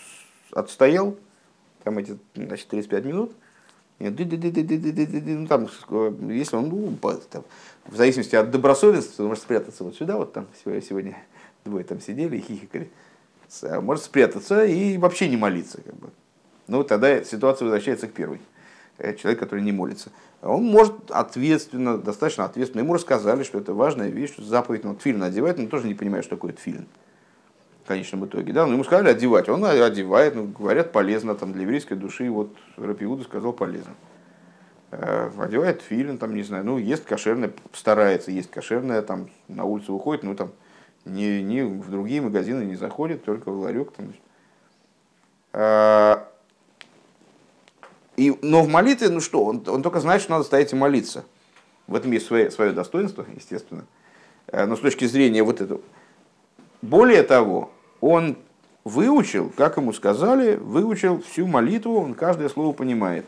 отстоял 0.53 1.17
там 1.85 1.99
эти 1.99 2.19
значит, 2.35 2.69
35 2.69 3.05
минут– 3.05 3.33
ну, 3.99 5.47
там, 5.49 5.69
если 6.31 6.57
он, 6.57 6.69
ну, 6.69 6.97
там, 7.01 7.45
в 7.87 7.97
зависимости 7.97 8.37
от 8.37 8.51
добросовестности, 8.51 9.21
он 9.21 9.29
может 9.29 9.43
спрятаться 9.43 9.83
вот 9.83 9.97
сюда, 9.97 10.17
вот 10.17 10.33
там 10.33 10.47
сегодня 10.63 11.17
двое 11.65 11.85
там 11.85 12.01
сидели 12.01 12.37
и 12.37 12.41
хихикали, 12.41 12.91
а 13.63 13.81
может 13.81 14.05
спрятаться 14.05 14.65
и 14.65 14.99
вообще 14.99 15.29
не 15.29 15.37
молиться. 15.37 15.81
Как 15.83 15.97
бы. 15.97 16.11
Ну, 16.69 16.85
тогда 16.85 17.25
ситуация 17.25 17.65
возвращается 17.67 18.07
к 18.07 18.13
первой. 18.13 18.41
Э, 18.99 19.15
человек, 19.15 19.41
который 19.41 19.63
не 19.63 19.73
молится. 19.73 20.11
Он 20.43 20.65
может 20.65 21.11
ответственно, 21.11 21.99
достаточно 21.99 22.45
ответственно. 22.45 22.83
Ему 22.83 22.95
рассказали, 22.95 23.43
что 23.43 23.59
это 23.59 23.73
важная 23.73 24.09
вещь, 24.09 24.33
что 24.33 24.43
заповедь, 24.43 24.85
ну, 24.85 24.95
тфилин 24.95 25.23
одевает, 25.23 25.59
он 25.59 25.69
тоже 25.69 25.87
не 25.87 25.95
понимает, 25.95 26.25
что 26.25 26.37
такое 26.37 26.53
тфилин 26.53 26.87
конечном 27.89 28.27
итоге. 28.27 28.53
Да? 28.53 28.67
Но 28.67 28.75
ему 28.75 28.85
сказали 28.85 29.09
одевать, 29.09 29.49
он 29.49 29.65
одевает, 29.65 30.37
ну, 30.37 30.47
говорят, 30.47 30.93
полезно 30.93 31.35
там, 31.35 31.53
для 31.53 31.63
еврейской 31.63 31.95
души, 31.95 32.31
вот 32.31 32.55
Рапиуда 32.77 33.25
сказал 33.25 33.53
полезно. 33.53 33.95
Э, 34.91 35.31
одевает 35.39 35.83
филин, 35.83 36.19
там, 36.19 36.35
не 36.35 36.43
знаю, 36.43 36.65
ну, 36.65 36.79
ест 36.79 37.05
кошерное, 37.05 37.51
старается 37.73 38.31
есть 38.31 38.51
кошерное, 38.51 39.03
там, 39.03 39.29
на 39.49 39.65
улицу 39.65 39.95
выходит, 39.95 40.23
ну, 40.23 40.37
там, 40.37 40.53
не, 41.05 41.43
не 41.43 41.63
в 41.63 41.91
другие 41.91 42.21
магазины 42.21 42.63
не 42.65 42.77
заходит, 42.77 43.25
только 43.25 43.51
в 43.51 43.59
ларек. 43.61 43.93
Там. 43.93 44.13
И, 48.19 48.37
но 48.43 48.65
в 48.65 48.69
молитве, 48.69 49.11
ну 49.11 49.21
что, 49.21 49.45
он, 49.45 49.63
он 49.69 49.81
только 49.81 50.01
знает, 50.01 50.21
что 50.21 50.33
надо 50.33 50.43
стоять 50.43 50.73
и 50.73 50.77
молиться. 50.77 51.25
В 51.87 51.95
этом 51.95 52.11
есть 52.11 52.27
свое, 52.27 52.51
свое 52.51 52.73
достоинство, 52.73 53.25
естественно. 53.33 53.85
Э, 54.49 54.67
но 54.67 54.75
с 54.75 54.81
точки 54.81 55.05
зрения 55.05 55.45
вот 55.45 55.61
этого. 55.61 55.81
Более 56.83 57.23
того, 57.23 57.71
он 58.01 58.37
выучил, 58.83 59.53
как 59.57 59.77
ему 59.77 59.93
сказали, 59.93 60.57
выучил 60.57 61.23
всю 61.23 61.47
молитву, 61.47 62.01
он 62.01 62.15
каждое 62.15 62.49
слово 62.49 62.73
понимает. 62.73 63.25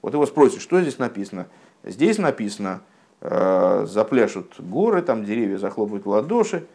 Вот 0.00 0.14
его 0.14 0.24
спросят, 0.24 0.62
что 0.62 0.80
здесь 0.80 0.96
написано? 0.96 1.46
Здесь 1.84 2.16
написано, 2.16 2.80
э, 3.20 3.84
запляшут 3.86 4.54
горы, 4.58 5.02
там 5.02 5.26
деревья 5.26 5.58
захлопают 5.58 6.06
в 6.06 6.08
ладоши, 6.08 6.66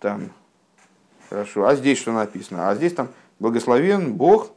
там, 0.00 0.30
хорошо, 1.28 1.68
а 1.68 1.76
здесь 1.76 1.98
что 1.98 2.10
написано? 2.10 2.68
А 2.68 2.74
здесь 2.74 2.94
там 2.94 3.10
благословен 3.38 4.14
Бог, 4.14 4.50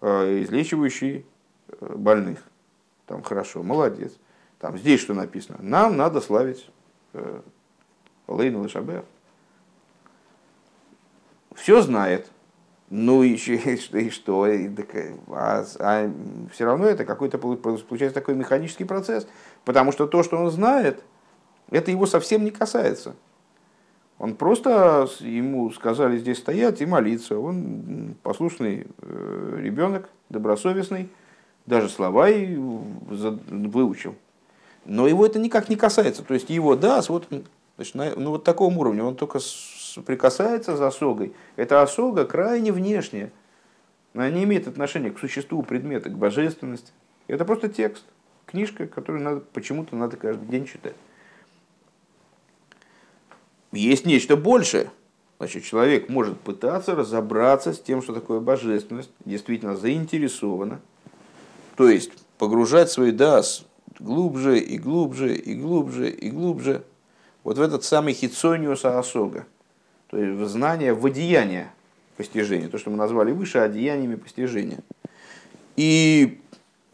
э, 0.00 0.42
излечивающий 0.42 1.24
больных. 1.80 2.42
Там 3.06 3.22
хорошо, 3.22 3.62
молодец. 3.62 4.12
Там 4.58 4.78
здесь 4.78 5.00
что 5.00 5.14
написано? 5.14 5.58
Нам 5.60 5.96
надо 5.96 6.20
славить 6.20 6.68
э, 7.12 7.40
Лейну 8.26 8.64
Лешабех 8.64 9.04
все 11.56 11.82
знает, 11.82 12.30
ну 12.90 13.22
и 13.24 13.36
что, 13.36 13.98
и 13.98 14.10
что 14.10 14.46
и, 14.46 14.70
а, 15.28 15.64
а 15.80 16.12
все 16.52 16.64
равно 16.64 16.86
это 16.86 17.04
какой-то 17.04 17.38
получается 17.38 18.14
такой 18.14 18.34
механический 18.34 18.84
процесс, 18.84 19.26
потому 19.64 19.90
что 19.90 20.06
то, 20.06 20.22
что 20.22 20.36
он 20.36 20.50
знает, 20.50 21.02
это 21.70 21.90
его 21.90 22.06
совсем 22.06 22.44
не 22.44 22.52
касается. 22.52 23.16
Он 24.18 24.34
просто 24.34 25.08
ему 25.20 25.70
сказали 25.72 26.16
здесь 26.16 26.38
стоять 26.38 26.80
и 26.80 26.86
молиться. 26.86 27.38
Он 27.38 28.14
послушный 28.22 28.86
э, 29.02 29.58
ребенок, 29.58 30.08
добросовестный, 30.30 31.10
даже 31.66 31.88
слова 31.88 32.30
и 32.30 32.56
выучил. 32.56 34.14
Но 34.84 35.08
его 35.08 35.26
это 35.26 35.38
никак 35.38 35.68
не 35.68 35.76
касается. 35.76 36.22
То 36.22 36.34
есть 36.34 36.48
его 36.48 36.76
да, 36.76 37.02
вот, 37.08 37.28
значит, 37.76 37.94
на, 37.94 38.14
ну, 38.14 38.30
вот 38.30 38.44
таком 38.44 38.78
уровне, 38.78 39.02
он 39.02 39.16
только 39.16 39.40
соприкасается 39.40 40.76
с 40.76 40.80
осогой, 40.80 41.34
эта 41.56 41.82
осога 41.82 42.24
крайне 42.24 42.72
внешняя. 42.72 43.32
Она 44.14 44.30
не 44.30 44.44
имеет 44.44 44.68
отношения 44.68 45.10
к 45.10 45.18
существу 45.18 45.62
предмета, 45.62 46.08
к 46.08 46.16
божественности. 46.16 46.92
Это 47.26 47.44
просто 47.44 47.68
текст, 47.68 48.04
книжка, 48.46 48.86
которую 48.86 49.22
надо, 49.22 49.40
почему-то 49.40 49.96
надо 49.96 50.16
каждый 50.16 50.46
день 50.48 50.66
читать. 50.66 50.94
Есть 53.72 54.06
нечто 54.06 54.36
большее. 54.36 54.90
Значит, 55.38 55.64
человек 55.64 56.08
может 56.08 56.40
пытаться 56.40 56.94
разобраться 56.94 57.74
с 57.74 57.80
тем, 57.80 58.00
что 58.00 58.14
такое 58.14 58.40
божественность, 58.40 59.10
действительно 59.24 59.76
заинтересована. 59.76 60.80
То 61.76 61.88
есть 61.88 62.10
погружать 62.38 62.90
свой 62.90 63.12
дас 63.12 63.64
глубже 63.98 64.58
и 64.58 64.78
глубже 64.78 65.36
и 65.36 65.54
глубже 65.54 66.10
и 66.10 66.30
глубже. 66.30 66.84
Вот 67.44 67.58
в 67.58 67.60
этот 67.60 67.84
самый 67.84 68.12
хитсониус 68.12 68.84
осога 68.84 69.46
то 70.08 70.18
есть 70.18 70.38
в 70.38 70.46
знание, 70.46 70.94
в 70.94 71.04
одеяние 71.04 71.70
постижения, 72.16 72.68
то, 72.68 72.78
что 72.78 72.90
мы 72.90 72.96
назвали 72.96 73.32
выше 73.32 73.58
одеяниями 73.58 74.14
постижения. 74.14 74.78
И 75.76 76.40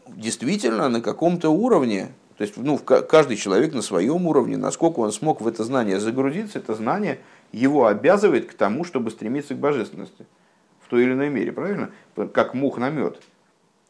действительно 0.07 0.89
на 0.89 1.01
каком-то 1.01 1.49
уровне, 1.49 2.09
то 2.37 2.43
есть 2.43 2.57
ну, 2.57 2.77
каждый 2.77 3.37
человек 3.37 3.73
на 3.73 3.81
своем 3.81 4.27
уровне, 4.27 4.57
насколько 4.57 4.99
он 4.99 5.11
смог 5.11 5.41
в 5.41 5.47
это 5.47 5.63
знание 5.63 5.99
загрузиться, 5.99 6.59
это 6.59 6.73
знание 6.73 7.19
его 7.51 7.85
обязывает 7.85 8.47
к 8.47 8.53
тому, 8.53 8.83
чтобы 8.83 9.11
стремиться 9.11 9.53
к 9.53 9.59
божественности 9.59 10.25
в 10.81 10.89
той 10.89 11.03
или 11.03 11.13
иной 11.13 11.29
мере, 11.29 11.51
правильно? 11.51 11.91
Как 12.33 12.53
мух 12.53 12.77
на 12.77 12.89
мед. 12.89 13.21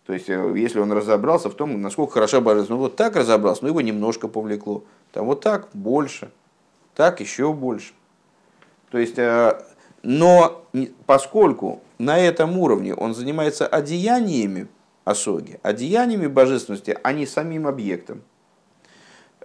То 0.05 0.13
есть, 0.13 0.29
э, 0.29 0.53
если 0.55 0.79
он 0.79 0.91
разобрался 0.91 1.49
в 1.49 1.55
том, 1.55 1.81
насколько 1.81 2.13
хороша 2.13 2.41
божественность, 2.41 2.69
ну 2.69 2.77
вот 2.77 2.95
так 2.95 3.15
разобрался, 3.15 3.63
но 3.63 3.69
его 3.69 3.81
немножко 3.81 4.27
повлекло. 4.27 4.83
Там 5.11 5.25
вот 5.25 5.41
так 5.41 5.69
больше, 5.73 6.31
так 6.93 7.21
еще 7.21 7.53
больше. 7.53 7.93
То 8.91 8.97
есть, 8.97 9.17
э, 9.17 9.61
но 10.01 10.65
поскольку 11.05 11.81
на 11.97 12.19
этом 12.19 12.57
уровне 12.57 12.93
он 12.93 13.15
занимается 13.15 13.65
одеяниями 13.65 14.67
осоги, 15.05 15.59
одеяниями 15.63 16.27
божественности, 16.27 16.97
а 17.01 17.13
не 17.13 17.25
самим 17.25 17.65
объектом, 17.65 18.21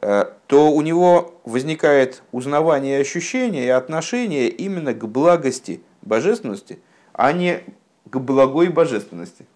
э, 0.03 0.25
то 0.49 0.73
у 0.73 0.83
него 0.83 1.35
возникает 1.45 2.23
узнавание 2.33 2.99
и 2.99 3.01
ощущение 3.01 3.67
и 3.67 3.71
отношение 3.71 4.49
именно 4.49 4.93
к 4.93 5.07
благости 5.07 5.83
божественности, 6.03 6.81
а 7.13 7.33
не 7.33 7.63
к 8.11 8.19
благой 8.19 8.69
божественности. 8.69 9.47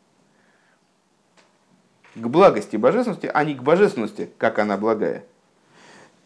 К 2.15 2.27
благости 2.27 2.77
божественности, 2.77 3.31
а 3.33 3.45
не 3.45 3.55
к 3.55 3.63
божественности, 3.63 4.31
как 4.39 4.59
она 4.59 4.77
благая. 4.77 5.25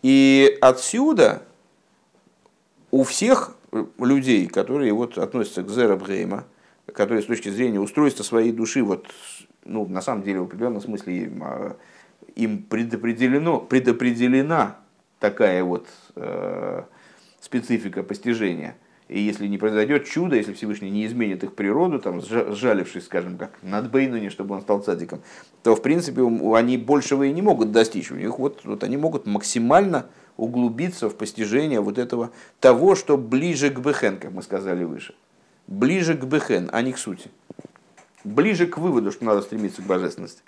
И 0.02 0.58
отсюда 0.60 1.42
у 2.90 3.04
всех 3.04 3.56
людей, 3.98 4.46
которые 4.46 4.92
вот 4.92 5.18
относятся 5.18 5.62
к 5.62 5.70
Зера 5.70 5.96
Брейма, 5.96 6.44
которые 6.92 7.22
с 7.22 7.26
точки 7.26 7.48
зрения 7.48 7.80
устройства 7.80 8.22
своей 8.22 8.52
души, 8.52 8.82
вот, 8.82 9.06
ну, 9.64 9.86
на 9.86 10.00
самом 10.00 10.22
деле, 10.22 10.40
в 10.40 10.44
определенном 10.44 10.80
смысле 10.80 11.24
им, 11.24 11.42
а, 11.44 11.76
им 12.34 12.62
предопределено, 12.62 13.58
предопределена 13.60 14.78
такая 15.18 15.64
вот 15.64 15.86
э, 16.14 16.82
специфика 17.40 18.02
постижения. 18.02 18.76
И 19.08 19.20
если 19.20 19.46
не 19.46 19.56
произойдет 19.56 20.04
чудо, 20.06 20.34
если 20.34 20.52
Всевышний 20.52 20.90
не 20.90 21.06
изменит 21.06 21.44
их 21.44 21.54
природу, 21.54 22.00
там, 22.00 22.20
сжалившись, 22.20 23.04
скажем, 23.04 23.38
как 23.38 23.52
над 23.62 23.88
Бейнуни, 23.90 24.30
чтобы 24.30 24.56
он 24.56 24.62
стал 24.62 24.80
цадиком, 24.80 25.22
то, 25.62 25.76
в 25.76 25.82
принципе, 25.82 26.22
они 26.56 26.76
большего 26.76 27.22
и 27.22 27.32
не 27.32 27.40
могут 27.40 27.70
достичь. 27.70 28.10
У 28.10 28.16
них 28.16 28.38
вот, 28.38 28.64
вот 28.64 28.82
они 28.82 28.96
могут 28.96 29.26
максимально 29.26 30.06
углубиться 30.36 31.08
в 31.08 31.16
постижение 31.16 31.80
вот 31.80 31.98
этого 31.98 32.30
того, 32.58 32.96
что 32.96 33.16
ближе 33.16 33.70
к 33.70 33.78
Бехен, 33.78 34.18
как 34.18 34.32
мы 34.32 34.42
сказали 34.42 34.82
выше. 34.82 35.14
Ближе 35.68 36.14
к 36.14 36.24
Бехен, 36.24 36.68
а 36.72 36.82
не 36.82 36.92
к 36.92 36.98
сути. 36.98 37.30
Ближе 38.24 38.66
к 38.66 38.76
выводу, 38.76 39.12
что 39.12 39.24
надо 39.24 39.42
стремиться 39.42 39.82
к 39.82 39.86
божественности. 39.86 40.42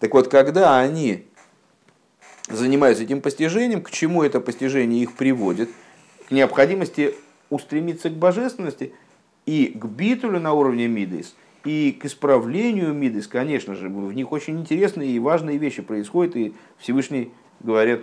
Так 0.00 0.12
вот, 0.14 0.26
когда 0.26 0.80
они 0.80 1.26
занимаются 2.48 3.04
этим 3.04 3.20
постижением, 3.20 3.82
к 3.82 3.90
чему 3.92 4.24
это 4.24 4.40
постижение 4.40 5.02
их 5.02 5.14
приводит? 5.14 5.70
К 6.28 6.32
необходимости 6.32 7.14
устремиться 7.50 8.10
к 8.10 8.14
божественности 8.14 8.92
и 9.44 9.72
к 9.74 9.84
битулю 9.84 10.40
на 10.40 10.52
уровне 10.52 10.88
Мидейс, 10.88 11.34
и 11.64 11.92
к 11.92 12.04
исправлению 12.04 12.92
Мидейс, 12.92 13.26
конечно 13.26 13.74
же, 13.74 13.88
в 13.88 14.12
них 14.12 14.32
очень 14.32 14.60
интересные 14.60 15.10
и 15.10 15.18
важные 15.18 15.58
вещи 15.58 15.82
происходят, 15.82 16.36
и 16.36 16.54
Всевышний, 16.78 17.32
говорят, 17.60 18.02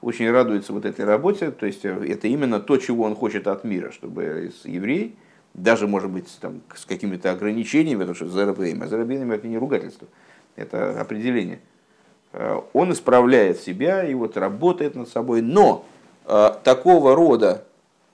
очень 0.00 0.30
радуется 0.30 0.72
вот 0.72 0.84
этой 0.84 1.04
работе, 1.04 1.50
то 1.50 1.64
есть 1.64 1.84
э, 1.84 2.06
это 2.08 2.26
именно 2.26 2.60
то, 2.60 2.76
чего 2.76 3.04
он 3.04 3.14
хочет 3.14 3.46
от 3.46 3.64
мира, 3.64 3.92
чтобы 3.92 4.50
еврей, 4.64 5.16
даже, 5.54 5.86
может 5.86 6.10
быть, 6.10 6.26
там, 6.40 6.60
с 6.74 6.84
какими-то 6.84 7.30
ограничениями, 7.30 8.00
потому 8.00 8.14
что 8.16 8.28
зарабейм, 8.28 8.82
а 8.82 8.86
зарабейм 8.88 9.30
это 9.30 9.46
не 9.46 9.58
ругательство, 9.58 10.08
это 10.56 11.00
определение. 11.00 11.60
Э, 12.32 12.60
он 12.72 12.92
исправляет 12.92 13.60
себя 13.60 14.04
и 14.04 14.14
вот 14.14 14.36
работает 14.36 14.96
над 14.96 15.08
собой, 15.08 15.40
но 15.40 15.84
э, 16.26 16.50
такого 16.64 17.14
рода 17.14 17.64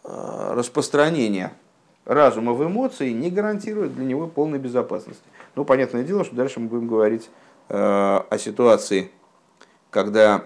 распространение 0.08 1.52
разума 2.04 2.52
в 2.52 2.64
эмоции 2.64 3.10
не 3.10 3.30
гарантирует 3.30 3.94
для 3.94 4.04
него 4.04 4.26
полной 4.26 4.58
безопасности. 4.58 5.22
Ну, 5.54 5.64
понятное 5.64 6.04
дело, 6.04 6.24
что 6.24 6.34
дальше 6.34 6.60
мы 6.60 6.68
будем 6.68 6.88
говорить 6.88 7.28
о 7.68 8.38
ситуации, 8.38 9.10
когда 9.90 10.44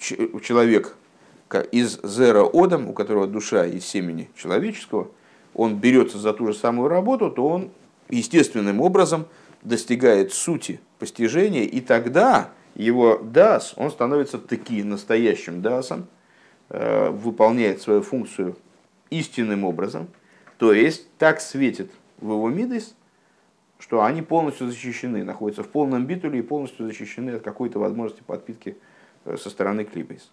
человек 0.00 0.94
из 1.72 2.00
зера 2.02 2.44
одам, 2.52 2.88
у 2.88 2.92
которого 2.92 3.26
душа 3.26 3.66
из 3.66 3.84
семени 3.86 4.30
человеческого, 4.36 5.08
он 5.54 5.76
берется 5.76 6.18
за 6.18 6.32
ту 6.32 6.48
же 6.48 6.54
самую 6.54 6.88
работу, 6.88 7.30
то 7.30 7.46
он 7.46 7.70
естественным 8.08 8.80
образом 8.80 9.26
достигает 9.62 10.32
сути 10.32 10.80
постижения, 10.98 11.64
и 11.64 11.80
тогда 11.80 12.50
его 12.74 13.18
дас, 13.22 13.74
он 13.76 13.90
становится 13.90 14.38
таки 14.38 14.82
настоящим 14.82 15.62
дасом, 15.62 16.00
э, 16.02 16.13
выполняет 17.10 17.80
свою 17.80 18.02
функцию 18.02 18.56
истинным 19.10 19.64
образом, 19.64 20.08
то 20.58 20.72
есть 20.72 21.08
так 21.18 21.40
светит 21.40 21.90
в 22.18 22.30
его 22.30 22.48
мидис, 22.48 22.94
что 23.78 24.02
они 24.02 24.22
полностью 24.22 24.68
защищены, 24.68 25.24
находятся 25.24 25.62
в 25.62 25.68
полном 25.68 26.06
битуле 26.06 26.38
и 26.38 26.42
полностью 26.42 26.86
защищены 26.86 27.30
от 27.30 27.42
какой-то 27.42 27.78
возможности 27.78 28.22
подпитки 28.22 28.76
Э, 29.24 29.36
со 29.36 29.50
стороны 29.50 29.84
Клипейс. 29.84 30.30